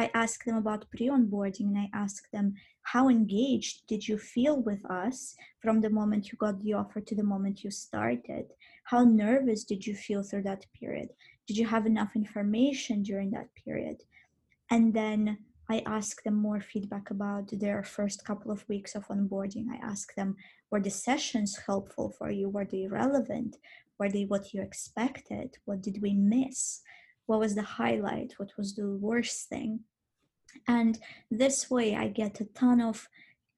I 0.00 0.10
asked 0.14 0.44
them 0.46 0.56
about 0.56 0.90
pre 0.90 1.08
onboarding 1.08 1.68
and 1.70 1.78
I 1.78 1.88
asked 1.94 2.28
them, 2.32 2.54
how 2.92 3.08
engaged 3.08 3.76
did 3.86 4.08
you 4.08 4.16
feel 4.18 4.56
with 4.68 4.82
us 4.90 5.34
from 5.62 5.80
the 5.80 5.90
moment 5.98 6.28
you 6.28 6.38
got 6.38 6.60
the 6.60 6.72
offer 6.72 7.00
to 7.00 7.14
the 7.14 7.30
moment 7.32 7.62
you 7.64 7.70
started? 7.70 8.46
How 8.84 9.04
nervous 9.04 9.64
did 9.70 9.86
you 9.86 9.94
feel 9.94 10.22
through 10.22 10.44
that 10.44 10.64
period? 10.78 11.10
did 11.50 11.56
you 11.56 11.66
have 11.66 11.84
enough 11.84 12.14
information 12.14 13.02
during 13.02 13.32
that 13.32 13.48
period 13.64 13.96
and 14.70 14.94
then 14.94 15.36
I 15.68 15.82
ask 15.84 16.22
them 16.22 16.36
more 16.36 16.60
feedback 16.60 17.10
about 17.10 17.48
their 17.50 17.82
first 17.82 18.24
couple 18.24 18.52
of 18.52 18.68
weeks 18.68 18.94
of 18.94 19.08
onboarding. 19.08 19.66
I 19.68 19.84
ask 19.84 20.14
them, 20.14 20.36
were 20.70 20.80
the 20.80 20.90
sessions 20.90 21.58
helpful 21.66 22.14
for 22.16 22.30
you? 22.30 22.48
Were 22.48 22.64
they 22.64 22.86
relevant? 22.86 23.56
Were 23.98 24.08
they 24.08 24.26
what 24.26 24.54
you 24.54 24.62
expected? 24.62 25.58
What 25.64 25.80
did 25.82 26.00
we 26.02 26.14
miss? 26.14 26.82
What 27.30 27.38
was 27.38 27.54
the 27.54 27.62
highlight? 27.62 28.34
What 28.38 28.50
was 28.58 28.74
the 28.74 28.90
worst 28.90 29.48
thing? 29.48 29.84
And 30.66 30.98
this 31.30 31.70
way, 31.70 31.94
I 31.94 32.08
get 32.08 32.40
a 32.40 32.44
ton 32.46 32.80
of 32.80 33.08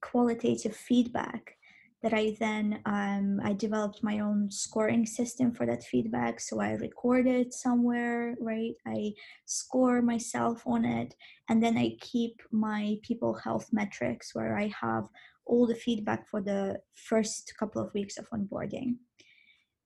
qualitative 0.03 0.77
feedback 0.77 1.57
that 2.03 2.13
I 2.13 2.37
then 2.39 2.83
um, 2.85 3.41
I 3.43 3.55
developed 3.55 4.03
my 4.03 4.19
own 4.19 4.51
scoring 4.51 5.07
system 5.07 5.55
for 5.55 5.65
that 5.65 5.85
feedback. 5.85 6.39
So 6.39 6.61
I 6.61 6.73
record 6.73 7.27
it 7.27 7.55
somewhere, 7.55 8.35
right? 8.43 8.75
I 8.87 9.15
score 9.47 10.03
myself 10.03 10.67
on 10.67 10.85
it, 10.85 11.15
and 11.49 11.63
then 11.63 11.79
I 11.79 11.97
keep 11.99 12.43
my 12.51 12.99
people 13.01 13.33
health 13.33 13.71
metrics 13.73 14.35
where 14.35 14.55
I 14.55 14.71
have 14.79 15.09
all 15.47 15.67
the 15.67 15.83
feedback 15.87 16.29
for 16.29 16.43
the 16.43 16.79
first 16.95 17.55
couple 17.59 17.81
of 17.81 17.95
weeks 17.95 18.19
of 18.19 18.29
onboarding. 18.29 18.97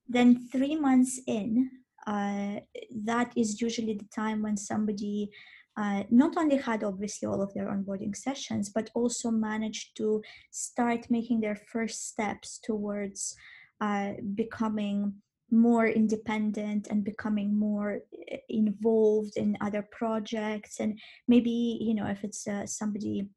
Then 0.08 0.48
three 0.50 0.74
months 0.74 1.20
in, 1.28 1.70
uh, 2.06 2.60
that 3.04 3.32
is 3.36 3.60
usually 3.60 3.94
the 3.94 4.08
time 4.14 4.42
when 4.42 4.56
somebody 4.56 5.30
uh, 5.76 6.04
not 6.10 6.36
only 6.36 6.56
had 6.56 6.82
obviously 6.82 7.26
all 7.26 7.42
of 7.42 7.52
their 7.52 7.66
onboarding 7.66 8.16
sessions, 8.16 8.70
but 8.70 8.90
also 8.94 9.30
managed 9.30 9.96
to 9.96 10.22
start 10.50 11.06
making 11.10 11.40
their 11.40 11.56
first 11.56 12.08
steps 12.08 12.58
towards 12.62 13.36
uh, 13.80 14.12
becoming 14.34 15.12
more 15.50 15.86
independent 15.86 16.88
and 16.88 17.04
becoming 17.04 17.56
more 17.56 18.00
uh, 18.32 18.36
involved 18.48 19.36
in 19.36 19.56
other 19.60 19.86
projects. 19.92 20.80
And 20.80 20.98
maybe 21.28 21.78
you 21.80 21.94
know 21.94 22.06
if 22.06 22.24
it's 22.24 22.46
uh, 22.48 22.66
somebody 22.66 23.28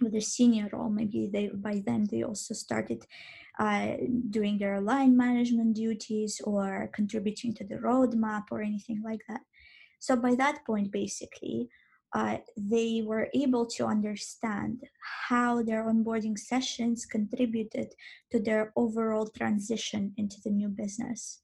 with 0.00 0.14
a 0.14 0.20
senior 0.20 0.68
role 0.72 0.90
maybe 0.90 1.28
they 1.32 1.48
by 1.48 1.82
then 1.86 2.06
they 2.10 2.22
also 2.22 2.54
started 2.54 3.04
uh, 3.58 3.92
doing 4.30 4.58
their 4.58 4.80
line 4.80 5.16
management 5.16 5.74
duties 5.74 6.40
or 6.44 6.90
contributing 6.92 7.52
to 7.54 7.64
the 7.64 7.76
roadmap 7.76 8.44
or 8.50 8.60
anything 8.60 9.00
like 9.02 9.20
that 9.28 9.40
so 10.04 10.16
by 10.16 10.34
that 10.34 10.66
point, 10.66 10.92
basically, 10.92 11.70
uh, 12.14 12.36
they 12.58 13.00
were 13.02 13.28
able 13.32 13.64
to 13.64 13.86
understand 13.86 14.82
how 15.30 15.62
their 15.62 15.84
onboarding 15.84 16.38
sessions 16.38 17.06
contributed 17.06 17.94
to 18.30 18.38
their 18.38 18.70
overall 18.76 19.28
transition 19.28 20.12
into 20.18 20.36
the 20.44 20.50
new 20.50 20.68
business. 20.68 21.40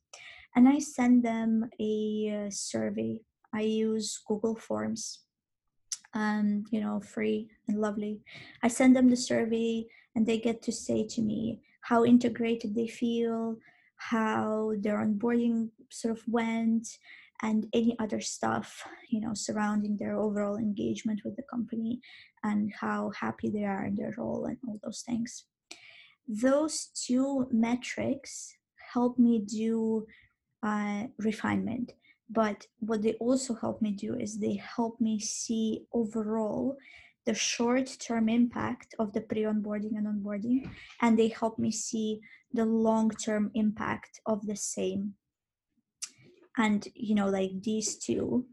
And 0.54 0.68
I 0.68 0.78
send 0.78 1.22
them 1.22 1.70
a 1.80 1.94
uh, 2.48 2.50
survey. 2.50 3.22
I 3.54 3.62
use 3.62 4.20
Google 4.28 4.56
Forms, 4.56 5.20
and 6.14 6.66
you 6.70 6.80
know, 6.80 7.00
free 7.00 7.48
and 7.68 7.80
lovely. 7.80 8.20
I 8.62 8.68
send 8.68 8.96
them 8.96 9.08
the 9.08 9.16
survey, 9.16 9.86
and 10.14 10.26
they 10.26 10.38
get 10.38 10.62
to 10.62 10.72
say 10.72 11.06
to 11.08 11.22
me 11.22 11.60
how 11.82 12.04
integrated 12.04 12.74
they 12.74 12.88
feel, 12.88 13.56
how 13.96 14.72
their 14.78 14.98
onboarding 14.98 15.70
sort 15.90 16.16
of 16.16 16.22
went, 16.26 16.88
and 17.42 17.66
any 17.72 17.96
other 17.98 18.20
stuff 18.20 18.84
you 19.08 19.20
know 19.20 19.34
surrounding 19.34 19.96
their 19.96 20.16
overall 20.16 20.56
engagement 20.56 21.20
with 21.24 21.36
the 21.36 21.42
company 21.42 22.00
and 22.44 22.72
how 22.80 23.10
happy 23.18 23.48
they 23.48 23.64
are 23.64 23.86
in 23.86 23.94
their 23.94 24.14
role 24.16 24.46
and 24.46 24.58
all 24.66 24.78
those 24.82 25.02
things 25.06 25.44
those 26.28 26.90
two 26.94 27.48
metrics 27.50 28.54
help 28.92 29.18
me 29.18 29.40
do 29.40 30.06
uh, 30.62 31.04
refinement 31.18 31.92
but 32.30 32.66
what 32.78 33.02
they 33.02 33.14
also 33.14 33.54
help 33.54 33.82
me 33.82 33.90
do 33.90 34.14
is 34.14 34.38
they 34.38 34.54
help 34.54 35.00
me 35.00 35.18
see 35.18 35.86
overall 35.92 36.76
the 37.26 37.34
short 37.34 37.96
term 38.00 38.28
impact 38.28 38.94
of 38.98 39.12
the 39.12 39.20
pre 39.20 39.42
onboarding 39.42 39.96
and 39.96 40.06
onboarding, 40.06 40.70
and 41.02 41.18
they 41.18 41.28
help 41.28 41.58
me 41.58 41.70
see 41.70 42.20
the 42.52 42.64
long 42.64 43.10
term 43.10 43.50
impact 43.54 44.20
of 44.26 44.46
the 44.46 44.56
same. 44.56 45.14
And 46.56 46.86
you 46.94 47.14
know 47.14 47.28
like 47.28 47.62
these 47.62 47.96
two 47.96 48.46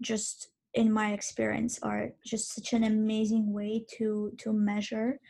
just 0.00 0.48
in 0.74 0.92
my 0.92 1.12
experience 1.12 1.78
are 1.82 2.10
just 2.26 2.54
such 2.54 2.72
an 2.72 2.84
amazing 2.84 3.52
way 3.52 3.84
to 3.98 4.32
to 4.38 4.52
measure 4.52 5.20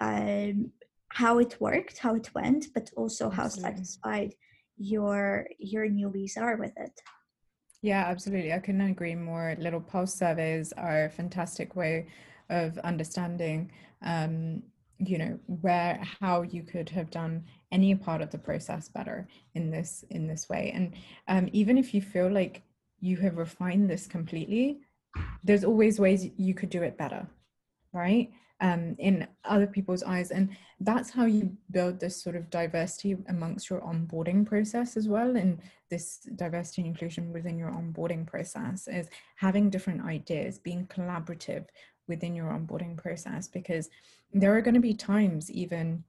um, 0.00 0.70
how 1.10 1.38
it 1.38 1.56
worked 1.60 1.98
how 1.98 2.14
it 2.14 2.28
went 2.34 2.66
but 2.74 2.90
also 2.96 3.30
how 3.30 3.48
satisfied 3.48 4.34
your 4.76 5.46
your 5.58 5.86
newbies 5.88 6.36
are 6.36 6.56
with 6.56 6.72
it 6.76 7.00
yeah 7.82 8.04
absolutely 8.06 8.52
i 8.52 8.58
couldn't 8.58 8.80
agree 8.80 9.14
more 9.14 9.56
little 9.58 9.80
pulse 9.80 10.14
surveys 10.14 10.72
are 10.72 11.04
a 11.04 11.10
fantastic 11.10 11.76
way 11.76 12.06
of 12.50 12.78
understanding 12.78 13.70
um, 14.02 14.62
you 14.98 15.18
know 15.18 15.38
where 15.60 16.00
how 16.20 16.42
you 16.42 16.62
could 16.62 16.88
have 16.88 17.10
done 17.10 17.44
any 17.70 17.94
part 17.94 18.20
of 18.20 18.30
the 18.30 18.38
process 18.38 18.88
better 18.88 19.28
in 19.54 19.70
this 19.70 20.04
in 20.10 20.26
this 20.26 20.48
way 20.48 20.72
and 20.74 20.94
um, 21.28 21.48
even 21.52 21.78
if 21.78 21.94
you 21.94 22.00
feel 22.00 22.30
like 22.30 22.62
you 23.00 23.16
have 23.16 23.36
refined 23.36 23.88
this 23.88 24.06
completely 24.06 24.80
there's 25.44 25.64
always 25.64 26.00
ways 26.00 26.28
you 26.36 26.54
could 26.54 26.70
do 26.70 26.82
it 26.82 26.98
better 26.98 27.26
right 27.92 28.30
um, 28.60 28.96
in 28.98 29.26
other 29.44 29.66
people's 29.66 30.02
eyes. 30.02 30.30
And 30.30 30.50
that's 30.80 31.10
how 31.10 31.26
you 31.26 31.56
build 31.70 32.00
this 32.00 32.20
sort 32.20 32.36
of 32.36 32.50
diversity 32.50 33.16
amongst 33.28 33.70
your 33.70 33.80
onboarding 33.80 34.46
process 34.46 34.96
as 34.96 35.08
well. 35.08 35.36
And 35.36 35.58
this 35.90 36.20
diversity 36.36 36.82
and 36.82 36.88
inclusion 36.88 37.32
within 37.32 37.58
your 37.58 37.70
onboarding 37.70 38.26
process 38.26 38.88
is 38.88 39.08
having 39.36 39.70
different 39.70 40.04
ideas 40.04 40.58
being 40.58 40.86
collaborative 40.86 41.66
within 42.08 42.34
your 42.34 42.50
onboarding 42.50 42.96
process 42.96 43.48
because 43.48 43.88
there 44.32 44.56
are 44.56 44.62
going 44.62 44.74
to 44.74 44.80
be 44.80 44.94
times 44.94 45.50
even 45.50 46.02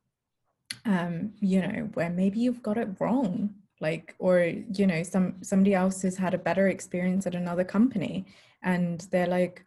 um 0.85 1.33
you 1.39 1.61
know 1.61 1.89
where 1.93 2.09
maybe 2.09 2.39
you've 2.39 2.63
got 2.63 2.77
it 2.77 2.87
wrong 2.99 3.49
like 3.81 4.15
or 4.19 4.39
you 4.41 4.87
know 4.87 5.03
some 5.03 5.35
somebody 5.41 5.73
else 5.73 6.01
has 6.01 6.15
had 6.15 6.33
a 6.33 6.37
better 6.37 6.67
experience 6.67 7.27
at 7.27 7.35
another 7.35 7.63
company 7.63 8.25
and 8.63 9.07
they're 9.11 9.27
like 9.27 9.65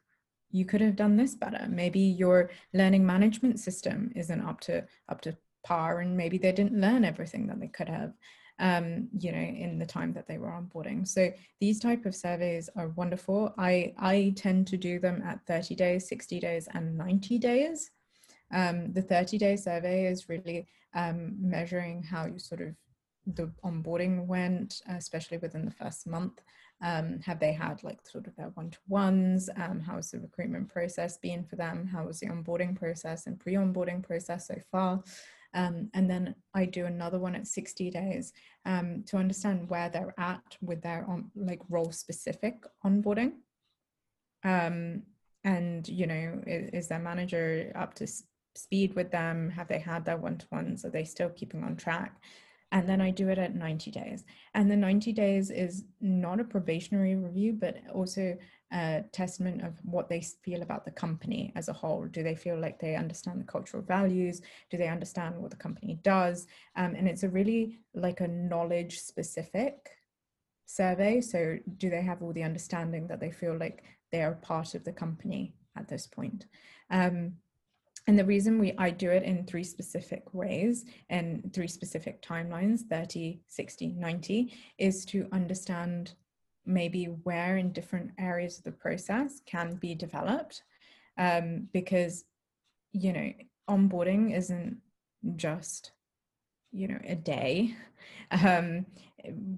you 0.52 0.64
could 0.64 0.80
have 0.80 0.96
done 0.96 1.16
this 1.16 1.34
better 1.34 1.66
maybe 1.68 2.00
your 2.00 2.50
learning 2.72 3.04
management 3.04 3.58
system 3.58 4.10
isn't 4.14 4.40
up 4.42 4.60
to 4.60 4.84
up 5.08 5.20
to 5.20 5.36
par 5.64 6.00
and 6.00 6.16
maybe 6.16 6.38
they 6.38 6.52
didn't 6.52 6.80
learn 6.80 7.04
everything 7.04 7.46
that 7.46 7.60
they 7.60 7.68
could 7.68 7.88
have 7.88 8.12
um, 8.58 9.08
you 9.18 9.32
know, 9.32 9.38
in 9.38 9.78
the 9.78 9.86
time 9.86 10.12
that 10.12 10.28
they 10.28 10.38
were 10.38 10.50
onboarding. 10.50 11.06
So 11.06 11.32
these 11.60 11.80
type 11.80 12.06
of 12.06 12.14
surveys 12.14 12.70
are 12.76 12.88
wonderful. 12.90 13.52
I, 13.58 13.92
I 13.98 14.34
tend 14.36 14.68
to 14.68 14.76
do 14.76 15.00
them 15.00 15.20
at 15.26 15.44
30 15.46 15.74
days, 15.74 16.08
60 16.08 16.38
days, 16.38 16.68
and 16.72 16.96
90 16.96 17.38
days. 17.38 17.90
Um, 18.54 18.92
the 18.92 19.02
30 19.02 19.38
day 19.38 19.56
survey 19.56 20.06
is 20.06 20.28
really 20.28 20.68
um, 20.94 21.34
measuring 21.40 22.02
how 22.02 22.26
you 22.26 22.38
sort 22.38 22.60
of 22.60 22.74
the 23.26 23.50
onboarding 23.64 24.26
went, 24.26 24.80
especially 24.88 25.38
within 25.38 25.64
the 25.64 25.70
first 25.70 26.06
month. 26.06 26.40
Um, 26.82 27.20
have 27.24 27.38
they 27.38 27.52
had 27.52 27.82
like 27.84 28.04
sort 28.06 28.26
of 28.26 28.34
their 28.34 28.50
one-to-ones? 28.54 29.48
Um, 29.56 29.80
how 29.80 29.96
has 29.96 30.10
the 30.10 30.18
recruitment 30.18 30.68
process 30.68 31.16
been 31.16 31.44
for 31.44 31.56
them? 31.56 31.86
How 31.86 32.04
was 32.04 32.18
the 32.18 32.26
onboarding 32.26 32.76
process 32.76 33.26
and 33.26 33.38
pre-onboarding 33.38 34.02
process 34.02 34.48
so 34.48 34.56
far? 34.70 35.02
Um, 35.54 35.90
and 35.94 36.10
then 36.10 36.34
I 36.54 36.64
do 36.64 36.86
another 36.86 37.18
one 37.18 37.34
at 37.34 37.46
60 37.46 37.90
days 37.90 38.32
um, 38.64 39.04
to 39.06 39.16
understand 39.16 39.68
where 39.68 39.88
they're 39.88 40.14
at 40.18 40.56
with 40.60 40.82
their 40.82 41.04
on, 41.08 41.30
like 41.36 41.60
role 41.68 41.92
specific 41.92 42.64
onboarding. 42.84 43.32
Um, 44.44 45.02
and, 45.44 45.86
you 45.86 46.06
know, 46.06 46.40
is, 46.46 46.70
is 46.72 46.88
their 46.88 46.98
manager 46.98 47.70
up 47.74 47.94
to 47.94 48.06
speed 48.54 48.94
with 48.94 49.10
them? 49.10 49.50
Have 49.50 49.68
they 49.68 49.78
had 49.78 50.04
their 50.04 50.16
one 50.16 50.38
to 50.38 50.46
ones? 50.50 50.84
Are 50.84 50.90
they 50.90 51.04
still 51.04 51.30
keeping 51.30 51.62
on 51.62 51.76
track? 51.76 52.16
And 52.72 52.88
then 52.88 53.02
I 53.02 53.10
do 53.10 53.28
it 53.28 53.38
at 53.38 53.54
90 53.54 53.90
days. 53.90 54.24
And 54.54 54.70
the 54.70 54.76
90 54.76 55.12
days 55.12 55.50
is 55.50 55.84
not 56.00 56.40
a 56.40 56.44
probationary 56.44 57.14
review, 57.14 57.52
but 57.52 57.76
also 57.92 58.36
a 58.72 59.04
testament 59.12 59.62
of 59.62 59.74
what 59.84 60.08
they 60.08 60.22
feel 60.42 60.62
about 60.62 60.86
the 60.86 60.90
company 60.90 61.52
as 61.54 61.68
a 61.68 61.72
whole. 61.74 62.06
Do 62.06 62.22
they 62.22 62.34
feel 62.34 62.58
like 62.58 62.80
they 62.80 62.96
understand 62.96 63.40
the 63.40 63.44
cultural 63.44 63.82
values? 63.82 64.40
Do 64.70 64.78
they 64.78 64.88
understand 64.88 65.36
what 65.36 65.50
the 65.50 65.56
company 65.56 66.00
does? 66.02 66.46
Um, 66.74 66.94
and 66.94 67.06
it's 67.06 67.24
a 67.24 67.28
really 67.28 67.78
like 67.94 68.20
a 68.20 68.28
knowledge 68.28 69.00
specific 69.00 69.90
survey. 70.64 71.20
So 71.20 71.58
do 71.76 71.90
they 71.90 72.02
have 72.02 72.22
all 72.22 72.32
the 72.32 72.42
understanding 72.42 73.06
that 73.08 73.20
they 73.20 73.30
feel 73.30 73.56
like 73.56 73.84
they 74.10 74.22
are 74.22 74.32
part 74.32 74.74
of 74.74 74.84
the 74.84 74.92
company 74.92 75.52
at 75.76 75.88
this 75.88 76.06
point? 76.06 76.46
Um, 76.88 77.34
and 78.06 78.18
the 78.18 78.24
reason 78.24 78.58
we 78.58 78.72
I 78.78 78.90
do 78.90 79.10
it 79.10 79.22
in 79.22 79.44
three 79.44 79.64
specific 79.64 80.34
ways 80.34 80.84
and 81.08 81.52
three 81.52 81.68
specific 81.68 82.22
timelines 82.22 82.80
30, 82.88 83.40
60, 83.48 83.92
90 83.92 84.54
is 84.78 85.04
to 85.06 85.28
understand 85.32 86.14
maybe 86.64 87.06
where 87.06 87.56
in 87.56 87.72
different 87.72 88.10
areas 88.18 88.58
of 88.58 88.64
the 88.64 88.72
process 88.72 89.40
can 89.46 89.74
be 89.76 89.94
developed. 89.94 90.62
Um, 91.18 91.68
because, 91.72 92.24
you 92.92 93.12
know, 93.12 93.32
onboarding 93.68 94.36
isn't 94.36 94.78
just 95.36 95.92
you 96.72 96.88
know 96.88 96.98
a 97.06 97.14
day 97.14 97.74
um, 98.44 98.86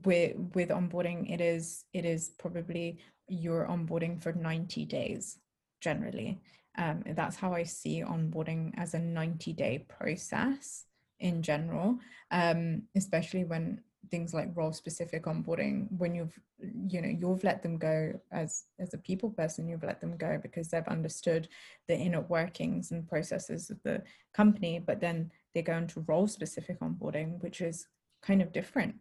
with 0.04 0.36
with 0.54 0.68
onboarding 0.68 1.32
it 1.32 1.40
is 1.40 1.84
it 1.92 2.04
is 2.04 2.30
probably 2.38 2.98
you're 3.28 3.66
onboarding 3.66 4.22
for 4.22 4.32
90 4.32 4.84
days 4.84 5.38
generally 5.80 6.40
um, 6.76 7.02
that's 7.14 7.36
how 7.36 7.52
i 7.52 7.62
see 7.62 8.02
onboarding 8.02 8.72
as 8.76 8.94
a 8.94 8.98
90 8.98 9.52
day 9.52 9.86
process 9.88 10.84
in 11.20 11.42
general. 11.42 11.98
Um, 12.30 12.82
especially 12.96 13.44
when 13.44 13.80
things 14.10 14.34
like 14.34 14.50
role 14.54 14.72
specific 14.72 15.24
onboarding 15.24 15.86
when 15.96 16.14
you've 16.14 16.38
you 16.86 17.00
know 17.00 17.08
you've 17.08 17.42
let 17.42 17.62
them 17.62 17.78
go 17.78 18.12
as 18.32 18.64
as 18.78 18.92
a 18.92 18.98
people 18.98 19.30
person 19.30 19.66
you've 19.66 19.82
let 19.82 19.98
them 19.98 20.14
go 20.18 20.38
because 20.42 20.68
they've 20.68 20.86
understood 20.88 21.48
the 21.88 21.96
inner 21.96 22.20
workings 22.20 22.90
and 22.90 23.08
processes 23.08 23.70
of 23.70 23.82
the 23.82 24.02
company 24.34 24.78
but 24.78 25.00
then 25.00 25.30
they 25.54 25.62
go 25.62 25.74
into 25.74 26.04
role 26.06 26.26
specific 26.26 26.78
onboarding 26.80 27.42
which 27.42 27.62
is 27.62 27.86
kind 28.22 28.42
of 28.42 28.52
different. 28.52 28.94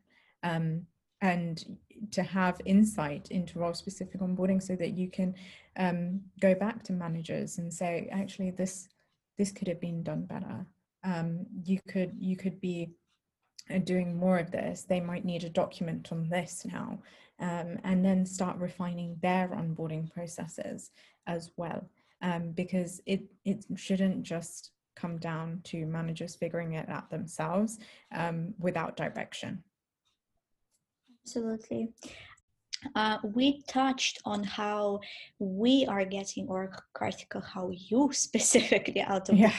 Um, 0.43 0.83
and 1.23 1.77
to 2.11 2.21
have 2.21 2.59
insight 2.65 3.31
into 3.31 3.57
role 3.57 3.73
specific 3.73 4.19
onboarding 4.19 4.61
so 4.61 4.75
that 4.75 4.91
you 4.91 5.09
can 5.09 5.33
um, 5.77 6.19
go 6.41 6.53
back 6.53 6.83
to 6.83 6.91
managers 6.91 7.57
and 7.57 7.73
say 7.73 8.09
actually 8.11 8.51
this 8.51 8.89
this 9.37 9.51
could 9.51 9.67
have 9.67 9.81
been 9.81 10.03
done 10.03 10.25
better. 10.25 10.67
Um, 11.03 11.45
you 11.65 11.79
could 11.87 12.13
you 12.19 12.35
could 12.35 12.59
be 12.59 12.91
uh, 13.73 13.79
doing 13.79 14.15
more 14.15 14.37
of 14.37 14.51
this. 14.51 14.83
They 14.83 14.99
might 14.99 15.25
need 15.25 15.45
a 15.45 15.49
document 15.49 16.11
on 16.11 16.27
this 16.27 16.65
now 16.65 16.99
um, 17.39 17.79
and 17.85 18.03
then 18.03 18.25
start 18.25 18.57
refining 18.57 19.17
their 19.21 19.47
onboarding 19.47 20.11
processes 20.11 20.91
as 21.25 21.51
well. 21.55 21.89
Um, 22.21 22.51
because 22.51 23.01
it 23.05 23.23
it 23.45 23.65
shouldn't 23.75 24.23
just 24.23 24.71
come 24.95 25.17
down 25.17 25.61
to 25.63 25.85
managers 25.85 26.35
figuring 26.35 26.73
it 26.73 26.89
out 26.89 27.09
themselves 27.09 27.79
um, 28.13 28.53
without 28.59 28.97
direction 28.97 29.63
Absolutely. 31.25 31.93
Uh, 32.95 33.17
we 33.23 33.61
touched 33.67 34.19
on 34.25 34.43
how 34.43 34.99
we 35.39 35.85
are 35.87 36.03
getting, 36.03 36.47
or 36.49 36.75
Karthika, 36.93 37.41
how 37.41 37.69
you 37.71 38.09
specifically 38.13 39.01
out 39.01 39.29
of 39.29 39.37
yeah. 39.37 39.53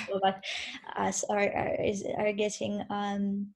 us 0.97 1.25
are, 1.31 1.39
are, 1.39 1.83
is, 1.83 2.05
are 2.19 2.33
getting 2.33 2.83
um, 2.91 3.55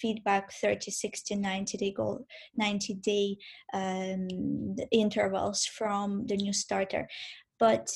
feedback 0.00 0.52
30 0.52 0.90
60 0.90 1.36
90 1.36 1.78
day 1.78 1.92
goal 1.92 2.26
90 2.56 2.94
day 2.94 3.36
um, 3.72 4.76
intervals 4.90 5.66
from 5.66 6.26
the 6.26 6.36
new 6.36 6.52
starter 6.52 7.08
but 7.58 7.88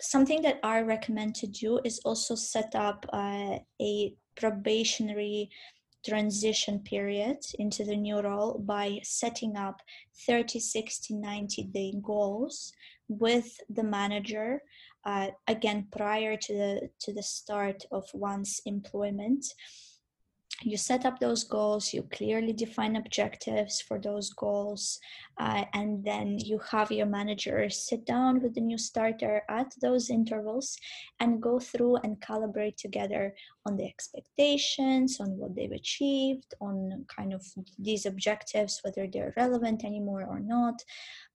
something 0.00 0.42
that 0.42 0.58
i 0.62 0.80
recommend 0.80 1.34
to 1.34 1.46
do 1.46 1.80
is 1.84 2.00
also 2.04 2.34
set 2.34 2.74
up 2.74 3.06
uh, 3.12 3.58
a 3.80 4.14
probationary 4.34 5.48
transition 6.04 6.80
period 6.80 7.38
into 7.58 7.84
the 7.84 7.96
new 7.96 8.20
role 8.20 8.58
by 8.58 8.98
setting 9.02 9.56
up 9.56 9.80
30 10.26 10.58
60 10.60 11.14
90 11.14 11.62
day 11.64 11.94
goals 12.02 12.72
with 13.08 13.58
the 13.68 13.82
manager 13.82 14.62
uh, 15.04 15.28
again 15.48 15.86
prior 15.90 16.36
to 16.36 16.52
the 16.54 16.90
to 17.00 17.12
the 17.12 17.22
start 17.22 17.84
of 17.90 18.04
one's 18.14 18.60
employment 18.66 19.44
you 20.62 20.76
set 20.76 21.04
up 21.04 21.18
those 21.18 21.44
goals 21.44 21.92
you 21.92 22.02
clearly 22.12 22.52
define 22.52 22.96
objectives 22.96 23.80
for 23.80 23.98
those 23.98 24.30
goals 24.30 24.98
uh, 25.38 25.64
and 25.72 26.04
then 26.04 26.38
you 26.38 26.58
have 26.70 26.92
your 26.92 27.06
manager 27.06 27.68
sit 27.70 28.04
down 28.04 28.42
with 28.42 28.54
the 28.54 28.60
new 28.60 28.76
starter 28.76 29.42
at 29.48 29.72
those 29.80 30.10
intervals 30.10 30.76
and 31.20 31.40
go 31.40 31.58
through 31.58 31.96
and 31.96 32.20
calibrate 32.20 32.76
together 32.76 33.34
on 33.66 33.76
the 33.76 33.84
expectations 33.84 35.18
on 35.20 35.28
what 35.36 35.54
they've 35.54 35.72
achieved 35.72 36.54
on 36.60 37.04
kind 37.14 37.32
of 37.32 37.44
these 37.78 38.06
objectives 38.06 38.80
whether 38.82 39.06
they're 39.06 39.34
relevant 39.36 39.84
anymore 39.84 40.24
or 40.28 40.40
not. 40.40 40.82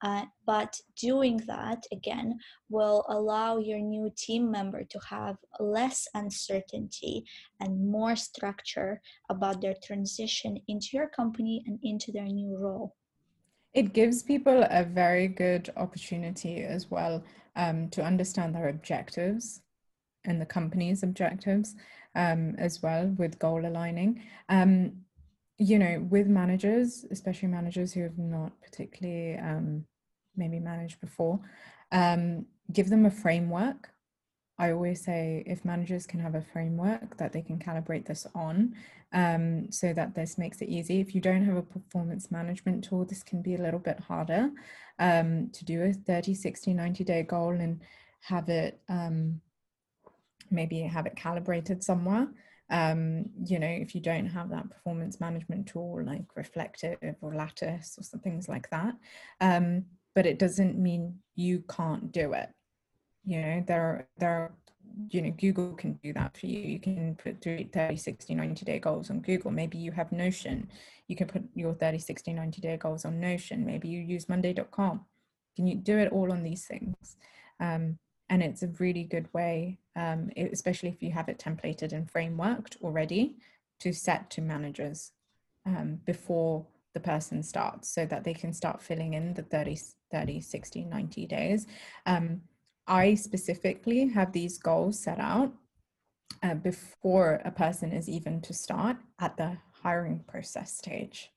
Uh, 0.03 0.26
but 0.45 0.80
doing 0.99 1.38
that 1.47 1.84
again 1.91 2.38
will 2.69 3.05
allow 3.09 3.57
your 3.57 3.80
new 3.80 4.11
team 4.15 4.51
member 4.51 4.84
to 4.84 4.99
have 5.09 5.38
less 5.59 6.07
uncertainty 6.13 7.26
and 7.59 7.88
more 7.88 8.15
structure 8.15 9.01
about 9.30 9.61
their 9.61 9.76
transition 9.84 10.59
into 10.68 10.89
your 10.93 11.07
company 11.07 11.63
and 11.66 11.80
into 11.84 12.11
their 12.11 12.26
new 12.26 12.57
role. 12.57 12.95
It 13.74 13.93
gives 13.93 14.24
people 14.24 14.66
a 14.70 14.84
very 14.84 15.28
good 15.28 15.70
opportunity 15.76 16.63
as 16.63 16.89
well 16.89 17.24
um, 17.55 17.89
to 17.89 18.03
understand 18.03 18.55
their 18.55 18.70
objectives 18.70 19.61
and 20.24 20.39
the 20.39 20.45
company's 20.45 21.03
objectives 21.03 21.76
um, 22.16 22.55
as 22.57 22.82
well 22.82 23.13
with 23.18 23.39
goal 23.39 23.66
aligning. 23.66 24.22
Um, 24.49 24.93
you 25.57 25.80
know, 25.80 26.05
with 26.09 26.28
managers, 26.28 27.05
especially 27.11 27.47
managers 27.47 27.93
who 27.93 28.01
have 28.01 28.18
not 28.18 28.51
particularly 28.61 29.38
um, 29.38 29.86
maybe 30.36 30.59
managed 30.59 30.99
before, 30.99 31.39
um, 31.91 32.45
give 32.72 32.89
them 32.89 33.05
a 33.05 33.11
framework. 33.11 33.89
I 34.58 34.72
always 34.72 35.03
say 35.03 35.43
if 35.45 35.66
managers 35.66 36.08
can 36.08 36.20
have 36.22 36.36
a 36.36 36.41
framework 36.41 37.18
that 37.18 37.34
they 37.34 37.41
can 37.41 37.60
calibrate 37.60 38.06
this 38.06 38.26
on 38.34 38.74
um, 39.12 39.72
so 39.72 39.91
that 39.93 40.16
this 40.16 40.38
makes 40.38 40.62
it 40.62 40.70
easy. 40.70 41.01
If 41.01 41.14
you 41.14 41.22
don't 41.22 41.43
have 41.43 41.58
a 41.58 41.62
performance 41.62 42.32
management 42.32 42.84
tool, 42.84 43.06
this 43.06 43.24
can 43.24 43.41
be 43.41 43.56
a 43.56 43.62
little 43.62 43.80
bit 43.80 43.99
harder 43.99 44.51
um, 44.99 45.49
to 45.51 45.66
do 45.66 45.84
a 45.84 45.93
30, 45.93 46.36
60, 46.36 46.74
90 46.74 47.03
day 47.03 47.24
goal 47.24 47.51
and 47.51 47.82
have 48.22 48.47
it 48.49 48.80
um, 48.88 49.41
maybe 50.49 50.80
have 50.82 51.06
it 51.06 51.16
calibrated 51.16 51.84
somewhere. 51.84 52.28
Um, 52.70 53.26
you 53.45 53.60
know, 53.60 53.68
if 53.68 53.93
you 53.93 54.01
don't 54.01 54.28
have 54.28 54.49
that 54.49 54.70
performance 54.70 55.20
management 55.20 55.68
tool 55.68 56.03
like 56.03 56.24
Reflektive 56.36 57.16
or 57.22 57.36
Lattice 57.36 57.95
or 57.97 58.03
some 58.03 58.22
things 58.22 58.47
like 58.47 58.70
that, 58.72 58.95
um, 59.41 59.86
but 60.16 60.26
it 60.26 60.39
doesn't 60.39 60.78
mean 60.78 61.20
you 61.36 61.64
can't 61.70 62.12
do 62.12 62.34
it 62.34 62.49
you 63.26 63.41
know 63.41 63.63
there 63.67 64.07
there 64.17 64.30
are 64.30 64.51
you 65.09 65.21
know 65.21 65.32
google 65.32 65.73
can 65.73 65.93
do 66.03 66.13
that 66.13 66.38
for 66.38 66.45
you. 66.45 66.59
You 66.59 66.80
can 66.80 67.15
put 67.15 67.41
30 67.41 67.97
60 67.97 68.36
90 68.36 68.65
day 68.65 68.80
goals 68.80 69.09
on 69.09 69.19
google. 69.19 69.51
Maybe 69.51 69.78
you 69.78 69.91
have 69.91 70.11
notion. 70.11 70.69
You 71.07 71.15
can 71.15 71.28
put 71.28 71.43
your 71.53 71.73
30 71.73 71.99
60 71.99 72.34
90 72.34 72.61
day 72.61 72.78
goals 72.78 73.05
on 73.05 73.19
notion. 73.19 73.65
Maybe 73.65 73.88
you 73.88 73.99
use 74.01 74.30
monday.com 74.30 75.05
can 75.55 75.67
you 75.67 75.76
do 75.76 75.97
it 75.97 76.11
all 76.11 76.34
on 76.34 76.43
these 76.43 76.65
things? 76.65 77.15
Um, 77.61 77.97
and 78.30 78.43
it's 78.43 78.61
a 78.61 78.67
really 78.80 79.05
good 79.05 79.34
way 79.34 79.80
um, 79.95 80.30
especially 80.51 80.89
if 80.89 81.01
you 81.01 81.11
have 81.11 81.30
it 81.30 81.39
templated 81.39 81.93
and 81.93 82.11
frameworked 82.11 82.82
already 82.82 83.36
to 83.80 83.93
set 83.93 84.30
to 84.32 84.41
managers 84.41 85.11
um, 85.65 85.99
before 86.05 86.65
the 86.93 86.99
person 86.99 87.43
starts 87.43 87.89
so 87.89 88.05
that 88.05 88.23
they 88.23 88.34
can 88.34 88.53
start 88.53 88.82
filling 88.82 89.13
in 89.13 89.34
the 89.34 89.41
30 89.41 89.78
30 90.11 90.41
60 90.41 90.86
90 90.86 91.26
days. 91.28 91.67
Um, 92.05 92.41
I 92.88 93.15
specifically 93.15 94.07
have 94.09 94.31
these 94.31 94.57
goals 94.57 94.99
set 94.99 95.19
out 95.19 95.53
uh, 96.43 96.55
before 96.55 97.41
a 97.43 97.51
person 97.51 97.91
is 97.91 98.07
even 98.07 98.41
to 98.41 98.53
start 98.53 98.97
at 99.19 99.38
the 99.38 99.57
hiring 99.71 100.19
process 100.27 100.77
stage 100.77 101.31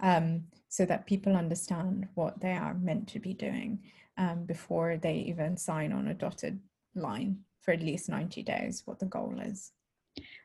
um, 0.00 0.44
so 0.68 0.84
that 0.86 1.06
people 1.06 1.36
understand 1.36 2.08
what 2.14 2.40
they 2.40 2.52
are 2.52 2.74
meant 2.74 3.08
to 3.08 3.18
be 3.18 3.34
doing 3.34 3.80
um, 4.18 4.44
before 4.44 4.96
they 4.96 5.16
even 5.16 5.56
sign 5.56 5.92
on 5.92 6.08
a 6.08 6.14
dotted 6.14 6.60
line 6.94 7.38
for 7.60 7.72
at 7.72 7.82
least 7.82 8.08
90 8.08 8.42
days, 8.42 8.82
what 8.84 8.98
the 8.98 9.06
goal 9.06 9.34
is. 9.42 9.72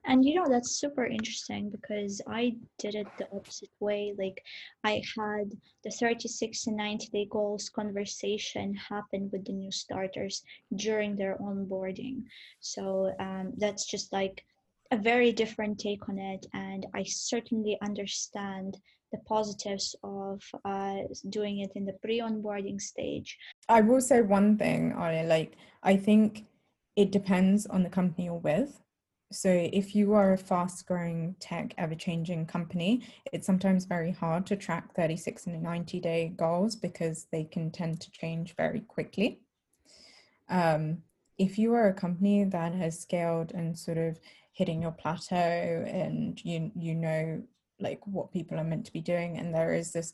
And 0.05 0.25
you 0.25 0.35
know, 0.35 0.47
that's 0.49 0.79
super 0.79 1.05
interesting 1.05 1.69
because 1.69 2.21
I 2.27 2.55
did 2.79 2.95
it 2.95 3.07
the 3.17 3.27
opposite 3.31 3.69
way. 3.79 4.13
Like, 4.17 4.43
I 4.83 5.03
had 5.17 5.51
the 5.83 5.91
36 5.91 6.67
and 6.67 6.77
90 6.77 7.07
day 7.07 7.27
goals 7.29 7.69
conversation 7.69 8.73
happen 8.73 9.29
with 9.31 9.45
the 9.45 9.53
new 9.53 9.71
starters 9.71 10.43
during 10.75 11.15
their 11.15 11.37
onboarding. 11.37 12.23
So, 12.59 13.13
um, 13.19 13.53
that's 13.57 13.85
just 13.85 14.11
like 14.11 14.43
a 14.91 14.97
very 14.97 15.31
different 15.31 15.79
take 15.79 16.09
on 16.09 16.17
it. 16.17 16.45
And 16.53 16.87
I 16.95 17.03
certainly 17.03 17.77
understand 17.81 18.77
the 19.11 19.19
positives 19.19 19.95
of 20.03 20.41
uh, 20.65 21.03
doing 21.29 21.59
it 21.59 21.71
in 21.75 21.85
the 21.85 21.93
pre 22.01 22.19
onboarding 22.19 22.81
stage. 22.81 23.37
I 23.69 23.81
will 23.81 24.01
say 24.01 24.21
one 24.21 24.57
thing, 24.57 24.93
Aria, 24.93 25.23
like, 25.23 25.57
I 25.83 25.95
think 25.97 26.45
it 26.95 27.11
depends 27.11 27.65
on 27.67 27.83
the 27.83 27.89
company 27.89 28.25
you're 28.25 28.35
with 28.35 28.81
so 29.31 29.49
if 29.49 29.95
you 29.95 30.13
are 30.13 30.33
a 30.33 30.37
fast 30.37 30.85
growing 30.85 31.35
tech 31.39 31.73
ever 31.77 31.95
changing 31.95 32.45
company 32.45 33.01
it's 33.31 33.45
sometimes 33.45 33.85
very 33.85 34.11
hard 34.11 34.45
to 34.45 34.55
track 34.55 34.93
36 34.93 35.47
and 35.47 35.63
90 35.63 35.99
day 35.99 36.33
goals 36.35 36.75
because 36.75 37.27
they 37.31 37.43
can 37.43 37.71
tend 37.71 38.01
to 38.01 38.11
change 38.11 38.55
very 38.55 38.81
quickly. 38.81 39.41
Um, 40.49 41.03
if 41.37 41.57
you 41.57 41.73
are 41.73 41.87
a 41.87 41.93
company 41.93 42.43
that 42.43 42.73
has 42.73 42.99
scaled 42.99 43.51
and 43.53 43.77
sort 43.77 43.97
of 43.97 44.19
hitting 44.51 44.81
your 44.81 44.91
plateau 44.91 45.35
and 45.35 46.43
you 46.43 46.71
you 46.75 46.93
know 46.93 47.41
like 47.79 48.05
what 48.05 48.33
people 48.33 48.59
are 48.59 48.63
meant 48.63 48.85
to 48.85 48.93
be 48.93 49.01
doing 49.01 49.37
and 49.37 49.55
there 49.55 49.73
is 49.73 49.91
this 49.91 50.13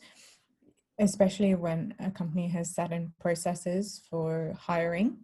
especially 1.00 1.54
when 1.54 1.94
a 2.00 2.10
company 2.12 2.48
has 2.48 2.74
set 2.74 2.92
in 2.92 3.12
processes 3.20 4.02
for 4.10 4.56
hiring 4.60 5.18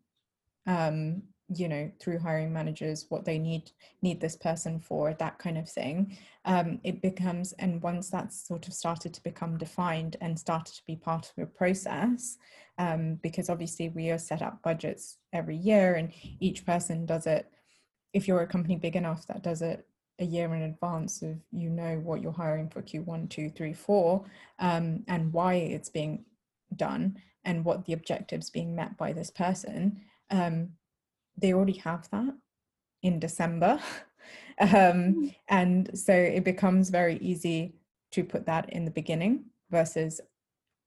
um, 0.65 1.21
you 1.49 1.67
know 1.67 1.91
through 1.99 2.19
hiring 2.19 2.53
managers 2.53 3.05
what 3.09 3.25
they 3.25 3.37
need 3.37 3.71
need 4.01 4.21
this 4.21 4.35
person 4.35 4.79
for 4.79 5.13
that 5.13 5.37
kind 5.39 5.57
of 5.57 5.69
thing 5.69 6.17
um, 6.45 6.79
it 6.83 7.01
becomes 7.01 7.53
and 7.53 7.81
once 7.81 8.09
that's 8.09 8.47
sort 8.47 8.67
of 8.67 8.73
started 8.73 9.13
to 9.13 9.23
become 9.23 9.57
defined 9.57 10.15
and 10.21 10.39
started 10.39 10.73
to 10.73 10.85
be 10.85 10.95
part 10.95 11.31
of 11.35 11.43
a 11.43 11.47
process 11.47 12.37
um, 12.77 13.15
because 13.21 13.49
obviously 13.49 13.89
we 13.89 14.09
are 14.09 14.17
set 14.17 14.41
up 14.41 14.61
budgets 14.63 15.17
every 15.33 15.57
year 15.57 15.95
and 15.95 16.11
each 16.39 16.65
person 16.65 17.05
does 17.05 17.27
it 17.27 17.51
if 18.13 18.27
you're 18.27 18.41
a 18.41 18.47
company 18.47 18.75
big 18.75 18.95
enough 18.95 19.27
that 19.27 19.43
does 19.43 19.61
it 19.61 19.85
a 20.19 20.25
year 20.25 20.53
in 20.53 20.61
advance 20.61 21.21
of 21.23 21.37
you 21.51 21.69
know 21.69 21.99
what 22.03 22.21
you're 22.21 22.31
hiring 22.31 22.69
for 22.69 22.81
q1 22.81 23.29
2 23.29 23.49
3 23.49 23.73
4 23.73 24.25
um, 24.59 25.03
and 25.07 25.33
why 25.33 25.55
it's 25.55 25.89
being 25.89 26.23
done 26.75 27.17
and 27.43 27.65
what 27.65 27.85
the 27.85 27.93
objectives 27.93 28.49
being 28.49 28.73
met 28.75 28.97
by 28.97 29.11
this 29.11 29.29
person 29.29 30.01
um, 30.31 30.69
they 31.37 31.53
already 31.53 31.77
have 31.79 32.09
that 32.11 32.33
in 33.01 33.19
December. 33.19 33.79
um, 34.59 34.69
hmm. 34.69 35.27
and 35.49 35.97
so 35.97 36.13
it 36.13 36.43
becomes 36.43 36.89
very 36.89 37.17
easy 37.17 37.75
to 38.11 38.23
put 38.23 38.45
that 38.45 38.69
in 38.71 38.85
the 38.85 38.91
beginning 38.91 39.45
versus 39.71 40.21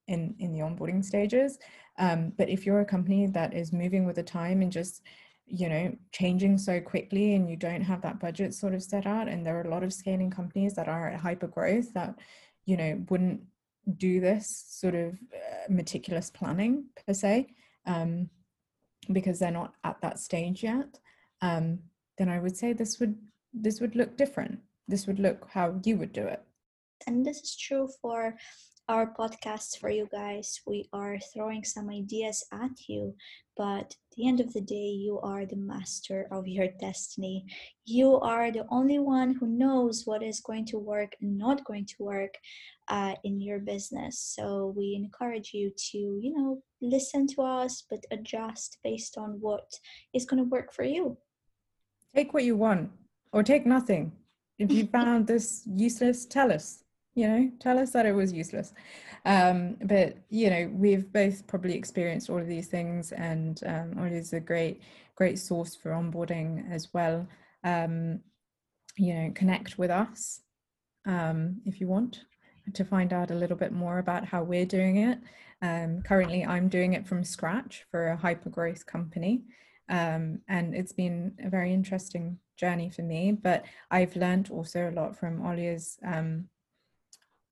in, 0.06 0.34
in 0.38 0.52
the 0.52 0.60
onboarding 0.60 1.04
stages. 1.04 1.58
Um, 1.98 2.32
but 2.36 2.48
if 2.48 2.64
you're 2.64 2.80
a 2.80 2.86
company 2.86 3.26
that 3.26 3.54
is 3.54 3.72
moving 3.72 4.06
with 4.06 4.16
the 4.16 4.22
time 4.22 4.62
and 4.62 4.70
just 4.70 5.02
you 5.46 5.68
know 5.68 5.96
changing 6.12 6.58
so 6.58 6.80
quickly 6.80 7.34
and 7.34 7.48
you 7.48 7.56
don't 7.56 7.82
have 7.82 8.02
that 8.02 8.18
budget 8.18 8.52
sort 8.52 8.74
of 8.74 8.82
set 8.82 9.06
out 9.06 9.28
and 9.28 9.46
there 9.46 9.56
are 9.56 9.62
a 9.62 9.70
lot 9.70 9.84
of 9.84 9.92
scaling 9.92 10.28
companies 10.28 10.74
that 10.74 10.88
are 10.88 11.08
at 11.08 11.20
hyper 11.20 11.46
growth 11.46 11.92
that 11.94 12.16
you 12.64 12.76
know 12.76 13.00
wouldn't 13.08 13.40
do 13.96 14.20
this 14.20 14.64
sort 14.68 14.96
of 14.96 15.12
uh, 15.12 15.66
meticulous 15.68 16.30
planning 16.30 16.84
per 17.06 17.14
se 17.14 17.46
um, 17.86 18.28
because 19.12 19.38
they're 19.38 19.50
not 19.50 19.74
at 19.84 20.00
that 20.02 20.18
stage 20.18 20.62
yet, 20.62 20.98
um, 21.42 21.78
then 22.18 22.28
I 22.28 22.38
would 22.38 22.56
say 22.56 22.72
this 22.72 22.98
would 23.00 23.16
this 23.52 23.80
would 23.80 23.96
look 23.96 24.16
different. 24.16 24.60
This 24.88 25.06
would 25.06 25.18
look 25.18 25.48
how 25.50 25.80
you 25.84 25.96
would 25.96 26.12
do 26.12 26.26
it. 26.26 26.42
And 27.06 27.24
this 27.24 27.40
is 27.40 27.56
true 27.56 27.88
for 28.00 28.36
our 28.88 29.12
podcasts 29.12 29.76
for 29.78 29.90
you 29.90 30.08
guys. 30.12 30.60
We 30.66 30.88
are 30.92 31.18
throwing 31.32 31.64
some 31.64 31.90
ideas 31.90 32.44
at 32.52 32.88
you, 32.88 33.16
but 33.56 33.80
at 33.80 33.94
the 34.16 34.28
end 34.28 34.40
of 34.40 34.52
the 34.52 34.60
day, 34.60 34.90
you 35.04 35.18
are 35.20 35.44
the 35.44 35.56
master 35.56 36.28
of 36.30 36.46
your 36.46 36.68
destiny. 36.80 37.46
You 37.84 38.20
are 38.20 38.52
the 38.52 38.64
only 38.70 38.98
one 38.98 39.34
who 39.34 39.46
knows 39.46 40.02
what 40.04 40.22
is 40.22 40.40
going 40.40 40.66
to 40.66 40.78
work 40.78 41.12
and 41.20 41.36
not 41.36 41.64
going 41.64 41.86
to 41.86 41.94
work 41.98 42.34
uh, 42.88 43.14
in 43.24 43.40
your 43.40 43.58
business. 43.58 44.20
So 44.20 44.72
we 44.76 44.94
encourage 44.94 45.52
you 45.52 45.72
to, 45.90 45.98
you 45.98 46.32
know, 46.36 46.62
listen 46.80 47.26
to 47.28 47.42
us, 47.42 47.84
but 47.90 48.04
adjust 48.12 48.78
based 48.84 49.18
on 49.18 49.38
what 49.40 49.68
is 50.14 50.26
going 50.26 50.42
to 50.42 50.48
work 50.48 50.72
for 50.72 50.84
you. 50.84 51.16
Take 52.14 52.32
what 52.32 52.44
you 52.44 52.56
want 52.56 52.90
or 53.32 53.42
take 53.42 53.66
nothing. 53.66 54.12
If 54.58 54.70
you 54.70 54.86
found 54.92 55.26
this 55.26 55.62
useless, 55.66 56.24
tell 56.24 56.52
us 56.52 56.84
you 57.16 57.26
know 57.26 57.50
tell 57.58 57.78
us 57.78 57.90
that 57.90 58.06
it 58.06 58.12
was 58.12 58.32
useless. 58.32 58.72
Um, 59.24 59.76
but 59.82 60.18
you 60.28 60.50
know 60.50 60.70
we've 60.72 61.12
both 61.12 61.46
probably 61.48 61.74
experienced 61.74 62.30
all 62.30 62.38
of 62.38 62.46
these 62.46 62.68
things 62.68 63.10
and 63.10 63.60
um, 63.66 63.98
it 64.06 64.12
is 64.12 64.32
a 64.32 64.38
great 64.38 64.82
great 65.16 65.38
source 65.38 65.74
for 65.74 65.90
onboarding 65.90 66.70
as 66.70 66.92
well. 66.92 67.26
Um, 67.64 68.20
you 68.96 69.14
know 69.14 69.32
connect 69.34 69.78
with 69.78 69.90
us 69.90 70.42
um, 71.06 71.62
if 71.64 71.80
you 71.80 71.88
want 71.88 72.20
to 72.74 72.84
find 72.84 73.12
out 73.12 73.30
a 73.30 73.34
little 73.34 73.56
bit 73.56 73.72
more 73.72 73.98
about 73.98 74.26
how 74.26 74.42
we're 74.42 74.66
doing 74.66 74.96
it. 74.98 75.18
Um, 75.62 76.02
currently 76.02 76.44
i'm 76.44 76.68
doing 76.68 76.92
it 76.92 77.08
from 77.08 77.24
scratch 77.24 77.86
for 77.90 78.08
a 78.08 78.16
hyper 78.16 78.50
growth 78.50 78.84
company. 78.84 79.42
Um, 79.88 80.40
and 80.48 80.74
it's 80.74 80.92
been 80.92 81.32
a 81.42 81.48
very 81.48 81.72
interesting 81.72 82.38
journey 82.56 82.90
for 82.90 83.02
me 83.02 83.32
but 83.32 83.64
i've 83.90 84.16
learned 84.16 84.50
also 84.50 84.90
a 84.90 84.96
lot 84.96 85.16
from 85.16 85.42
Olya's 85.46 85.98
um, 86.04 86.48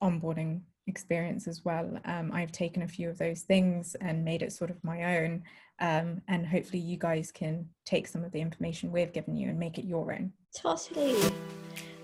onboarding 0.04 0.60
experience 0.86 1.48
as 1.48 1.64
well. 1.64 1.98
Um, 2.04 2.30
I've 2.32 2.52
taken 2.52 2.82
a 2.82 2.88
few 2.88 3.08
of 3.08 3.18
those 3.18 3.42
things 3.42 3.96
and 4.00 4.24
made 4.24 4.42
it 4.42 4.52
sort 4.52 4.70
of 4.70 4.82
my 4.84 5.18
own. 5.18 5.42
Um, 5.80 6.20
and 6.28 6.46
hopefully, 6.46 6.78
you 6.78 6.98
guys 6.98 7.32
can 7.32 7.66
take 7.84 8.06
some 8.06 8.22
of 8.22 8.30
the 8.30 8.40
information 8.40 8.92
we've 8.92 9.12
given 9.12 9.36
you 9.36 9.48
and 9.48 9.58
make 9.58 9.78
it 9.78 9.84
your 9.84 10.12
own. 10.12 10.32
Totally. 10.56 11.16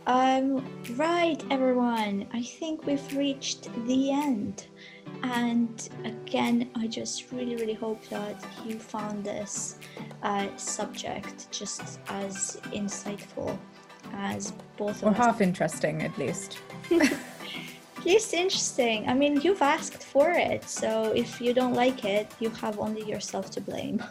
Um, 0.06 0.66
right, 0.96 1.40
everyone. 1.50 2.26
I 2.32 2.42
think 2.42 2.86
we've 2.86 3.16
reached 3.16 3.68
the 3.86 4.10
end. 4.10 4.66
And 5.22 5.88
again, 6.04 6.70
I 6.74 6.86
just 6.86 7.30
really, 7.30 7.54
really 7.56 7.74
hope 7.74 8.02
that 8.08 8.42
you 8.66 8.78
found 8.78 9.24
this 9.24 9.78
uh, 10.22 10.48
subject 10.56 11.50
just 11.52 12.00
as 12.08 12.60
insightful 12.72 13.56
as 14.14 14.52
both 14.76 15.04
or 15.04 15.12
half 15.12 15.40
interesting, 15.40 16.02
at 16.02 16.16
least. 16.18 16.58
It's 18.04 18.32
interesting. 18.32 19.08
I 19.08 19.14
mean, 19.14 19.40
you've 19.40 19.62
asked 19.62 20.02
for 20.02 20.30
it, 20.30 20.68
so 20.68 21.12
if 21.12 21.40
you 21.40 21.52
don't 21.52 21.74
like 21.74 22.04
it, 22.04 22.32
you 22.40 22.50
have 22.50 22.78
only 22.78 23.04
yourself 23.04 23.50
to 23.52 23.60
blame. 23.60 24.02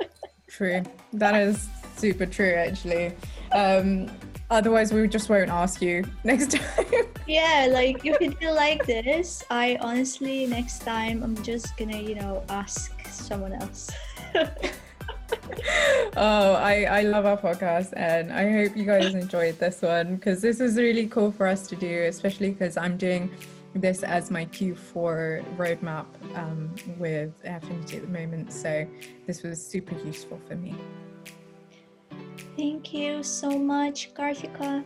true. 0.48 0.82
That 1.12 1.34
is 1.34 1.68
super 1.96 2.26
true, 2.26 2.54
actually. 2.54 3.12
Um, 3.52 4.10
otherwise, 4.50 4.92
we 4.92 5.06
just 5.08 5.28
won't 5.28 5.50
ask 5.50 5.80
you 5.80 6.04
next 6.24 6.50
time. 6.56 6.86
yeah, 7.26 7.68
like 7.70 8.04
if 8.04 8.20
you 8.20 8.30
do 8.30 8.50
like 8.50 8.84
this, 8.86 9.44
I 9.50 9.78
honestly 9.80 10.46
next 10.46 10.80
time 10.80 11.22
I'm 11.22 11.40
just 11.42 11.76
gonna, 11.76 11.98
you 11.98 12.16
know, 12.16 12.42
ask 12.48 12.92
someone 13.08 13.52
else. 13.52 13.90
oh, 16.16 16.54
I, 16.54 16.84
I 16.84 17.02
love 17.02 17.26
our 17.26 17.36
podcast 17.36 17.92
and 17.96 18.32
I 18.32 18.50
hope 18.50 18.76
you 18.76 18.84
guys 18.84 19.14
enjoyed 19.14 19.58
this 19.58 19.82
one 19.82 20.16
because 20.16 20.40
this 20.42 20.60
was 20.60 20.76
really 20.76 21.06
cool 21.06 21.32
for 21.32 21.46
us 21.46 21.66
to 21.68 21.76
do, 21.76 22.04
especially 22.04 22.50
because 22.50 22.76
I'm 22.76 22.96
doing 22.96 23.30
this 23.74 24.02
as 24.02 24.30
my 24.30 24.46
Q4 24.46 25.44
roadmap 25.56 26.06
um, 26.36 26.74
with 26.98 27.32
Affinity 27.44 27.96
at 27.98 28.02
the 28.02 28.08
moment. 28.08 28.52
So 28.52 28.86
this 29.26 29.42
was 29.42 29.64
super 29.64 29.96
useful 30.04 30.40
for 30.48 30.56
me. 30.56 30.74
Thank 32.56 32.94
you 32.94 33.22
so 33.22 33.58
much, 33.58 34.14
Karthika. 34.14 34.84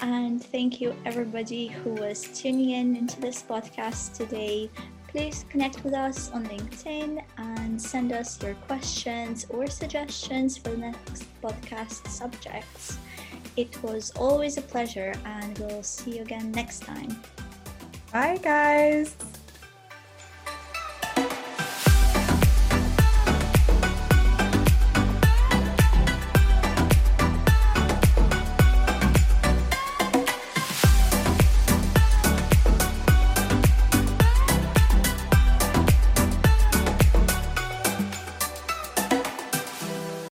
And 0.00 0.42
thank 0.42 0.80
you, 0.80 0.96
everybody 1.04 1.66
who 1.66 1.90
was 1.90 2.22
tuning 2.34 2.70
in 2.70 2.96
into 2.96 3.20
this 3.20 3.42
podcast 3.42 4.14
today 4.16 4.70
please 5.10 5.44
connect 5.48 5.82
with 5.84 5.94
us 5.94 6.30
on 6.30 6.46
LinkedIn 6.46 7.22
and 7.36 7.80
send 7.80 8.12
us 8.12 8.40
your 8.42 8.54
questions 8.66 9.46
or 9.50 9.66
suggestions 9.66 10.56
for 10.56 10.70
the 10.70 10.76
next 10.78 11.24
podcast 11.42 12.06
subjects. 12.06 12.98
It 13.56 13.82
was 13.82 14.12
always 14.12 14.56
a 14.56 14.62
pleasure, 14.62 15.12
and 15.24 15.58
we'll 15.58 15.82
see 15.82 16.16
you 16.16 16.22
again 16.22 16.52
next 16.52 16.80
time. 16.80 17.20
Bye, 18.12 18.38
guys. 18.42 19.16